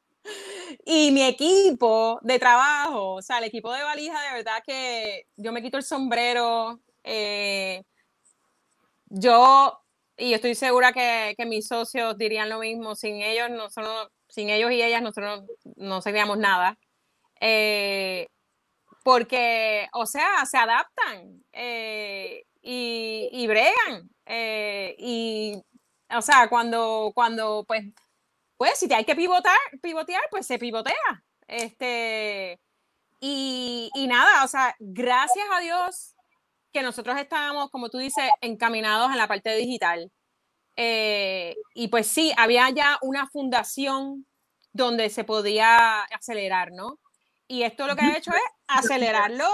y 0.85 1.11
mi 1.11 1.23
equipo 1.23 2.19
de 2.21 2.39
trabajo, 2.39 3.15
o 3.15 3.21
sea, 3.21 3.39
el 3.39 3.45
equipo 3.45 3.73
de 3.73 3.83
valija, 3.83 4.21
de 4.21 4.33
verdad 4.33 4.63
que 4.65 5.25
yo 5.35 5.51
me 5.51 5.61
quito 5.61 5.77
el 5.77 5.83
sombrero. 5.83 6.79
Eh, 7.03 7.83
yo, 9.07 9.79
y 10.17 10.33
estoy 10.33 10.55
segura 10.55 10.93
que, 10.93 11.35
mis 11.45 11.67
socios 11.67 12.17
dirían 12.17 12.49
lo 12.49 12.59
mismo, 12.59 12.95
sin 12.95 13.21
ellos, 13.21 13.49
nosotros, 13.49 14.09
sin 14.29 14.49
ellos 14.49 14.71
y 14.71 14.81
ellas, 14.81 15.01
nosotros 15.01 15.43
no 15.75 16.01
seríamos 16.01 16.37
nada. 16.37 16.77
Eh, 17.39 18.27
porque, 19.03 19.87
o 19.93 20.05
sea, 20.05 20.45
se 20.45 20.57
adaptan 20.57 21.43
eh, 21.51 22.43
y, 22.61 23.29
y, 23.31 23.47
bregan. 23.47 24.09
y 24.97 25.61
o 26.15 26.21
sea, 26.21 26.47
cuando, 26.49 27.11
cuando, 27.13 27.65
pues, 27.67 27.85
pues, 28.57 28.77
si 28.79 28.87
te 28.87 28.95
hay 28.95 29.05
que 29.05 29.15
pivotar, 29.15 29.57
pivotear, 29.81 30.21
pues 30.29 30.45
se 30.45 30.59
pivotea. 30.59 31.23
Este, 31.47 32.59
y, 33.19 33.89
y 33.93 34.07
nada, 34.07 34.43
o 34.43 34.47
sea, 34.47 34.75
gracias 34.79 35.45
a 35.51 35.59
Dios 35.59 36.15
que 36.71 36.83
nosotros 36.83 37.17
estábamos, 37.19 37.69
como 37.69 37.89
tú 37.89 37.97
dices, 37.97 38.23
encaminados 38.41 39.11
en 39.11 39.17
la 39.17 39.27
parte 39.27 39.55
digital. 39.55 40.11
Eh, 40.77 41.55
y 41.75 41.89
pues 41.89 42.07
sí, 42.07 42.33
había 42.37 42.69
ya 42.69 42.97
una 43.01 43.27
fundación 43.27 44.25
donde 44.73 45.09
se 45.09 45.23
podía 45.23 46.03
acelerar, 46.03 46.71
¿no? 46.71 46.99
Y 47.47 47.63
esto 47.63 47.87
lo 47.87 47.95
que 47.95 48.05
ha 48.05 48.17
hecho 48.17 48.31
es 48.31 48.41
acelerarlo 48.67 49.45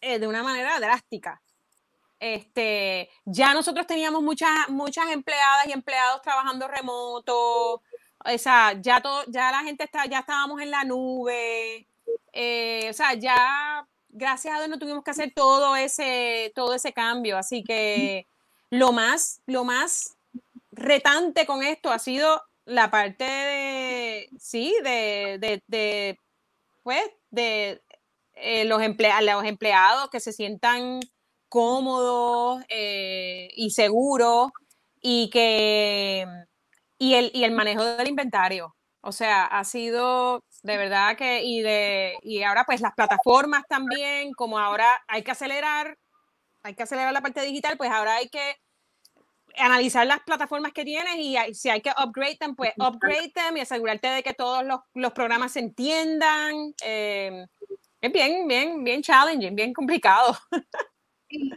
eh, 0.00 0.18
de 0.18 0.26
una 0.26 0.42
manera 0.42 0.78
drástica. 0.78 1.40
Este, 2.20 3.08
ya 3.24 3.54
nosotros 3.54 3.86
teníamos 3.86 4.22
muchas, 4.22 4.68
muchas 4.68 5.10
empleadas 5.10 5.66
y 5.66 5.72
empleados 5.72 6.20
trabajando 6.22 6.66
remoto, 6.66 7.74
o 7.74 8.38
sea, 8.38 8.74
ya 8.80 9.00
todo, 9.00 9.24
ya 9.28 9.52
la 9.52 9.60
gente 9.60 9.84
está, 9.84 10.06
ya 10.06 10.20
estábamos 10.20 10.60
en 10.60 10.70
la 10.70 10.84
nube, 10.84 11.86
eh, 12.32 12.88
o 12.90 12.92
sea, 12.92 13.14
ya 13.14 13.86
gracias 14.08 14.54
a 14.54 14.58
Dios 14.58 14.68
no 14.68 14.78
tuvimos 14.78 15.04
que 15.04 15.12
hacer 15.12 15.32
todo 15.34 15.76
ese, 15.76 16.52
todo 16.56 16.74
ese 16.74 16.92
cambio, 16.92 17.38
así 17.38 17.62
que 17.62 18.26
lo 18.70 18.92
más, 18.92 19.40
lo 19.46 19.64
más 19.64 20.16
retante 20.72 21.46
con 21.46 21.62
esto 21.62 21.92
ha 21.92 21.98
sido 21.98 22.42
la 22.64 22.90
parte 22.90 23.24
de, 23.24 24.28
sí, 24.38 24.74
de, 24.82 25.62
de, 25.66 26.18
pues, 26.82 27.02
de 27.30 27.80
eh, 28.34 28.64
los, 28.64 28.80
los 28.80 29.44
empleados 29.44 30.10
que 30.10 30.20
se 30.20 30.32
sientan 30.32 31.00
cómodos 31.48 32.62
eh, 32.68 33.48
y 33.54 33.70
seguros 33.70 34.50
y 35.00 35.30
que 35.30 36.26
y 36.98 37.14
el, 37.14 37.30
y 37.34 37.44
el 37.44 37.52
manejo 37.52 37.84
del 37.84 38.08
inventario. 38.08 38.74
O 39.00 39.12
sea, 39.12 39.46
ha 39.46 39.64
sido 39.64 40.42
de 40.62 40.76
verdad 40.76 41.16
que, 41.16 41.42
y 41.42 41.62
de, 41.62 42.18
y 42.22 42.42
ahora 42.42 42.64
pues 42.64 42.80
las 42.80 42.94
plataformas 42.94 43.62
también, 43.68 44.32
como 44.32 44.58
ahora 44.58 44.86
hay 45.06 45.22
que 45.22 45.30
acelerar, 45.30 45.96
hay 46.62 46.74
que 46.74 46.82
acelerar 46.82 47.12
la 47.12 47.22
parte 47.22 47.42
digital, 47.42 47.76
pues 47.76 47.90
ahora 47.90 48.16
hay 48.16 48.28
que 48.28 48.56
analizar 49.56 50.06
las 50.06 50.20
plataformas 50.20 50.72
que 50.72 50.84
tienes 50.84 51.16
y 51.16 51.36
si 51.54 51.70
hay 51.70 51.80
que 51.80 51.90
upgrade 51.90 52.36
them, 52.38 52.54
pues 52.54 52.72
upgrade 52.76 53.32
them 53.34 53.56
y 53.56 53.60
asegurarte 53.60 54.08
de 54.08 54.22
que 54.22 54.34
todos 54.34 54.64
los, 54.64 54.80
los 54.94 55.12
programas 55.12 55.52
se 55.52 55.60
entiendan. 55.60 56.74
Eh, 56.84 57.46
es 58.00 58.12
bien, 58.12 58.46
bien, 58.46 58.84
bien 58.84 59.02
challenging, 59.02 59.54
bien 59.54 59.72
complicado. 59.72 60.36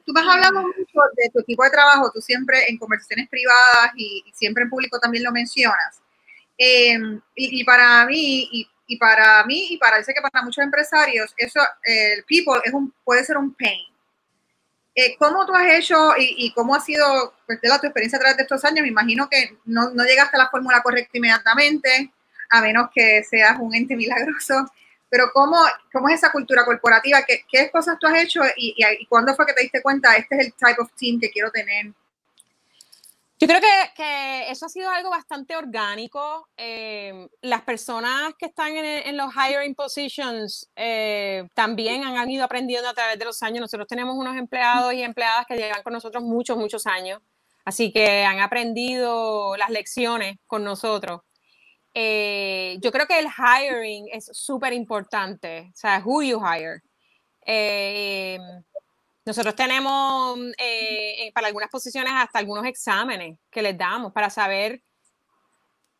Tú 0.05 0.13
me 0.13 0.21
has 0.21 0.27
hablado 0.27 0.62
mucho 0.63 0.99
de 1.15 1.29
tu 1.31 1.39
equipo 1.39 1.63
de 1.63 1.69
trabajo, 1.69 2.12
tú 2.13 2.21
siempre 2.21 2.65
en 2.67 2.77
conversaciones 2.77 3.29
privadas 3.29 3.91
y, 3.95 4.23
siempre 4.34 4.63
en 4.63 4.69
público 4.69 4.99
también 4.99 5.23
lo 5.23 5.31
mencionas. 5.31 6.01
Em, 6.57 7.21
y, 7.36 7.63
para 7.63 8.05
mí, 8.05 8.49
y, 8.88 8.97
para 8.97 9.43
mí, 9.45 9.67
y 9.71 9.77
para 9.77 10.03
sé 10.03 10.13
que 10.13 10.21
para 10.21 10.43
muchos 10.43 10.63
empresarios, 10.63 11.34
eso, 11.38 11.62
el 11.84 12.23
people 12.25 12.62
es 12.65 12.73
un, 12.73 12.93
puede 13.03 13.23
ser 13.23 13.38
un 13.38 13.53
pain. 13.53 13.88
Eh, 14.93 15.15
¿Cómo 15.17 15.45
tú 15.45 15.53
has 15.55 15.73
hecho 15.73 16.12
y, 16.17 16.51
cómo 16.53 16.75
ha 16.75 16.81
sido 16.81 17.34
pues, 17.45 17.62
de 17.62 17.69
la, 17.69 17.79
tu 17.79 17.88
experiencia 17.88 18.17
a 18.17 18.19
través 18.19 18.38
de 18.38 18.43
estos 18.43 18.65
años? 18.65 18.81
Me 18.81 18.89
imagino 18.89 19.29
que 19.29 19.57
no, 19.65 19.91
no 19.91 20.03
llegaste 20.03 20.36
a 20.36 20.39
la 20.39 20.49
fórmula 20.49 20.81
correcta 20.81 21.17
inmediatamente, 21.17 22.12
a 22.49 22.62
menos 22.62 22.89
que 22.93 23.23
seas 23.23 23.57
un 23.60 23.73
ente 23.73 23.95
milagroso 23.95 24.65
pero 25.12 25.26
¿cómo, 25.34 25.58
cómo 25.91 26.08
es 26.08 26.15
esa 26.15 26.32
cultura 26.32 26.63
corporativa? 26.63 27.21
¿Qué, 27.28 27.41
¿Qué, 27.52 27.69
cosas 27.69 27.97
tú 28.00 28.08
has 28.08 28.24
hecho 28.24 28.41
y, 28.56 28.74
y, 28.78 29.06
cuándo 29.08 29.36
fue 29.36 29.45
que 29.45 29.54
te 29.54 29.62
diste 29.62 29.82
cuenta, 29.82 30.15
este 30.15 30.36
es 30.38 30.45
el 30.47 30.54
type 30.54 30.82
of 30.82 30.89
team 30.97 31.19
que 31.19 31.30
quiero 31.30 31.52
tener? 31.52 31.88
Yo 33.38 33.47
creo 33.47 33.60
que, 33.60 33.91
que 33.93 34.50
eso 34.50 34.67
ha 34.67 34.69
sido 34.69 34.89
algo 34.89 35.10
bastante 35.10 35.58
orgánico. 35.58 36.47
Eh, 36.56 37.28
las 37.41 37.62
personas 37.63 38.36
que 38.39 38.45
están 38.45 38.78
en, 38.78 38.86
en 38.86 39.17
los 39.17 39.34
hiring 39.34 39.76
positions 39.76 40.69
eh, 40.78 41.45
también 41.56 42.06
han, 42.06 42.15
han, 42.15 42.30
ido 42.30 42.45
aprendiendo 42.45 42.88
a 42.88 42.93
través 42.93 43.19
de 43.19 43.26
los 43.26 43.43
años. 43.43 43.60
Nosotros 43.60 43.88
tenemos 43.89 44.15
unos 44.15 44.38
empleados 44.38 44.93
y 44.93 45.04
empleadas 45.04 45.45
que 45.45 45.58
llevan 45.58 45.84
con 45.84 45.91
nosotros 45.91 46.24
muchos, 46.24 46.56
muchos 46.56 46.88
años. 46.88 47.19
Así 47.65 47.91
que 47.91 48.24
han 48.24 48.39
aprendido 48.39 49.58
las 49.58 49.71
lecciones 49.71 50.38
con 50.47 50.63
nosotros. 50.63 51.21
Eh, 51.93 52.77
yo 52.82 52.91
creo 52.91 53.06
que 53.06 53.19
el 53.19 53.27
hiring 53.27 54.08
es 54.12 54.30
súper 54.32 54.73
importante, 54.73 55.69
o 55.73 55.75
sea, 55.75 56.01
who 56.04 56.21
you 56.23 56.39
hire. 56.39 56.82
Eh, 57.45 58.39
nosotros 59.25 59.56
tenemos 59.56 60.39
eh, 60.58 61.32
para 61.34 61.47
algunas 61.47 61.69
posiciones 61.69 62.13
hasta 62.15 62.39
algunos 62.39 62.65
exámenes 62.65 63.38
que 63.49 63.62
les 63.62 63.77
damos 63.77 64.12
para 64.13 64.30
saber 64.30 64.82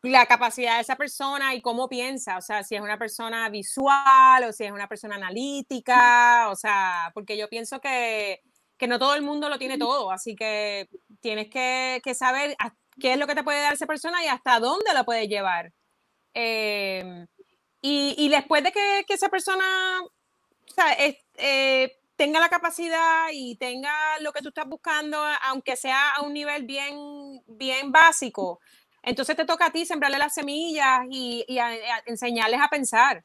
la 0.02 0.26
capacidad 0.26 0.76
de 0.76 0.82
esa 0.82 0.96
persona 0.96 1.54
y 1.54 1.62
cómo 1.62 1.88
piensa, 1.88 2.38
o 2.38 2.42
sea, 2.42 2.64
si 2.64 2.76
es 2.76 2.82
una 2.82 2.98
persona 2.98 3.48
visual 3.50 4.44
o 4.48 4.52
si 4.52 4.64
es 4.64 4.72
una 4.72 4.88
persona 4.88 5.16
analítica, 5.16 6.50
o 6.50 6.56
sea, 6.56 7.12
porque 7.14 7.38
yo 7.38 7.48
pienso 7.50 7.80
que, 7.80 8.42
que 8.78 8.88
no 8.88 8.98
todo 8.98 9.14
el 9.14 9.22
mundo 9.22 9.48
lo 9.48 9.60
tiene 9.60 9.78
todo, 9.78 10.12
así 10.12 10.36
que 10.36 10.90
tienes 11.20 11.50
que, 11.50 12.02
saber 12.16 12.58
qué 13.00 13.14
es 13.14 13.20
lo 13.20 13.28
que 13.28 13.36
te 13.36 13.44
puede 13.44 13.62
dar 13.62 13.74
esa 13.74 13.86
persona 13.86 14.24
y 14.24 14.28
hasta 14.28 14.60
dónde 14.60 14.92
lo 14.96 15.06
puede 15.06 15.28
llevar. 15.28 15.72
Em, 16.34 17.28
y, 17.82 18.30
después 18.30 18.64
de 18.64 18.72
que, 18.72 19.06
esa 19.10 19.30
persona 19.30 20.02
eh, 21.38 21.98
tenga 22.16 22.40
la 22.40 22.50
capacidad 22.50 23.30
y 23.34 23.56
tenga 23.56 23.92
lo 24.20 24.32
que 24.32 24.42
tú 24.42 24.50
estás 24.50 24.68
buscando, 24.68 25.18
aunque 25.44 25.76
sea 25.76 26.12
a 26.12 26.22
un 26.22 26.34
nivel 26.34 26.66
bien, 26.66 27.42
bien 27.48 27.92
básico, 27.92 28.60
entonces 29.04 29.36
te 29.36 29.46
toca 29.46 29.68
a 29.68 29.72
ti 29.72 29.86
sembrarle 29.86 30.20
las 30.20 30.34
semillas 30.34 31.02
y, 31.10 31.46
enseñarles 32.06 32.62
a 32.62 32.70
pensar 32.70 33.24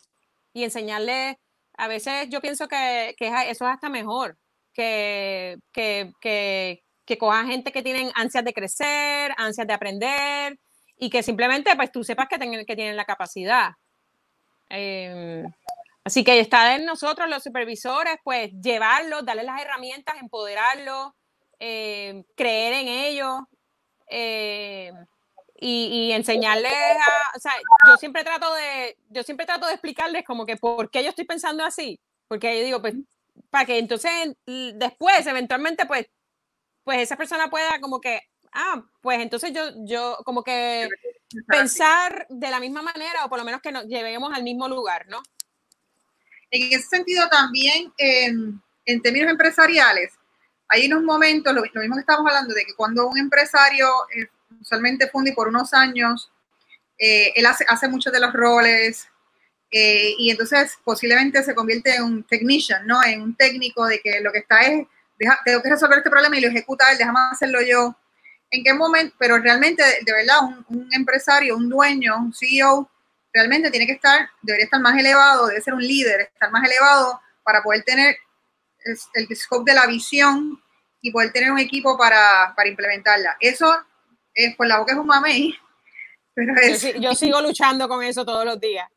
y 0.53 0.65
enseñarles, 0.65 1.37
a 1.77 1.89
veces 1.89 2.29
yo 2.31 2.41
pienso 2.41 2.69
que, 2.69 3.15
eso 3.19 3.47
es 3.51 3.63
hasta 3.63 3.91
mejor, 3.91 4.39
que, 4.73 5.59
que, 5.73 6.13
que, 6.21 6.83
que 7.05 7.19
gente 7.47 7.73
que 7.73 7.83
tienen 7.83 8.11
ansias 8.15 8.45
de 8.45 8.55
crecer, 8.55 9.35
ansias 9.37 9.67
de 9.67 9.75
aprender, 9.75 10.59
y 10.99 11.11
que 11.11 11.23
simplemente 11.23 11.75
pues 11.77 11.93
tú 11.93 12.05
sepas 12.05 12.29
que, 12.29 12.39
que 12.39 12.77
tienen 12.77 12.97
la 12.97 13.05
capacidad. 13.05 13.73
Em, 14.69 15.45
así 16.05 16.25
que 16.25 16.41
está 16.41 16.75
en 16.75 16.85
nosotros 16.85 17.29
los 17.29 17.43
supervisores, 17.43 18.17
pues 18.25 18.51
llevarlos, 18.61 19.25
darles 19.25 19.45
las 19.45 19.61
herramientas, 19.61 20.17
empoderarlos, 20.21 21.13
em, 21.59 22.25
creer 22.35 22.75
en 22.75 22.89
ellos 22.89 23.41
em, 24.09 24.95
y, 25.59 26.13
enseñarles 26.13 26.73
a, 26.73 27.37
o 27.37 27.41
sea, 27.41 27.53
yo 27.89 27.97
siempre 27.97 28.25
trato 28.25 28.53
de, 28.55 28.97
yo 29.09 29.23
siempre 29.23 29.47
trato 29.47 29.67
de 29.67 29.73
explicarles 29.73 30.25
como 30.25 30.45
que 30.47 30.57
por 30.57 30.91
qué 30.91 31.03
yo 31.03 31.11
estoy 31.11 31.25
pensando 31.25 31.65
así, 31.65 31.99
porque 32.29 32.59
yo 32.59 32.65
digo, 32.65 32.81
pues, 32.81 32.95
para 33.51 33.65
que 33.65 33.79
entonces 33.79 34.37
después, 34.47 35.27
eventualmente, 35.27 35.87
pues, 35.87 36.07
pues 36.85 37.01
esa 37.01 37.17
persona 37.17 37.51
pueda 37.51 37.81
como 37.81 38.01
que 38.01 38.21
ah, 38.57 38.83
pues 39.01 39.21
entonces 39.21 39.53
yo, 39.53 39.63
yo 39.85 40.19
como 40.25 40.43
que 40.43 40.89
pensar 41.47 42.27
de 42.29 42.51
la 42.51 42.59
misma 42.59 42.83
manera 42.83 43.25
o 43.25 43.29
por 43.29 43.39
lo 43.39 43.45
menos 43.45 43.61
que 43.61 43.71
nos 43.71 43.85
llevemos 43.87 44.33
al 44.35 44.43
mismo 44.43 44.69
lugar, 44.69 45.07
¿no? 45.09 45.23
En 46.51 46.73
ese 46.73 46.89
sentido 46.89 47.29
también, 47.29 47.93
en 47.99 49.03
términos 49.03 49.31
empresariales, 49.31 50.13
hay 50.69 50.87
unos 50.87 51.03
momentos, 51.03 51.55
lo, 51.55 51.63
mismo 51.63 51.95
que 51.95 52.01
estamos 52.01 52.27
hablando, 52.27 52.55
de 52.55 52.65
que 52.65 52.75
cuando 52.75 53.07
un 53.07 53.19
empresario 53.19 53.89
eh, 54.15 54.29
usualmente 54.61 55.09
funde 55.09 55.33
por 55.33 55.49
unos 55.49 55.73
años, 55.73 56.31
eh, 56.99 57.33
él 57.37 57.47
hace, 57.47 57.65
hace 57.69 57.89
muchos 57.89 58.13
de 58.13 58.21
los 58.21 58.33
roles 58.33 59.07
eh, 59.71 60.15
y 60.19 60.31
entonces 60.31 60.79
posiblemente 60.85 61.43
se 61.43 61.55
convierte 61.55 61.97
en 61.97 62.05
un 62.05 62.25
technician, 62.25 62.87
¿no? 62.87 63.03
En 63.05 63.23
un 63.23 63.37
técnico 63.37 63.87
de 63.87 64.01
que 64.01 64.21
lo 64.21 64.33
que 64.33 64.39
está 64.39 64.61
es, 64.63 64.87
tengo 65.45 65.63
que 65.63 65.71
resolver 65.71 65.99
este 65.99 66.11
problema 66.11 66.37
y 66.37 66.41
lo 66.41 66.49
ejecuta 66.49 66.91
él, 66.91 66.99
déjame 66.99 67.19
hacerlo 67.33 67.61
yo 67.63 67.97
en 68.51 68.65
qué 68.65 68.75
momento, 68.75 69.15
pero 69.19 69.39
realmente, 69.39 69.83
de, 69.83 70.13
verdad, 70.13 70.37
un, 70.69 70.89
empresario, 70.93 71.57
un 71.57 71.69
dueño, 71.69 72.17
un 72.17 72.33
CEO, 72.33 72.89
realmente 73.33 73.71
tiene 73.71 73.87
que 73.87 73.95
estar, 73.95 74.29
debería 74.43 74.65
estar 74.65 74.81
más 74.81 74.99
elevado, 74.99 75.47
debe 75.49 75.61
ser 75.61 75.75
un 75.75 75.83
líder, 75.83 76.21
estar 76.23 76.51
más 76.51 76.67
elevado 76.69 77.21
para 77.43 77.63
poder 77.63 77.83
tener 77.85 78.17
el, 78.85 79.37
scope 79.37 79.71
de 79.71 79.77
la 79.77 79.87
visión 79.87 80.63
y 81.01 81.11
poder 81.11 81.33
tener 81.33 81.51
un 81.51 81.59
equipo 81.59 81.99
para, 81.99 82.55
para 82.57 82.69
implementarla. 82.69 83.37
Eso 83.41 83.77
es 84.35 84.55
por 84.57 84.67
la 84.67 84.79
boca 84.79 84.93
es 84.93 84.99
un 84.99 85.07
mamey, 85.07 85.55
pero 86.35 86.55
yo, 86.99 87.15
sigo 87.15 87.41
luchando 87.41 87.89
con 87.89 88.03
eso 88.03 88.25
todos 88.25 88.45
los 88.45 88.61
días. 88.61 88.89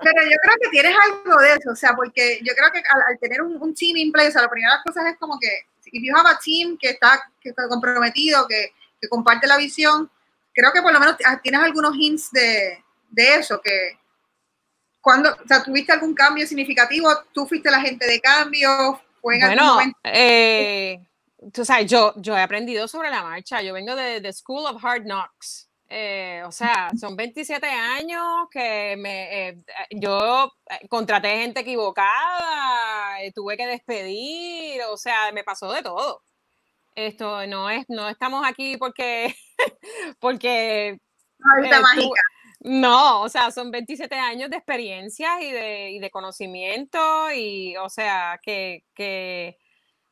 Pero 0.00 0.22
yo 0.22 0.36
creo 0.42 0.56
que 0.62 0.68
tienes 0.70 0.94
algo 0.96 1.40
de 1.40 1.54
eso, 1.54 1.70
o 1.72 1.76
sea, 1.76 1.96
porque 1.96 2.38
yo 2.44 2.54
creo 2.54 2.70
que 2.70 2.78
al, 2.78 3.18
tener 3.18 3.42
un, 3.42 3.60
un, 3.60 3.74
team 3.74 3.96
in 3.96 4.12
place, 4.12 4.28
o 4.28 4.32
sea, 4.32 4.42
la 4.42 4.50
primera 4.50 4.72
de 4.72 4.76
las 4.76 4.84
cosas 4.84 5.12
es 5.12 5.18
como 5.18 5.38
que 5.40 5.66
if 5.92 6.02
you 6.02 6.14
have 6.16 6.28
a 6.28 6.38
team 6.38 6.76
que 6.78 6.90
está, 6.90 7.30
que 7.40 7.50
está 7.50 7.68
comprometido, 7.68 8.46
que, 8.46 8.72
que, 9.00 9.08
comparte 9.08 9.46
la 9.46 9.56
visión, 9.56 10.10
creo 10.52 10.72
que 10.72 10.82
por 10.82 10.92
lo 10.92 11.00
menos 11.00 11.16
tienes 11.42 11.60
algunos 11.60 11.94
hints 11.96 12.30
de, 12.32 12.82
de 13.10 13.34
eso, 13.36 13.60
que 13.60 13.98
cuando, 15.00 15.30
o 15.32 15.46
sea, 15.46 15.62
¿tuviste 15.62 15.92
algún 15.92 16.14
cambio 16.14 16.46
significativo? 16.46 17.08
¿Tú 17.32 17.46
fuiste 17.46 17.70
la 17.70 17.80
gente 17.80 18.06
de 18.06 18.20
cambio? 18.20 19.00
¿Fue 19.20 19.36
en 19.36 19.46
bueno, 19.46 19.64
momento? 19.64 19.98
Eh, 20.04 21.00
tú 21.52 21.64
sabes, 21.64 21.90
yo, 21.90 22.12
yo 22.16 22.36
he 22.36 22.42
aprendido 22.42 22.88
sobre 22.88 23.10
la 23.10 23.22
marcha, 23.22 23.62
yo 23.62 23.72
vengo 23.72 23.94
de 23.94 24.20
The 24.20 24.32
School 24.32 24.66
of 24.66 24.84
Hard 24.84 25.04
Knocks. 25.04 25.67
Eh, 25.90 26.42
o 26.46 26.52
sea, 26.52 26.90
son 27.00 27.16
27 27.16 27.66
años 27.66 28.22
que 28.50 28.94
me, 28.98 29.48
eh, 29.48 29.62
yo 29.90 30.52
eh, 30.68 30.86
contraté 30.88 31.38
gente 31.38 31.60
equivocada, 31.60 33.16
tuve 33.34 33.56
que 33.56 33.66
despedir, 33.66 34.82
o 34.90 34.98
sea, 34.98 35.32
me 35.32 35.44
pasó 35.44 35.72
de 35.72 35.82
todo. 35.82 36.22
Esto 36.94 37.46
no 37.46 37.70
es, 37.70 37.86
no 37.88 38.08
estamos 38.08 38.46
aquí 38.46 38.76
porque, 38.76 39.34
porque... 40.20 40.98
No, 41.38 42.10
no, 42.60 43.22
o 43.22 43.28
sea, 43.28 43.50
son 43.52 43.70
27 43.70 44.14
años 44.16 44.50
de 44.50 44.56
experiencias 44.56 45.40
y 45.40 45.52
de, 45.52 45.90
y 45.92 46.00
de 46.00 46.10
conocimiento 46.10 46.98
y, 47.32 47.76
o 47.76 47.88
sea, 47.88 48.40
que, 48.42 48.84
que 48.94 49.56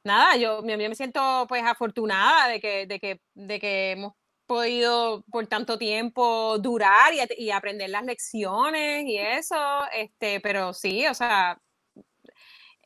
nada, 0.04 0.36
yo, 0.36 0.64
yo, 0.64 0.76
me 0.78 0.94
siento 0.94 1.46
pues 1.48 1.64
afortunada 1.64 2.48
de 2.48 2.60
que, 2.60 2.86
de 2.86 3.00
que, 3.00 3.20
de 3.34 3.60
que 3.60 3.90
hemos 3.92 4.14
podido 4.46 5.24
por 5.30 5.46
tanto 5.46 5.78
tiempo 5.78 6.58
durar 6.58 7.12
y, 7.12 7.20
y, 7.44 7.50
aprender 7.50 7.90
las 7.90 8.04
lecciones 8.04 9.04
y 9.06 9.18
eso, 9.18 9.56
este, 9.92 10.40
pero 10.40 10.72
sí, 10.72 11.06
o 11.06 11.14
sea, 11.14 11.60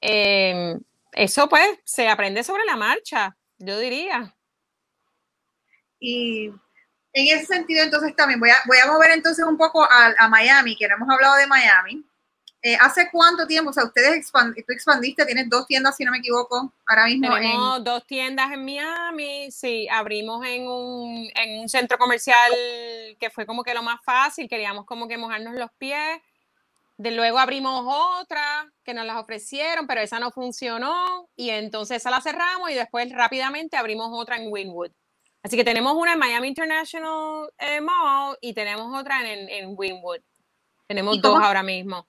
em, 0.01 0.81
eso 1.13 1.49
pues 1.49 1.79
se 1.85 2.09
aprende 2.09 2.43
sobre 2.43 2.65
la 2.65 2.77
marcha, 2.77 3.37
yo 3.59 3.79
diría. 3.79 4.35
Y 5.99 6.47
en 7.13 7.37
ese 7.37 7.47
sentido, 7.47 7.85
entonces 7.85 8.17
también 8.17 8.41
voy 8.41 8.51
a, 8.51 8.57
voy 8.67 8.79
a 8.79 8.87
mover 8.87 9.11
entonces 9.11 9.45
un 9.45 9.57
poco 9.57 9.85
a, 9.85 10.15
a 10.19 10.29
Miami, 10.29 10.77
que 10.77 10.89
no 10.89 10.97
hemos 10.97 11.11
hablado 11.11 11.37
de 11.37 11.47
Miami. 11.47 12.10
Eh, 12.63 12.77
¿Hace 12.79 13.09
cuánto 13.11 13.47
tiempo? 13.47 13.71
O 13.71 13.73
sea, 13.73 13.85
ustedes 13.85 14.15
expand, 14.17 14.55
tú 14.55 14.73
expandiste, 14.73 15.25
tienes 15.25 15.49
dos 15.49 15.67
tiendas, 15.67 15.97
si 15.97 16.05
no 16.05 16.13
me 16.13 16.19
equivoco, 16.19 16.73
ahora 16.87 17.07
mismo. 17.07 17.35
Tenemos 17.35 17.85
dos 17.85 18.07
tiendas 18.07 18.53
en 18.53 18.65
Miami, 18.65 19.51
sí, 19.51 19.89
abrimos 19.89 20.45
en 20.47 20.69
un, 20.69 21.31
en 21.35 21.61
un 21.61 21.69
centro 21.71 21.97
comercial 21.97 22.53
que 23.19 23.31
fue 23.31 23.47
como 23.47 23.65
que 23.65 23.73
lo 23.73 23.83
más 23.83 24.01
fácil, 24.05 24.47
queríamos 24.47 24.85
como 24.85 25.09
que 25.09 25.17
mojarnos 25.17 25.55
los 25.55 25.71
pies. 25.79 26.21
De 26.99 27.13
luego 27.13 27.39
abrimos 27.39 27.83
otra 27.87 28.71
que 28.85 28.93
nos 28.93 29.07
las 29.07 29.17
ofrecieron, 29.17 29.87
pero 29.87 30.03
esa 30.03 30.21
no 30.21 30.31
funcionó 30.31 31.31
y 31.35 31.49
entonces 31.49 31.97
esa 31.97 32.11
la 32.11 32.21
cerramos 32.21 32.71
y 32.71 32.75
después 32.75 33.11
rápidamente 33.11 33.79
abrimos 33.79 34.11
otra 34.13 34.37
en 34.37 34.53
Winwood. 34.53 34.91
Así 35.43 35.57
que 35.57 35.65
tenemos 35.65 35.95
una 35.95 36.13
en 36.13 36.19
Miami 36.19 36.49
International 36.49 37.49
eh, 37.57 37.81
Mall 37.81 38.37
y 38.43 38.53
tenemos 38.53 38.95
otra 38.95 39.27
en, 39.27 39.49
en 39.49 39.73
Winwood. 39.75 40.21
Tenemos 40.87 41.23
dos 41.23 41.43
ahora 41.43 41.63
mismo. 41.63 42.07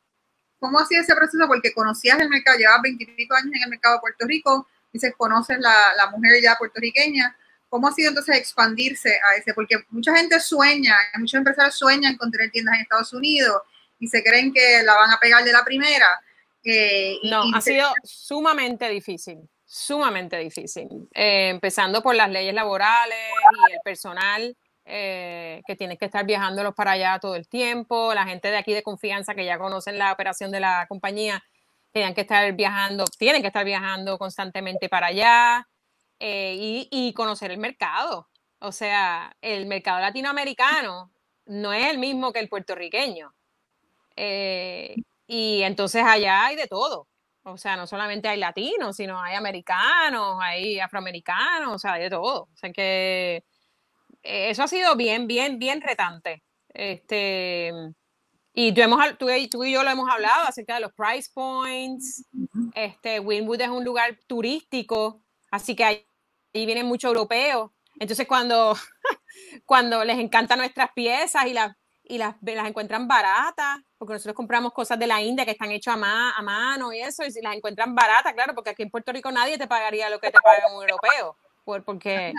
¿Cómo 0.62 0.78
ha 0.78 0.86
sido 0.86 1.02
ese 1.02 1.16
proceso? 1.16 1.48
Porque 1.48 1.74
conocías 1.74 2.20
el 2.20 2.30
mercado, 2.30 2.60
llevabas 2.60 2.84
veintipico 2.84 3.34
años 3.34 3.52
en 3.56 3.64
el 3.64 3.70
mercado 3.70 3.96
de 3.96 4.02
Puerto 4.02 4.28
Rico, 4.28 4.68
dices, 4.94 5.12
conoces 5.18 5.58
la, 5.60 5.74
la 5.98 6.12
mujer 6.12 6.40
ya 6.40 6.56
puertorriqueña. 6.56 7.36
¿Cómo 7.68 7.88
ha 7.88 7.92
sido 7.94 8.10
entonces 8.10 8.38
expandirse 8.38 9.20
a 9.28 9.38
ese? 9.38 9.56
Porque 9.56 9.78
mucha 9.90 10.16
gente 10.16 10.40
sueña, 10.40 10.96
muchos 11.18 11.40
empresarios 11.40 11.74
sueñan 11.74 12.16
con 12.16 12.30
tener 12.30 12.52
tiendas 12.52 12.76
en 12.76 12.82
Estados 12.82 13.12
Unidos 13.12 13.64
y 14.00 14.08
se 14.08 14.24
creen 14.24 14.54
que 14.54 14.84
la 14.84 14.94
van 14.94 15.10
a 15.10 15.20
pegar 15.20 15.44
de 15.44 15.52
la 15.52 15.66
primera. 15.66 16.08
Eh, 16.64 17.18
no, 17.24 17.44
ha 17.56 17.62
sido 17.62 17.92
sumamente 18.04 18.88
difícil 18.88 19.40
sumamente 19.74 20.38
difícil, 20.38 20.90
eh, 21.14 21.48
empezando 21.48 22.04
por 22.04 22.14
las 22.14 22.30
leyes 22.30 22.54
laborales 22.54 23.18
y 23.70 23.74
el 23.74 23.80
personal 23.86 24.58
eh, 24.94 25.62
que 25.66 25.78
tienes 25.78 25.98
que 25.98 26.04
estar 26.04 26.26
viajándolos 26.26 26.76
para 26.76 26.92
allá 26.92 27.18
todo 27.18 27.36
el 27.36 27.48
tiempo, 27.48 28.14
la 28.14 28.26
gente 28.26 28.50
de 28.50 28.58
aquí 28.58 28.74
de 28.74 28.84
confianza 28.84 29.34
que 29.34 29.46
ya 29.46 29.58
conocen 29.58 29.98
la 29.98 30.12
operación 30.12 30.52
de 30.52 30.60
la 30.60 30.86
compañía, 30.90 31.42
tienen 31.94 32.14
que 32.14 32.22
estar 32.22 32.52
viajando, 32.54 33.06
tienen 33.18 33.42
que 33.42 33.48
estar 33.48 33.64
viajando 33.64 34.18
constantemente 34.18 34.90
para 34.90 35.08
allá 35.08 35.66
eh, 36.20 36.88
y, 36.92 37.14
conocer 37.14 37.52
el 37.52 37.58
mercado. 37.58 38.28
O 38.60 38.74
sea, 38.74 39.34
el 39.42 39.66
mercado 39.66 40.02
latinoamericano 40.02 41.14
no 41.46 41.72
es 41.72 41.88
el 41.88 41.98
mismo 41.98 42.34
que 42.34 42.40
el 42.40 42.50
puertorriqueño. 42.50 43.34
y 45.28 45.64
entonces 45.64 46.04
allá 46.04 46.46
hay 46.48 46.56
de 46.58 46.68
todo. 46.68 47.08
O 47.44 47.58
sea, 47.58 47.78
no 47.78 47.88
solamente 47.88 48.28
hay 48.28 48.38
latinos, 48.40 48.98
sino 48.98 49.22
hay 49.22 49.36
americanos, 49.36 50.38
hay 50.42 50.80
afroamericanos, 50.80 51.76
o 51.76 51.80
sea, 51.80 51.94
hay 51.94 52.04
de 52.04 52.10
todo. 52.10 52.44
O 52.44 52.58
sea 52.58 52.72
que 52.72 53.38
eh, 53.38 53.44
eso 54.24 54.64
ha 54.64 54.68
sido 54.68 54.96
bien, 54.96 55.28
bien, 55.28 55.60
bien 55.60 55.82
retante. 55.82 56.44
Este, 56.70 57.72
y 58.54 58.74
tú, 58.74 58.82
hemos, 58.82 59.18
tú, 59.18 59.30
y 59.30 59.72
yo 59.72 59.84
lo 59.84 59.90
hemos 59.90 60.10
hablado 60.10 60.48
acerca 60.48 60.76
de 60.76 60.82
los 60.82 60.94
price 60.94 61.30
points. 61.34 62.26
Este, 62.76 63.20
Winwood 63.20 63.62
es 63.62 63.70
un 63.70 63.84
lugar 63.84 64.18
turístico, 64.28 65.22
así 65.50 65.76
que 65.76 65.84
ahí, 65.84 66.06
vienen 66.54 66.86
muchos 66.86 67.10
europeos. 67.10 67.72
Entonces, 68.00 68.28
cuando, 68.28 68.76
cuando 69.66 70.04
les 70.04 70.20
encantan 70.20 70.60
nuestras 70.60 70.92
piezas 70.94 71.46
y 71.46 71.54
las 71.54 71.76
y 72.04 72.18
las, 72.18 72.36
las 72.42 72.68
encuentran 72.68 73.08
baratas, 73.08 73.80
porque 73.98 74.14
nosotros 74.14 74.36
compramos 74.36 74.74
cosas 74.74 75.00
de 75.00 75.08
la 75.08 75.22
India 75.22 75.46
que 75.46 75.52
están 75.52 75.72
hechas 75.72 75.96
a, 75.96 76.32
a 76.32 76.42
mano 76.42 76.92
y 76.92 77.00
eso, 77.00 77.24
y 77.24 77.32
si 77.32 77.42
las 77.42 77.56
encuentran 77.56 77.96
baratas, 77.96 78.34
claro, 78.34 78.54
porque 78.54 78.72
aquí 78.72 78.84
en 78.84 78.90
Puerto 78.90 79.14
Rico 79.14 79.32
nadie 79.32 79.58
te 79.58 79.66
pagaría 79.66 80.10
lo 80.10 80.20
que 80.20 80.30
te 80.30 80.40
paga 80.42 80.68
un 80.76 80.82
europeo, 80.82 81.38
por, 81.64 81.86
porque, 81.86 82.34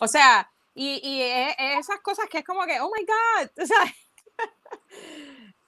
o 0.00 0.08
sea, 0.08 0.51
y, 0.74 1.00
y 1.02 1.22
esas 1.78 2.00
cosas 2.00 2.26
que 2.30 2.38
es 2.38 2.44
como 2.44 2.64
que, 2.64 2.80
oh 2.80 2.90
my 2.90 3.04
God, 3.04 3.50
o 3.62 3.66
sea, 3.66 3.94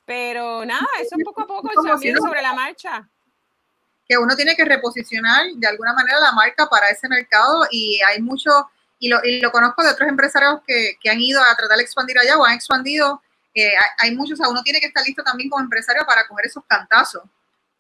pero 0.04 0.64
nada, 0.64 0.86
eso 1.00 1.16
poco 1.24 1.42
a 1.42 1.46
poco 1.46 1.98
se 1.98 2.14
sobre 2.16 2.42
la 2.42 2.52
marcha. 2.52 3.08
Que 4.06 4.18
uno 4.18 4.36
tiene 4.36 4.54
que 4.54 4.64
reposicionar 4.64 5.46
de 5.54 5.66
alguna 5.66 5.94
manera 5.94 6.20
la 6.20 6.32
marca 6.32 6.68
para 6.68 6.90
ese 6.90 7.08
mercado 7.08 7.66
y 7.70 8.00
hay 8.02 8.20
mucho, 8.20 8.50
y 8.98 9.08
lo, 9.08 9.24
y 9.24 9.40
lo 9.40 9.50
conozco 9.50 9.82
de 9.82 9.90
otros 9.90 10.08
empresarios 10.08 10.60
que, 10.66 10.96
que 11.00 11.08
han 11.08 11.20
ido 11.20 11.40
a 11.40 11.56
tratar 11.56 11.78
de 11.78 11.84
expandir 11.84 12.18
allá 12.18 12.36
o 12.36 12.44
han 12.44 12.54
expandido 12.54 13.22
hay, 13.98 14.14
muchos, 14.14 14.38
o 14.38 14.42
sea, 14.42 14.50
uno 14.50 14.62
tiene 14.62 14.80
que 14.80 14.86
estar 14.86 15.04
listo 15.04 15.22
también 15.22 15.48
como 15.48 15.62
empresario 15.62 16.04
para 16.06 16.26
coger 16.26 16.46
esos 16.46 16.64
cantazos. 16.66 17.22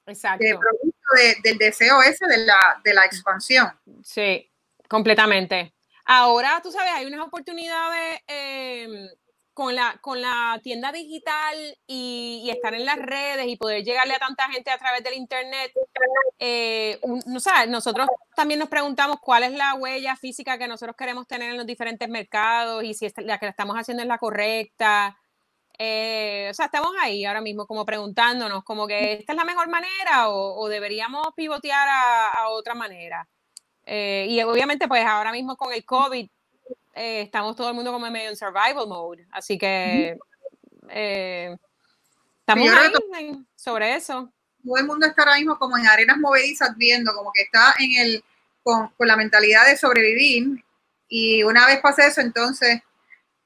Exacto. 0.06 0.44
De 0.44 0.56
producto 0.56 1.42
del 1.42 1.58
deseo 1.58 2.02
ese 2.02 2.26
de 2.26 2.38
la, 2.38 2.80
de 2.84 2.94
la 2.94 3.04
expansión. 3.06 3.72
Sí, 4.02 4.48
completamente. 4.88 5.72
Ahora, 6.04 6.60
tú 6.62 6.70
sabes, 6.70 6.92
hay 6.94 7.06
unas 7.06 7.20
oportunidades 7.20 8.20
em, 8.26 9.08
con, 9.54 9.74
la, 9.74 9.98
con 10.00 10.20
la 10.20 10.60
tienda 10.62 10.92
digital 10.92 11.56
y, 11.86 12.50
estar 12.50 12.74
en 12.74 12.84
las 12.84 12.98
redes 12.98 13.46
y 13.46 13.56
poder 13.56 13.84
llegarle 13.84 14.14
a 14.14 14.18
tanta 14.18 14.48
gente 14.50 14.70
a 14.70 14.78
través 14.78 15.02
del 15.02 15.14
Internet. 15.14 15.72
Eh, 16.38 17.00
no, 17.26 17.40
sabes, 17.40 17.68
nosotros 17.68 18.08
también 18.36 18.60
nos 18.60 18.68
preguntamos 18.68 19.18
cuál 19.20 19.44
es 19.44 19.52
la 19.52 19.74
huella 19.74 20.16
física 20.16 20.58
que 20.58 20.68
nosotros 20.68 20.96
queremos 20.96 21.26
tener 21.26 21.50
en 21.50 21.56
los 21.56 21.66
diferentes 21.66 22.08
mercados 22.08 22.84
y 22.84 22.94
si 22.94 23.10
la 23.18 23.38
que 23.38 23.48
estamos 23.48 23.76
haciendo 23.76 24.02
es 24.02 24.08
la 24.08 24.18
correcta. 24.18 25.16
Eh, 25.78 26.48
o 26.50 26.54
sea, 26.54 26.66
estamos 26.66 26.92
ahí 27.00 27.24
ahora 27.24 27.40
mismo 27.40 27.66
como 27.66 27.84
preguntándonos 27.84 28.62
como 28.62 28.86
que 28.86 29.14
esta 29.14 29.32
es 29.32 29.36
la 29.36 29.44
mejor 29.44 29.68
manera 29.68 30.28
o, 30.28 30.68
deberíamos 30.68 31.28
pivotear 31.34 31.88
a, 31.90 32.48
otra 32.50 32.74
manera. 32.74 33.28
Eh, 33.86 34.26
y 34.28 34.42
obviamente 34.42 34.88
pues 34.88 35.04
ahora 35.04 35.32
mismo 35.32 35.56
con 35.56 35.72
el 35.72 35.84
COVID 35.84 36.28
eh, 36.94 37.20
estamos 37.22 37.54
todo 37.54 37.68
el 37.68 37.74
mundo 37.74 37.92
como 37.92 38.10
medio 38.10 38.30
en 38.30 38.36
survival 38.36 38.86
mode, 38.88 39.26
así 39.30 39.58
que 39.58 40.18
estamos 40.88 42.68
ahí 43.14 43.44
sobre 43.54 43.94
eso. 43.94 44.30
Todo 44.64 44.76
el 44.78 44.86
mundo 44.86 45.06
está 45.06 45.22
ahora 45.22 45.36
mismo 45.36 45.58
como 45.58 45.76
en 45.76 45.86
arenas 45.86 46.16
movedizas 46.18 46.76
viendo 46.76 47.14
como 47.14 47.32
que 47.32 47.42
está 47.42 47.74
en 47.78 47.92
el 47.98 48.24
con, 48.62 48.88
con 48.96 49.06
la 49.06 49.16
mentalidad 49.16 49.66
de 49.66 49.76
sobrevivir 49.76 50.64
y 51.08 51.42
una 51.42 51.66
vez 51.66 51.80
pase 51.80 52.06
eso 52.06 52.22
entonces 52.22 52.80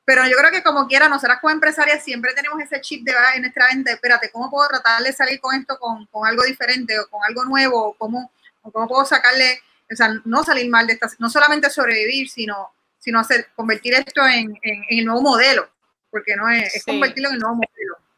pero 0.09 0.27
yo 0.27 0.39
creo 0.39 0.51
que 0.51 0.63
como 0.63 0.87
quiera, 0.87 1.07
nosotras 1.11 1.39
como 1.39 1.53
empresarias 1.53 2.03
siempre 2.03 2.33
tenemos 2.33 2.59
ese 2.63 2.81
chip 2.81 3.05
de 3.05 3.13
en 3.35 3.43
nuestra 3.43 3.69
mente, 3.69 3.93
espérate, 3.93 4.31
¿cómo 4.31 4.51
puedo 4.51 4.67
tratar 4.67 5.03
de 5.03 5.13
salir 5.13 5.39
con 5.39 5.55
esto 5.55 5.79
con, 5.79 6.07
con 6.07 6.27
algo 6.27 6.45
diferente 6.45 6.99
o 6.99 7.07
con 7.11 7.21
algo 7.29 7.45
nuevo? 7.45 7.89
O 7.89 7.93
cómo, 7.93 8.33
cómo 8.73 8.89
puedo 8.89 9.05
sacarle, 9.05 9.61
o 9.91 9.97
sea, 9.97 10.11
no 10.25 10.45
salir 10.45 10.69
mal 10.69 10.87
de 10.87 10.95
esta, 10.95 11.09
no 11.19 11.31
solamente 11.31 11.71
sobrevivir, 11.71 12.29
sino, 12.29 12.73
sino 12.99 13.21
hacer, 13.21 13.49
convertir 13.55 13.95
esto 13.95 14.27
en, 14.27 14.59
en, 14.63 14.85
el 14.89 15.05
nuevo 15.05 15.23
modelo, 15.23 15.69
porque 16.11 16.37
no 16.37 16.49
es, 16.51 16.75
es 16.75 16.85
convertirlo 16.85 17.29
en 17.29 17.35
el 17.35 17.41
nuevo 17.41 17.57
modelo. 17.57 18.09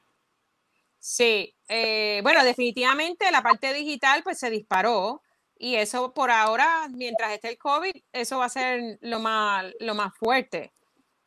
Sí, 1.01 1.57
eh, 1.67 2.21
bueno, 2.23 2.45
definitivamente 2.45 3.31
la 3.31 3.43
parte 3.43 3.73
digital 3.73 4.23
pues 4.23 4.39
se 4.39 4.51
disparó 4.51 5.23
y 5.59 5.77
eso 5.77 6.13
por 6.13 6.31
ahora, 6.31 6.89
mientras 6.91 7.33
esté 7.33 7.49
el 7.49 7.59
COVID, 7.59 7.93
eso 8.13 8.39
va 8.39 8.45
a 8.47 8.51
ser 8.51 8.99
lo 9.01 9.19
más, 9.19 9.65
lo 9.81 9.95
más 9.95 10.15
fuerte. 10.17 10.73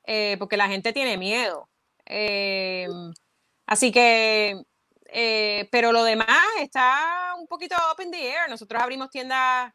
Eh, 0.06 0.36
porque 0.38 0.58
la 0.58 0.68
gente 0.68 0.94
tiene 0.94 1.18
miedo. 1.18 1.70
Eh, 2.06 2.88
así 3.66 3.92
que, 3.92 4.62
pero 5.72 5.92
lo 5.92 6.04
demás 6.04 6.28
está 6.60 7.34
un 7.40 7.48
poquito 7.48 7.76
up 7.92 8.02
in 8.02 8.12
the 8.12 8.30
air. 8.30 8.50
Nosotros 8.50 8.82
abrimos 8.82 9.10
tiendas, 9.10 9.74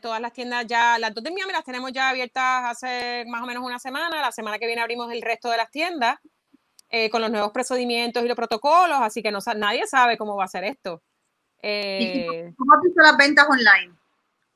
todas 0.00 0.20
las 0.20 0.32
tiendas 0.32 0.66
ya, 0.66 0.98
las 0.98 1.14
dos 1.14 1.22
de 1.22 1.30
Miami 1.30 1.52
las 1.52 1.64
tenemos 1.64 1.92
ya 1.92 2.08
abiertas 2.08 2.64
hace 2.64 3.24
más 3.28 3.42
o 3.42 3.46
menos 3.46 3.62
una 3.64 3.78
semana. 3.78 4.20
La 4.20 4.32
semana 4.32 4.58
que 4.58 4.66
viene 4.66 4.82
abrimos 4.82 5.12
el 5.12 5.22
resto 5.22 5.50
de 5.50 5.56
las 5.56 5.70
tiendas 5.70 6.18
con 7.10 7.20
los 7.20 7.30
nuevos 7.30 7.50
procedimientos 7.50 8.24
y 8.24 8.28
los 8.28 8.36
protocolos, 8.36 8.98
así 9.00 9.22
que 9.22 9.30
no, 9.30 9.40
nadie 9.56 9.86
sabe 9.86 10.16
cómo 10.16 10.36
va 10.36 10.44
a 10.44 10.48
ser 10.48 10.64
esto. 10.64 11.02
¿Cómo 11.60 12.74
has 12.74 12.82
visto 12.82 13.02
las 13.02 13.16
ventas 13.16 13.46
online 13.48 13.94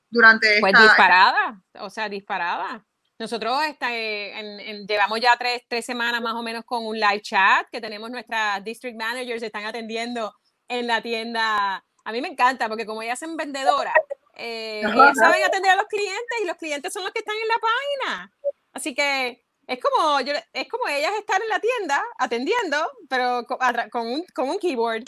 durante 0.09 0.61
pues 0.61 0.73
esta... 0.73 0.79
Pues 0.79 0.91
disparada, 0.91 1.63
o 1.81 1.91
sea, 1.91 2.09
disparada. 2.09 2.85
Nosotros 3.19 3.61
este, 3.65 4.87
llevamos 4.89 5.21
ya 5.21 5.37
tres, 5.37 5.63
tres, 5.69 5.85
semanas 5.85 6.23
más 6.23 6.35
o 6.35 6.43
menos 6.43 6.65
con 6.65 6.87
un 6.87 6.99
live 6.99 7.21
chat 7.21 7.67
que 7.71 7.81
tenemos 7.81 8.11
nuestras 8.11 8.65
district 8.65 8.97
managers, 8.97 9.43
están 9.43 9.67
atendiendo 9.67 10.35
en 10.69 10.87
la 10.87 11.03
tienda. 11.03 11.85
A 12.05 12.13
mí 12.13 12.23
me 12.23 12.29
encanta 12.29 12.69
porque 12.69 12.87
como 12.87 13.03
ellas 13.03 13.19
son 13.19 13.37
vendedoras, 13.37 13.95
eh, 14.41 14.81
ellas 14.81 15.17
saben 15.17 15.45
atender 15.45 15.71
a 15.71 15.77
los 15.77 15.87
clientes 15.87 16.39
y 16.43 16.47
los 16.47 16.57
clientes 16.57 16.93
son 16.93 17.05
los 17.05 17.13
que 17.13 17.19
están 17.21 17.37
en 17.37 17.49
la 17.49 17.59
página. 17.59 18.33
Así 18.73 18.95
que 18.95 19.45
es 19.67 19.79
como, 19.81 20.19
es 20.19 20.69
como 20.69 20.89
ellas 20.89 21.13
estar 21.19 21.41
en 21.43 21.49
la 21.49 21.61
tienda 21.61 22.03
atendiendo, 22.19 22.91
pero 23.09 23.47
con, 23.47 24.07
un, 24.07 24.25
con 24.35 24.49
un, 24.49 24.59
keyboard. 24.59 25.05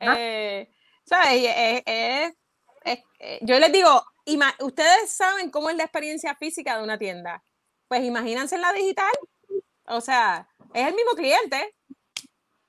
Eh, 0.00 0.68
¿Sabes? 1.04 1.42
yo 3.42 3.58
les 3.58 3.72
digo, 3.72 4.04
ustedes 4.60 5.10
saben 5.10 5.50
cómo 5.50 5.70
es 5.70 5.76
la 5.76 5.84
experiencia 5.84 6.34
física 6.34 6.76
de 6.76 6.82
una 6.82 6.98
tienda. 6.98 7.42
Pues 7.88 8.02
imagínense 8.02 8.56
en 8.56 8.62
la 8.62 8.72
digital. 8.72 9.12
O 9.86 10.00
sea, 10.00 10.48
es 10.74 10.88
el 10.88 10.94
mismo 10.94 11.12
cliente. 11.12 11.74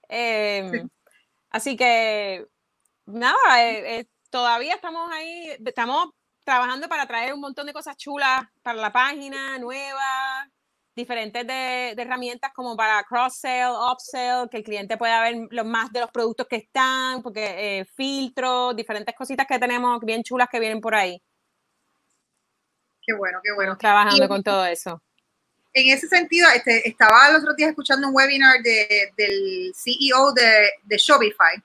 Em, 0.07 0.89
así 1.49 1.75
que, 1.75 2.47
nada, 3.05 3.37
eh, 3.65 3.99
eh, 3.99 4.05
todavía 4.29 4.75
estamos 4.75 5.09
ahí, 5.11 5.57
estamos 5.65 6.09
trabajando 6.43 6.87
para 6.87 7.05
traer 7.05 7.33
un 7.33 7.41
montón 7.41 7.67
de 7.67 7.73
cosas 7.73 7.97
chulas 7.97 8.41
para 8.63 8.79
la 8.79 8.91
página, 8.91 9.57
nuevas, 9.57 10.47
diferentes 10.95 11.45
de, 11.45 11.91
herramientas 11.91 12.51
como 12.53 12.75
para 12.75 13.03
cross-sell, 13.03 13.69
upsell, 13.91 14.49
que 14.49 14.57
el 14.57 14.63
cliente 14.63 14.97
pueda 14.97 15.21
ver 15.21 15.35
los 15.51 15.65
más 15.65 15.91
de 15.91 16.01
los 16.01 16.11
productos 16.11 16.47
que 16.47 16.55
están, 16.57 17.21
porque 17.21 17.79
eh, 17.79 17.85
filtros, 17.95 18.75
diferentes 18.75 19.13
cositas 19.15 19.45
que 19.45 19.59
tenemos 19.59 19.99
bien 20.01 20.23
chulas 20.23 20.47
que 20.51 20.59
vienen 20.59 20.81
por 20.81 20.95
ahí. 20.95 21.21
Qué 23.01 23.13
bueno, 23.13 23.39
qué 23.43 23.53
bueno. 23.53 23.77
trabajando 23.77 24.27
con 24.27 24.43
todo 24.43 24.65
eso. 24.65 25.01
En 25.73 25.93
ese 25.93 26.07
sentido, 26.07 26.49
este, 26.49 26.87
estaba 26.89 27.29
los 27.31 27.41
otros 27.41 27.55
días 27.55 27.69
escuchando 27.69 28.07
un 28.07 28.15
webinar 28.15 28.61
del 28.63 29.71
CEO 29.75 30.33
de, 30.33 30.71
de 30.83 30.97
Shopify. 30.97 31.61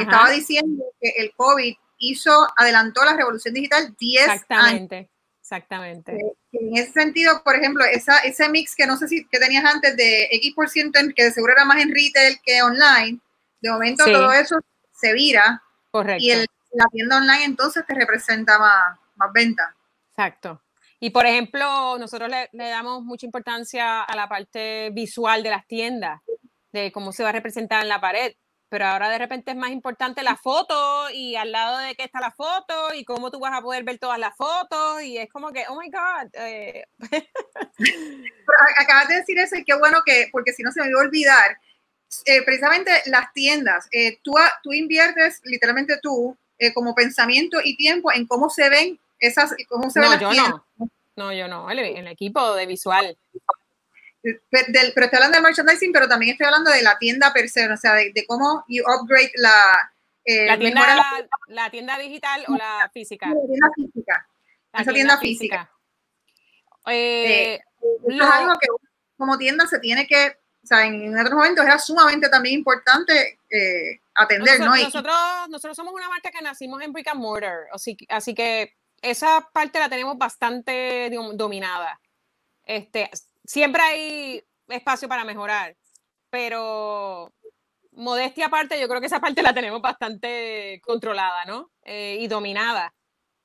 Estaba 0.00 0.30
diciendo 0.30 0.84
que 1.00 1.10
el 1.16 1.32
COVID 1.36 1.76
hizo, 1.98 2.46
adelantó 2.56 3.04
la 3.04 3.16
revolución 3.16 3.54
digital 3.54 3.94
10 3.98 4.22
Exactamente. 4.22 5.10
Exactamente. 5.40 6.12
Eh, 6.12 6.36
en 6.52 6.76
ese 6.76 6.90
sentido, 6.90 7.42
por 7.44 7.54
ejemplo, 7.54 7.84
esa, 7.84 8.18
ese 8.18 8.48
mix 8.48 8.74
que 8.74 8.84
no 8.84 8.96
sé 8.96 9.06
si 9.06 9.24
que 9.28 9.38
tenías 9.38 9.64
antes 9.64 9.96
de 9.96 10.24
X 10.32 10.54
por 10.56 10.68
ciento, 10.68 10.98
que 11.14 11.22
de 11.22 11.30
seguro 11.30 11.52
era 11.52 11.64
más 11.64 11.80
en 11.80 11.94
retail 11.94 12.40
que 12.44 12.62
online, 12.62 13.20
de 13.60 13.70
momento 13.70 14.04
todo 14.04 14.32
eso 14.32 14.56
se 14.92 15.12
vira. 15.12 15.62
Correcto. 15.92 16.24
Y 16.24 16.30
la 16.72 16.86
tienda 16.90 17.18
online 17.18 17.44
entonces 17.44 17.86
te 17.86 17.94
representa 17.94 18.58
más, 18.58 18.98
más 19.14 19.32
venta. 19.32 19.76
Exacto. 20.10 20.62
Y 20.98 21.10
por 21.10 21.26
ejemplo, 21.26 21.96
nosotros 21.96 22.28
le, 22.28 22.48
le, 22.52 22.68
damos 22.68 23.04
mucha 23.04 23.26
importancia 23.26 24.02
a 24.02 24.16
la 24.16 24.28
parte 24.28 24.90
visual 24.90 25.44
de 25.44 25.50
las 25.50 25.64
tiendas, 25.68 26.22
de 26.72 26.90
cómo 26.90 27.12
se 27.12 27.22
va 27.22 27.28
a 27.28 27.32
representar 27.32 27.82
en 27.82 27.88
la 27.88 28.00
pared 28.00 28.34
pero 28.68 28.86
ahora 28.86 29.08
de 29.08 29.18
repente 29.18 29.52
es 29.52 29.56
más 29.56 29.70
importante 29.70 30.22
la 30.22 30.36
foto 30.36 31.08
y 31.10 31.36
al 31.36 31.52
lado 31.52 31.78
de 31.78 31.94
qué 31.94 32.04
está 32.04 32.20
la 32.20 32.32
foto 32.32 32.94
y 32.94 33.04
cómo 33.04 33.30
tú 33.30 33.38
vas 33.38 33.52
a 33.52 33.62
poder 33.62 33.84
ver 33.84 33.98
todas 33.98 34.18
las 34.18 34.36
fotos 34.36 35.02
y 35.02 35.18
es 35.18 35.30
como 35.30 35.52
que, 35.52 35.64
oh 35.68 35.80
my 35.80 35.88
God. 35.88 36.30
Eh. 36.34 36.84
acabas 38.78 39.08
de 39.08 39.16
decir 39.16 39.38
eso 39.38 39.56
y 39.56 39.64
qué 39.64 39.74
bueno 39.74 39.98
que, 40.04 40.28
porque 40.32 40.52
si 40.52 40.62
no 40.62 40.72
se 40.72 40.80
me 40.82 40.88
iba 40.88 41.00
a 41.00 41.04
olvidar, 41.04 41.58
eh, 42.24 42.42
precisamente 42.42 42.90
las 43.06 43.32
tiendas, 43.32 43.86
eh, 43.92 44.18
tú, 44.22 44.34
tú 44.62 44.72
inviertes 44.72 45.40
literalmente 45.44 45.98
tú 46.02 46.36
como 46.72 46.94
pensamiento 46.94 47.58
y 47.62 47.76
tiempo 47.76 48.10
en 48.10 48.26
cómo 48.26 48.48
se 48.48 48.70
ven 48.70 48.98
esas, 49.18 49.54
cómo 49.68 49.90
se 49.90 50.00
ven 50.00 50.10
las 50.10 50.20
yo 50.20 50.32
No. 50.32 50.64
no, 51.16 51.32
yo 51.32 51.48
no, 51.48 51.70
el, 51.70 51.78
el 51.80 52.08
equipo 52.08 52.54
de 52.54 52.64
visual 52.64 53.16
pero 54.50 54.66
estoy 54.66 55.16
hablando 55.16 55.36
de 55.36 55.42
merchandising, 55.42 55.92
pero 55.92 56.08
también 56.08 56.32
estoy 56.32 56.46
hablando 56.46 56.70
de 56.70 56.82
la 56.82 56.98
tienda 56.98 57.32
per 57.32 57.48
se, 57.48 57.70
o 57.70 57.76
sea, 57.76 57.94
de, 57.94 58.24
cómo 58.26 58.64
you 58.68 58.82
upgrade 58.86 59.32
la... 59.36 59.92
Eh, 60.24 60.46
la, 60.46 60.58
tienda, 60.58 61.28
la, 61.46 61.70
tienda 61.70 61.98
digital 61.98 62.44
o 62.48 62.56
la 62.56 62.90
física. 62.92 63.28
La 63.28 63.46
tienda 63.46 63.70
física. 63.76 64.28
Esa 64.72 64.92
tienda, 64.92 65.18
física. 65.18 65.70
Eh, 66.86 67.54
eh, 67.54 67.60
es 68.08 68.20
algo 68.20 68.54
que 68.60 68.66
como 69.16 69.38
tienda 69.38 69.66
se 69.66 69.78
tiene 69.78 70.06
que, 70.06 70.36
o 70.64 70.66
sea, 70.66 70.84
en 70.84 71.16
otros 71.16 71.34
momentos 71.34 71.64
era 71.64 71.78
sumamente 71.78 72.28
también 72.28 72.56
importante 72.56 73.38
atender, 74.14 74.58
nosotros, 74.58 74.76
¿no? 74.76 74.82
Nosotros, 74.82 75.48
nosotros 75.48 75.76
somos 75.76 75.94
una 75.94 76.08
marca 76.08 76.30
que 76.30 76.42
nacimos 76.42 76.82
en 76.82 76.92
brick 76.92 77.08
and 77.08 77.20
mortar, 77.20 77.68
así, 77.72 77.96
así 78.08 78.34
que 78.34 78.76
esa 79.00 79.48
parte 79.52 79.78
la 79.78 79.88
tenemos 79.88 80.18
bastante 80.18 81.10
dominada. 81.34 82.00
Este, 82.64 83.08
siempre 83.46 83.82
hay 83.82 84.42
espacio 84.68 85.08
para 85.08 85.24
mejorar, 85.24 85.76
pero 86.30 87.32
modestia 87.92 88.46
aparte, 88.46 88.78
yo 88.80 88.88
creo 88.88 89.00
que 89.00 89.06
esa 89.06 89.20
parte 89.20 89.42
la 89.42 89.54
tenemos 89.54 89.80
bastante 89.80 90.80
controlada, 90.82 91.44
¿no? 91.44 91.70
Eh, 91.82 92.18
y 92.20 92.28
dominada. 92.28 92.94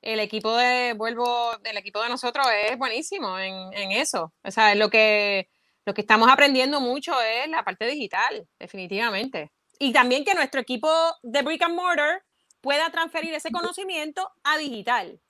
El 0.00 0.20
equipo 0.20 0.54
de, 0.56 0.94
vuelvo, 0.94 1.52
el 1.62 1.76
equipo 1.76 2.02
de 2.02 2.08
nosotros 2.08 2.46
es 2.68 2.76
buenísimo 2.76 3.38
en, 3.38 3.72
en 3.72 3.92
eso. 3.92 4.32
O 4.42 4.50
sea, 4.50 4.74
lo 4.74 4.90
que, 4.90 5.48
lo 5.86 5.94
que 5.94 6.00
estamos 6.00 6.28
aprendiendo 6.30 6.80
mucho 6.80 7.20
es 7.20 7.48
la 7.48 7.64
parte 7.64 7.86
digital, 7.86 8.46
definitivamente. 8.58 9.52
Y 9.78 9.92
también 9.92 10.24
que 10.24 10.34
nuestro 10.34 10.60
equipo 10.60 10.88
de 11.22 11.42
Brick 11.42 11.62
and 11.62 11.76
Mortar 11.76 12.22
pueda 12.60 12.90
transferir 12.90 13.32
ese 13.34 13.50
conocimiento 13.50 14.28
a 14.44 14.58
digital. 14.58 15.20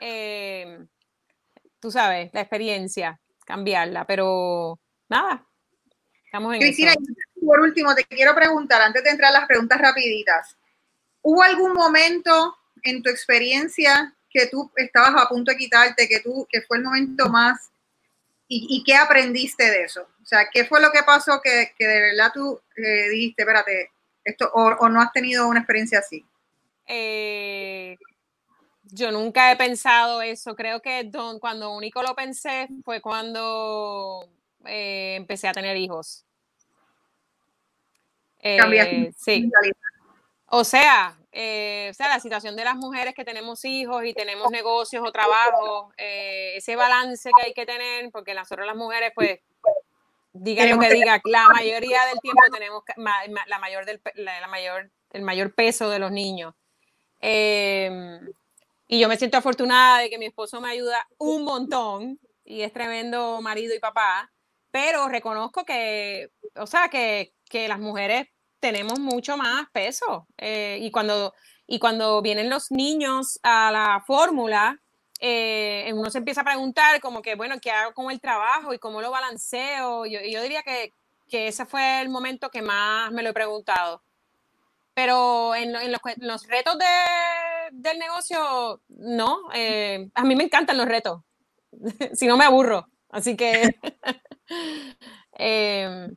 Eh, 0.00 0.78
tú 1.80 1.90
sabes, 1.90 2.30
la 2.32 2.40
experiencia 2.40 3.20
cambiarla, 3.44 4.06
pero 4.06 4.78
nada, 5.08 5.46
estamos 6.24 6.54
en 6.54 6.60
Cristina, 6.60 6.94
por 7.44 7.60
último, 7.60 7.94
te 7.94 8.04
quiero 8.04 8.34
preguntar, 8.34 8.80
antes 8.80 9.02
de 9.02 9.10
entrar 9.10 9.30
a 9.30 9.40
las 9.40 9.46
preguntas 9.46 9.80
rapiditas, 9.80 10.56
¿hubo 11.22 11.42
algún 11.42 11.72
momento 11.72 12.56
en 12.82 13.02
tu 13.02 13.10
experiencia 13.10 14.14
que 14.30 14.46
tú 14.46 14.70
estabas 14.76 15.20
a 15.20 15.28
punto 15.28 15.50
de 15.50 15.58
quitarte, 15.58 16.08
que 16.08 16.20
tú, 16.20 16.46
que 16.50 16.62
fue 16.62 16.78
el 16.78 16.84
momento 16.84 17.28
más, 17.28 17.70
y, 18.54 18.84
qué 18.84 18.94
aprendiste 18.94 19.64
de 19.64 19.84
eso? 19.84 20.02
O 20.22 20.26
sea, 20.26 20.48
¿qué 20.52 20.66
fue 20.66 20.78
lo 20.80 20.92
que 20.92 21.02
pasó 21.04 21.40
que, 21.42 21.72
de 21.78 22.00
verdad 22.00 22.32
tú 22.34 22.60
eh, 22.76 23.08
dijiste, 23.08 23.42
espérate, 23.42 23.90
esto, 24.24 24.50
o, 24.52 24.88
no 24.90 25.00
has 25.00 25.10
tenido 25.12 25.48
una 25.48 25.60
experiencia 25.60 26.00
así? 26.00 26.22
Eh, 26.86 27.96
yo 28.92 29.10
nunca 29.10 29.50
he 29.50 29.56
pensado 29.56 30.22
eso. 30.22 30.54
Creo 30.54 30.80
que 30.80 31.10
cuando 31.40 31.74
único 31.74 32.02
lo 32.02 32.14
pensé 32.14 32.68
fue 32.84 33.00
cuando 33.00 34.28
eh, 34.66 35.14
empecé 35.16 35.48
a 35.48 35.52
tener 35.52 35.76
hijos. 35.76 36.24
Eh, 38.40 39.10
sí. 39.16 39.50
O 40.46 40.64
sea, 40.64 41.16
eh, 41.32 41.88
o 41.90 41.94
sea, 41.94 42.08
la 42.08 42.20
situación 42.20 42.54
de 42.54 42.64
las 42.64 42.76
mujeres 42.76 43.14
que 43.14 43.24
tenemos 43.24 43.64
hijos 43.64 44.04
y 44.04 44.12
tenemos 44.12 44.50
negocios 44.50 45.02
o 45.06 45.10
trabajos, 45.10 45.94
ese 45.96 46.76
balance 46.76 47.30
que 47.34 47.46
hay 47.46 47.54
que 47.54 47.64
tener, 47.64 48.10
porque 48.10 48.34
nosotros 48.34 48.66
las 48.66 48.76
mujeres, 48.76 49.12
pues, 49.14 49.40
digan 50.34 50.68
lo 50.68 50.78
que 50.78 50.92
diga, 50.92 51.20
la 51.24 51.48
mayoría 51.48 52.04
del 52.06 52.20
tiempo 52.20 52.42
tenemos 52.52 52.82
la 52.96 53.58
mayor 53.58 53.86
del, 53.86 54.02
la, 54.16 54.46
mayor, 54.48 54.90
el 55.12 55.22
mayor 55.22 55.54
peso 55.54 55.88
de 55.88 55.98
los 55.98 56.10
niños. 56.10 56.54
Eh, 57.22 58.20
y 58.92 58.98
yo 58.98 59.08
me 59.08 59.16
siento 59.16 59.38
afortunada 59.38 60.00
de 60.00 60.10
que 60.10 60.18
mi 60.18 60.26
esposo 60.26 60.60
me 60.60 60.68
ayuda 60.68 61.08
un 61.16 61.44
montón 61.44 62.20
y 62.44 62.60
es 62.60 62.74
tremendo 62.74 63.40
marido 63.40 63.74
y 63.74 63.78
papá, 63.78 64.30
pero 64.70 65.08
reconozco 65.08 65.64
que, 65.64 66.28
o 66.56 66.66
sea, 66.66 66.90
que, 66.90 67.32
que 67.48 67.68
las 67.68 67.78
mujeres 67.78 68.26
tenemos 68.60 68.98
mucho 68.98 69.38
más 69.38 69.64
peso. 69.72 70.26
Eh, 70.36 70.76
y, 70.82 70.90
cuando, 70.90 71.32
y 71.66 71.78
cuando 71.78 72.20
vienen 72.20 72.50
los 72.50 72.70
niños 72.70 73.40
a 73.42 73.70
la 73.72 74.04
fórmula, 74.06 74.78
eh, 75.20 75.90
uno 75.94 76.10
se 76.10 76.18
empieza 76.18 76.42
a 76.42 76.44
preguntar 76.44 77.00
como 77.00 77.22
que, 77.22 77.34
bueno, 77.34 77.60
¿qué 77.62 77.70
hago 77.70 77.94
con 77.94 78.10
el 78.10 78.20
trabajo 78.20 78.74
y 78.74 78.78
cómo 78.78 79.00
lo 79.00 79.10
balanceo? 79.10 80.04
Yo, 80.04 80.20
yo 80.20 80.42
diría 80.42 80.62
que, 80.62 80.92
que 81.30 81.48
ese 81.48 81.64
fue 81.64 82.02
el 82.02 82.10
momento 82.10 82.50
que 82.50 82.60
más 82.60 83.10
me 83.10 83.22
lo 83.22 83.30
he 83.30 83.32
preguntado. 83.32 84.02
Pero 84.92 85.54
en, 85.54 85.74
en, 85.76 85.92
los, 85.92 86.00
en 86.04 86.28
los, 86.28 86.46
retos 86.46 86.76
de, 86.76 86.84
del 87.70 87.98
negocio, 87.98 88.82
no. 88.88 89.48
Eh, 89.54 90.10
a 90.14 90.24
mí 90.24 90.34
me 90.34 90.44
encantan 90.44 90.78
los 90.78 90.86
retos. 90.86 91.22
si 92.14 92.26
no 92.26 92.36
me 92.36 92.44
aburro. 92.44 92.88
Así 93.10 93.36
que 93.36 93.76
em, 95.32 96.14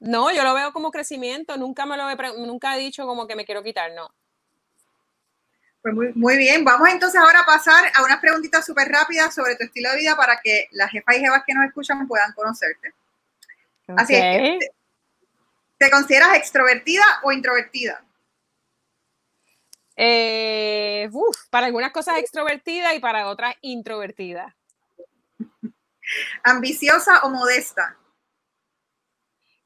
no, 0.00 0.32
yo 0.32 0.44
lo 0.44 0.54
veo 0.54 0.72
como 0.72 0.90
crecimiento. 0.90 1.56
Nunca 1.56 1.86
me 1.86 1.96
lo 1.96 2.08
he, 2.08 2.16
nunca 2.38 2.76
he 2.76 2.80
dicho 2.80 3.06
como 3.06 3.26
que 3.26 3.36
me 3.36 3.44
quiero 3.44 3.62
quitar, 3.62 3.92
no. 3.92 4.14
Pues 5.82 5.94
muy, 5.94 6.12
muy 6.14 6.36
bien, 6.36 6.64
vamos 6.64 6.88
entonces 6.88 7.20
ahora 7.20 7.40
a 7.40 7.46
pasar 7.46 7.84
a 7.94 8.02
unas 8.02 8.18
preguntitas 8.18 8.66
súper 8.66 8.88
rápidas 8.88 9.32
sobre 9.32 9.54
tu 9.54 9.64
estilo 9.64 9.90
de 9.90 9.98
vida 9.98 10.16
para 10.16 10.40
que 10.42 10.66
las 10.72 10.90
jefas 10.90 11.16
y 11.16 11.20
jefas 11.20 11.44
que 11.46 11.54
nos 11.54 11.66
escuchan 11.66 12.08
puedan 12.08 12.32
conocerte. 12.32 12.94
Así 13.96 14.14
es. 14.16 14.58
¿Te 15.78 15.90
consideras 15.90 16.36
extrovertida 16.36 17.04
o 17.22 17.30
introvertida? 17.30 18.04
Eh, 20.00 21.10
para 21.50 21.66
algunas 21.66 21.90
cosas 21.90 22.18
extrovertida 22.18 22.94
y 22.94 23.00
para 23.00 23.28
otras 23.28 23.56
introvertida. 23.62 24.56
¿Ambiciosa 26.44 27.24
o 27.24 27.30
modesta? 27.30 27.98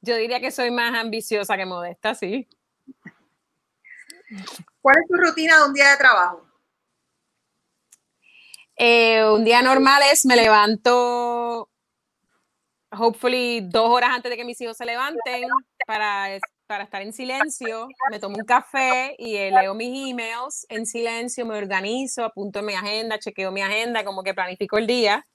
Yo 0.01 0.16
diría 0.16 0.41
que 0.41 0.51
soy 0.51 0.70
más 0.70 0.95
ambiciosa 0.95 1.55
que 1.55 1.66
modesta, 1.66 2.14
sí. 2.14 2.49
¿Cuál 4.80 4.97
es 5.03 5.09
tu 5.09 5.16
rutina 5.16 5.59
de 5.59 5.64
un 5.66 5.74
día 5.74 5.91
de 5.91 5.97
trabajo? 5.99 6.47
Eh, 8.74 9.22
un 9.26 9.45
día 9.45 9.61
normal 9.61 10.03
es 10.11 10.24
me 10.24 10.35
levanto 10.35 11.70
hopefully 12.91 13.61
dos 13.61 13.91
horas 13.91 14.11
antes 14.11 14.30
de 14.30 14.37
que 14.39 14.45
mis 14.47 14.59
hijos 14.62 14.78
se 14.78 14.87
levanten 14.87 15.47
para, 15.87 16.41
para 16.73 16.85
estar 16.85 17.03
en 17.03 17.12
silencio, 17.12 17.87
me 18.11 18.18
tomo 18.18 18.39
un 18.39 18.47
café 18.47 19.14
y 19.18 19.37
eh, 19.37 19.51
leo 19.51 19.75
mis 19.75 20.11
emails 20.11 20.64
en 20.70 20.87
silencio, 20.87 21.45
me 21.45 21.59
organizo, 21.59 22.25
apunto 22.25 22.62
mi 22.62 22.73
agenda, 22.73 23.18
chequeo 23.18 23.53
mi 23.53 23.61
agenda, 23.61 24.03
como 24.07 24.23
que 24.23 24.33
planifico 24.33 24.79
el 24.79 24.87
día. 24.87 25.27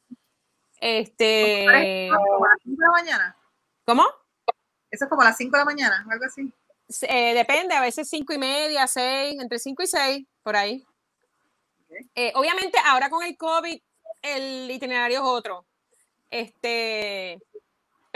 Este. 0.81 1.67
¿Como 2.09 2.43
a 2.43 2.49
las 2.49 2.57
5 2.63 2.75
de 2.75 2.85
la 2.87 2.91
mañana? 2.91 3.37
¿Cómo? 3.85 4.03
Eso 4.89 5.05
es 5.05 5.09
como 5.11 5.21
a 5.21 5.25
las 5.25 5.37
5 5.37 5.51
de 5.51 5.59
la 5.59 5.65
mañana, 5.65 6.07
algo 6.09 6.25
así. 6.25 6.51
Eh, 7.07 7.35
depende, 7.35 7.75
a 7.75 7.81
veces 7.81 8.09
5 8.09 8.33
y 8.33 8.37
media, 8.39 8.87
6, 8.87 9.39
entre 9.39 9.59
5 9.59 9.83
y 9.83 9.87
6, 9.87 10.25
por 10.41 10.55
ahí. 10.55 10.87
Eh, 12.15 12.31
obviamente, 12.33 12.79
ahora 12.83 13.11
con 13.11 13.23
el 13.23 13.37
COVID, 13.37 13.79
el 14.23 14.71
itinerario 14.71 15.19
es 15.19 15.23
otro. 15.23 15.67
Este, 16.31 17.39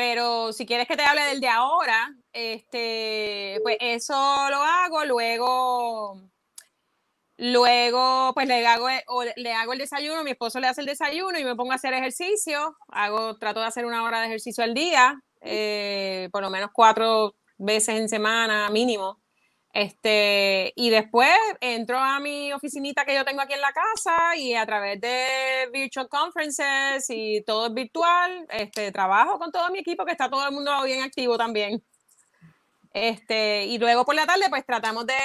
pero 0.02 0.52
si 0.52 0.66
quieres 0.66 0.88
que 0.88 0.98
te 0.98 1.04
hable 1.04 1.22
del 1.22 1.40
de 1.40 1.48
ahora, 1.48 2.12
este, 2.34 3.60
pues 3.62 3.78
eso 3.80 4.16
lo 4.50 4.64
hago, 4.64 5.06
luego, 5.06 6.20
luego 7.38 8.32
pues 8.34 8.48
le 8.48 8.66
hago, 8.66 8.88
le 9.36 9.54
hago 9.54 9.74
el 9.74 9.78
desayuno, 9.78 10.24
mi 10.24 10.32
esposo 10.32 10.60
le 10.60 10.66
hace 10.66 10.82
el 10.82 10.88
desayuno 10.88 11.38
y 11.38 11.44
me 11.44 11.56
pongo 11.56 11.74
a 11.74 11.76
hacer 11.76 11.94
ejercicio, 11.94 12.76
hago, 12.88 13.38
trato 13.38 13.60
de 13.60 13.68
hacer 13.68 13.86
una 13.86 14.04
hora 14.04 14.22
de 14.22 14.26
ejercicio 14.26 14.64
al 14.64 14.74
día, 14.74 15.22
eh, 15.40 16.30
por 16.32 16.42
lo 16.42 16.50
menos 16.50 16.72
cuatro 16.74 17.36
veces 17.60 18.00
en 18.00 18.10
semana 18.10 18.72
mínimo. 18.72 19.21
Este, 19.74 20.74
y 20.76 20.90
después 20.90 21.32
entro 21.62 21.98
a 21.98 22.20
mi 22.20 22.52
oficinita 22.52 23.06
que 23.06 23.16
yo 23.16 23.24
tengo 23.24 23.42
aquí 23.42 23.54
en 23.54 23.62
la 23.62 23.72
casa 23.72 24.36
y 24.36 24.54
a 24.54 24.66
través 24.66 25.00
de 25.00 25.70
virtual 25.72 26.10
conferences 26.10 27.06
y 27.10 27.42
todo 27.44 27.68
es 27.68 27.74
virtual, 27.74 28.46
este, 28.50 28.92
trabajo 28.92 29.40
con 29.40 29.52
todo 29.52 29.72
mi 29.72 29.80
equipo 29.80 30.06
que 30.06 30.12
está 30.12 30.30
todo 30.30 30.46
el 30.46 30.54
mundo 30.54 30.72
bien 30.84 31.04
activo 31.04 31.38
también. 31.38 31.82
Este, 32.94 33.64
y 33.66 33.78
luego 33.78 34.04
por 34.04 34.16
la 34.16 34.26
tarde 34.26 34.48
pues 34.50 34.66
tratamos 34.66 35.06
de 35.08 35.16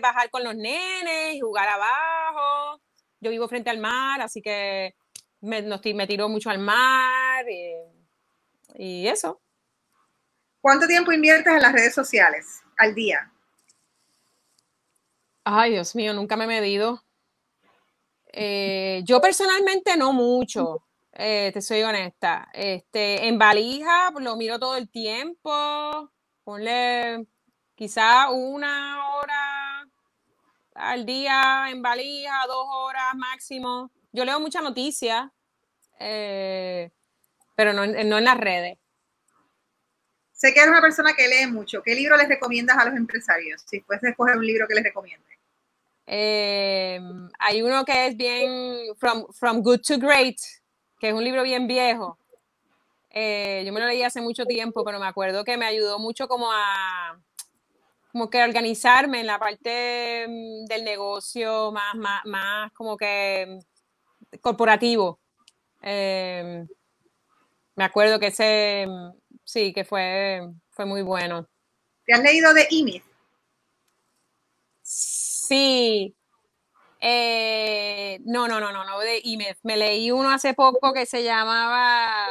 bajar 0.00 0.28
con 0.30 0.42
los 0.42 0.56
nenes 0.56 1.40
jugar 1.40 1.68
abajo. 1.68 2.80
Yo 3.20 3.30
vivo 3.30 3.46
frente 3.46 3.70
al 3.70 3.78
mar, 3.78 4.20
así 4.20 4.42
que 4.42 4.96
me, 5.40 5.62
me 5.62 6.06
tiro 6.08 6.28
mucho 6.28 6.50
al 6.50 6.58
mar 6.58 7.44
y, 7.48 7.74
y 8.74 9.06
eso. 9.06 9.40
¿Cuánto 10.60 10.88
tiempo 10.88 11.12
inviertes 11.12 11.52
en 11.52 11.62
las 11.62 11.72
redes 11.72 11.94
sociales 11.94 12.62
al 12.78 12.96
día? 12.96 13.32
Ay, 15.44 15.72
Dios 15.72 15.94
mío, 15.96 16.12
nunca 16.14 16.36
me 16.36 16.44
he 16.44 16.46
medido. 16.46 17.02
Eh, 18.32 19.02
yo 19.04 19.20
personalmente 19.20 19.96
no 19.96 20.12
mucho, 20.12 20.84
eh, 21.12 21.50
te 21.52 21.60
soy 21.60 21.82
honesta. 21.82 22.48
Este, 22.52 23.26
en 23.26 23.38
valija 23.38 24.12
lo 24.20 24.36
miro 24.36 24.58
todo 24.60 24.76
el 24.76 24.88
tiempo. 24.88 26.10
Ponle 26.44 27.26
quizá 27.74 28.30
una 28.30 29.16
hora 29.16 29.88
al 30.74 31.04
día 31.04 31.66
en 31.70 31.82
valija, 31.82 32.32
dos 32.46 32.66
horas 32.70 33.14
máximo. 33.16 33.90
Yo 34.12 34.24
leo 34.24 34.38
mucha 34.38 34.60
noticia, 34.60 35.32
eh, 35.98 36.90
pero 37.56 37.72
no, 37.72 37.84
no 37.84 38.18
en 38.18 38.24
las 38.24 38.38
redes. 38.38 38.78
Sé 40.32 40.52
que 40.52 40.60
eres 40.60 40.70
una 40.70 40.80
persona 40.80 41.14
que 41.14 41.28
lee 41.28 41.46
mucho. 41.46 41.82
¿Qué 41.82 41.94
libro 41.94 42.16
les 42.16 42.28
recomiendas 42.28 42.76
a 42.78 42.84
los 42.84 42.96
empresarios? 42.96 43.62
Si 43.66 43.80
puedes 43.80 44.02
escoger 44.02 44.36
un 44.36 44.46
libro 44.46 44.66
que 44.66 44.74
les 44.74 44.84
recomiende. 44.84 45.31
Eh, 46.06 47.00
hay 47.38 47.62
uno 47.62 47.84
que 47.84 48.06
es 48.06 48.16
bien 48.16 48.94
From, 48.96 49.26
From 49.32 49.62
Good 49.62 49.80
to 49.86 49.98
Great, 49.98 50.36
que 50.98 51.08
es 51.08 51.14
un 51.14 51.24
libro 51.24 51.42
bien 51.42 51.66
viejo. 51.66 52.18
Eh, 53.10 53.62
yo 53.66 53.72
me 53.72 53.80
lo 53.80 53.86
leí 53.86 54.02
hace 54.02 54.20
mucho 54.20 54.46
tiempo, 54.46 54.84
pero 54.84 54.98
me 54.98 55.06
acuerdo 55.06 55.44
que 55.44 55.56
me 55.56 55.66
ayudó 55.66 55.98
mucho 55.98 56.28
como 56.28 56.50
a 56.50 57.20
como 58.10 58.28
que 58.28 58.42
organizarme 58.42 59.20
en 59.20 59.26
la 59.26 59.38
parte 59.38 60.26
mm, 60.28 60.66
del 60.66 60.84
negocio 60.84 61.72
más, 61.72 61.94
más, 61.94 62.24
más 62.26 62.72
como 62.72 62.96
que 62.96 63.58
corporativo. 64.40 65.18
Eh, 65.82 66.66
me 67.74 67.84
acuerdo 67.84 68.18
que 68.18 68.26
ese 68.26 68.86
sí, 69.44 69.72
que 69.72 69.84
fue, 69.84 70.42
fue 70.70 70.84
muy 70.84 71.02
bueno. 71.02 71.48
¿Te 72.04 72.14
has 72.14 72.22
leído 72.22 72.52
de 72.52 72.66
Imit? 72.70 73.02
Sí. 75.52 76.16
Eh, 76.98 78.20
no, 78.24 78.48
no, 78.48 78.58
no, 78.58 78.72
no, 78.72 78.84
no, 78.86 78.98
de 79.00 79.20
IMEF. 79.22 79.58
Me 79.64 79.76
leí 79.76 80.10
uno 80.10 80.30
hace 80.30 80.54
poco 80.54 80.94
que 80.94 81.04
se 81.04 81.22
llamaba. 81.24 82.24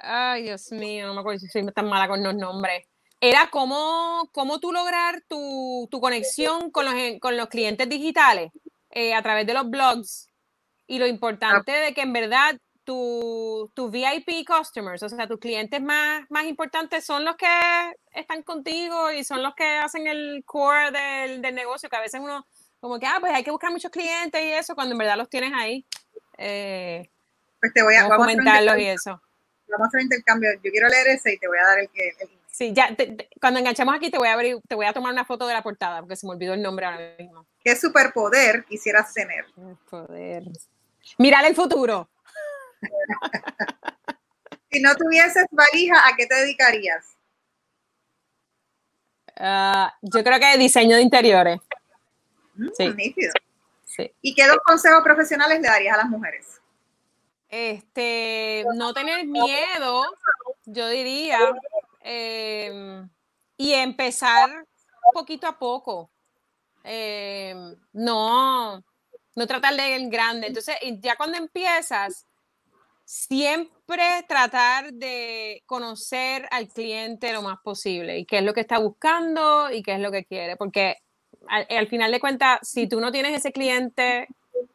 Ay, 0.00 0.42
Dios 0.42 0.72
mío, 0.72 1.06
no 1.06 1.14
me 1.14 1.20
acuerdo 1.20 1.38
si 1.38 1.46
soy 1.46 1.64
tan 1.72 1.88
mala 1.88 2.08
con 2.08 2.24
los 2.24 2.34
nombres. 2.34 2.84
Era 3.20 3.48
cómo, 3.52 4.28
cómo 4.32 4.58
tú 4.58 4.72
lograr 4.72 5.22
tu, 5.28 5.86
tu 5.88 6.00
conexión 6.00 6.72
con 6.72 6.84
los, 6.84 6.94
con 7.20 7.36
los 7.36 7.46
clientes 7.46 7.88
digitales 7.88 8.50
eh, 8.90 9.14
a 9.14 9.22
través 9.22 9.46
de 9.46 9.54
los 9.54 9.70
blogs. 9.70 10.26
Y 10.88 10.98
lo 10.98 11.06
importante 11.06 11.70
de 11.70 11.94
que 11.94 12.02
en 12.02 12.12
verdad 12.12 12.58
tus 12.82 13.72
tu 13.72 13.88
VIP 13.88 14.44
customers, 14.44 15.02
o 15.04 15.08
sea, 15.08 15.28
tus 15.28 15.38
clientes 15.38 15.80
más, 15.80 16.24
más 16.28 16.44
importantes 16.46 17.04
son 17.04 17.24
los 17.24 17.36
que 17.36 17.46
están 18.10 18.42
contigo 18.42 19.12
y 19.12 19.22
son 19.22 19.44
los 19.44 19.54
que 19.54 19.64
hacen 19.64 20.08
el 20.08 20.42
core 20.44 20.90
del, 20.90 21.40
del 21.40 21.54
negocio, 21.54 21.88
que 21.88 21.96
a 21.96 22.00
veces 22.00 22.20
uno 22.20 22.44
como 22.84 22.98
que, 22.98 23.06
ah, 23.06 23.16
pues 23.18 23.32
hay 23.32 23.42
que 23.42 23.50
buscar 23.50 23.72
muchos 23.72 23.90
clientes 23.90 24.38
y 24.42 24.52
eso, 24.52 24.74
cuando 24.74 24.92
en 24.92 24.98
verdad 24.98 25.16
los 25.16 25.30
tienes 25.30 25.54
ahí. 25.54 25.86
Eh, 26.36 27.08
pues 27.58 27.72
te 27.72 27.82
voy 27.82 27.94
a, 27.94 28.06
vamos 28.06 28.26
comentarlos 28.26 28.78
y 28.78 28.84
eso. 28.84 29.22
Vamos 29.68 29.86
a 29.86 29.88
hacer 29.88 30.02
intercambio. 30.02 30.50
Yo 30.62 30.70
quiero 30.70 30.88
leer 30.88 31.06
ese 31.06 31.32
y 31.32 31.38
te 31.38 31.48
voy 31.48 31.56
a 31.56 31.66
dar 31.66 31.78
el 31.78 31.88
que. 31.88 32.12
sí, 32.50 32.74
ya, 32.74 32.94
cuando 33.40 33.58
enganchemos 33.58 33.94
aquí 33.94 34.10
te 34.10 34.18
voy, 34.18 34.28
a 34.28 34.34
abrir, 34.34 34.58
te 34.68 34.74
voy 34.74 34.84
a 34.84 34.92
tomar 34.92 35.14
una 35.14 35.24
foto 35.24 35.46
de 35.46 35.54
la 35.54 35.62
portada, 35.62 36.00
porque 36.00 36.14
se 36.14 36.26
me 36.26 36.34
olvidó 36.34 36.52
el 36.52 36.60
nombre 36.60 36.84
ahora 36.84 37.14
mismo. 37.18 37.46
¿Qué 37.64 37.74
superpoder 37.74 38.66
quisieras 38.66 39.14
tener? 39.14 39.46
Poder. 39.88 40.42
Mirar 41.16 41.46
el 41.46 41.54
futuro. 41.54 42.10
si 44.70 44.82
no 44.82 44.94
tuvieses 44.94 45.46
valija, 45.50 46.06
¿a 46.06 46.16
qué 46.16 46.26
te 46.26 46.34
dedicarías? 46.34 47.16
Ah, 49.38 49.94
yo 50.02 50.22
creo 50.22 50.38
que 50.38 50.58
diseño 50.58 50.96
de 50.96 51.02
interiores. 51.02 51.60
Mm, 52.56 52.68
sí. 53.86 54.12
¿Y 54.22 54.34
qué 54.34 54.46
dos 54.46 54.58
consejos 54.64 55.02
profesionales 55.02 55.60
le 55.60 55.68
darías 55.68 55.94
a 55.94 55.98
las 55.98 56.08
mujeres? 56.08 56.60
Este, 57.48 58.64
no 58.74 58.92
tener 58.92 59.26
miedo, 59.26 60.04
yo 60.64 60.88
diría, 60.88 61.38
em, 62.00 63.08
y 63.56 63.72
empezar 63.72 64.66
poquito 65.12 65.46
a 65.46 65.58
poco. 65.58 66.10
Em, 66.82 67.76
no, 67.92 68.84
no 69.36 69.46
tratar 69.46 69.74
de 69.76 69.88
ir 69.88 69.94
en 70.00 70.10
grande. 70.10 70.48
Entonces, 70.48 70.76
ya 71.00 71.16
cuando 71.16 71.38
empiezas, 71.38 72.26
siempre 73.04 74.24
tratar 74.26 74.92
de 74.92 75.62
conocer 75.66 76.48
al 76.50 76.68
cliente 76.68 77.32
lo 77.32 77.42
más 77.42 77.58
posible 77.62 78.18
y 78.18 78.26
qué 78.26 78.38
es 78.38 78.44
lo 78.44 78.54
que 78.54 78.62
está 78.62 78.78
buscando 78.78 79.70
y 79.70 79.82
qué 79.82 79.94
es 79.94 80.00
lo 80.00 80.10
que 80.10 80.24
quiere, 80.24 80.56
porque 80.56 80.96
al, 81.48 81.88
final 81.88 82.10
de 82.12 82.20
cuentas, 82.20 82.60
si 82.62 82.88
tú 82.88 83.00
no 83.00 83.12
tienes 83.12 83.36
ese 83.36 83.52
cliente 83.52 84.28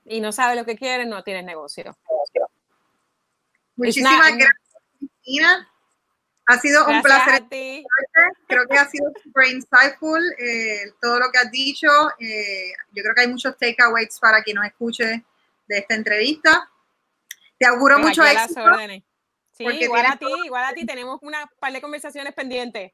y 0.05 0.22
no 0.22 0.32
sabes 0.32 0.57
lo 0.57 0.65
que 0.65 0.76
quieres, 0.76 1.07
no 1.07 1.24
tienes 1.24 1.45
negocio. 1.45 1.97
Muchísimas 3.76 4.17
gracias, 4.17 4.49
Cristina. 4.99 5.70
Ha 6.47 6.57
sido 6.57 6.88
un 6.88 7.01
placer. 7.03 7.43
Creo 8.47 8.67
que 8.67 8.78
ha 8.78 8.88
sido 8.88 9.11
super 9.24 9.47
insightful 9.47 10.20
eh, 10.39 10.91
todo 10.99 11.20
lo 11.20 11.32
que 11.32 11.38
has 11.38 11.51
dicho. 11.51 11.88
Eh, 12.20 12.72
yo 12.91 13.03
creo 13.03 13.13
que 13.13 13.22
hay 13.22 13.28
muchos 13.28 13.55
takeaways 13.57 14.20
para 14.20 14.41
quien 14.41 14.55
nos 14.55 14.65
escuche 14.65 15.24
de 15.67 15.78
esta 15.78 15.93
entrevista. 15.93 16.67
Te 17.59 17.67
auguro 17.67 17.99
mucho 17.99 18.24
éxito. 18.24 18.63
Sí, 19.51 19.65
igual 19.65 20.05
a 20.07 20.17
ti, 20.17 20.26
igual 20.45 20.65
a 20.65 20.74
ti. 20.74 20.86
Tenemos 20.86 21.20
una 21.22 21.45
par 21.59 21.72
de 21.72 21.82
conversaciones 21.82 22.34
pendientes. 22.34 22.93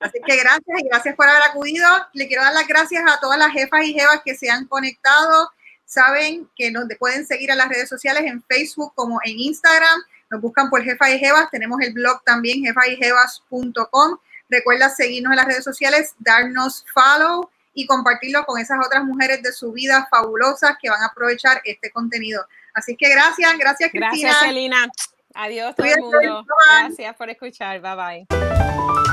Así 0.00 0.20
que 0.24 0.36
gracias 0.36 0.80
y 0.80 0.88
gracias 0.88 1.14
por 1.16 1.28
haber 1.28 1.42
acudido. 1.42 1.88
Le 2.12 2.28
quiero 2.28 2.42
dar 2.42 2.54
las 2.54 2.66
gracias 2.66 3.02
a 3.06 3.18
todas 3.20 3.38
las 3.38 3.52
jefas 3.52 3.84
y 3.84 3.94
jevas 3.94 4.20
que 4.24 4.34
se 4.36 4.50
han 4.50 4.66
conectado. 4.66 5.50
Saben 5.84 6.48
que 6.54 6.70
nos 6.70 6.84
pueden 6.98 7.26
seguir 7.26 7.50
en 7.50 7.58
las 7.58 7.68
redes 7.68 7.88
sociales 7.88 8.24
en 8.24 8.42
Facebook 8.42 8.92
como 8.94 9.18
en 9.24 9.38
Instagram. 9.38 10.00
Nos 10.30 10.40
buscan 10.40 10.68
por 10.68 10.82
Jefa 10.82 11.10
y 11.10 11.18
Jevas. 11.18 11.50
Tenemos 11.50 11.80
el 11.80 11.94
blog 11.94 12.22
también, 12.24 12.62
jefayjevas.com. 12.62 14.18
Recuerda 14.50 14.90
seguirnos 14.90 15.32
en 15.32 15.36
las 15.36 15.46
redes 15.46 15.64
sociales, 15.64 16.14
darnos 16.18 16.84
follow 16.92 17.50
y 17.74 17.86
compartirlo 17.86 18.44
con 18.44 18.60
esas 18.60 18.78
otras 18.84 19.04
mujeres 19.04 19.42
de 19.42 19.52
su 19.52 19.72
vida 19.72 20.06
fabulosas 20.10 20.76
que 20.80 20.90
van 20.90 21.02
a 21.02 21.06
aprovechar 21.06 21.60
este 21.64 21.90
contenido. 21.90 22.44
Así 22.74 22.96
que 22.96 23.08
gracias, 23.08 23.56
gracias 23.58 23.90
Cristina. 23.90 24.30
Gracias, 24.30 24.38
Celina. 24.40 24.88
Adiós 25.34 25.74
todo 25.76 25.86
el 25.86 26.00
mundo. 26.00 26.46
Gracias 26.80 27.16
por 27.16 27.30
escuchar. 27.30 27.80
Bye 27.80 28.26
bye. 28.26 29.07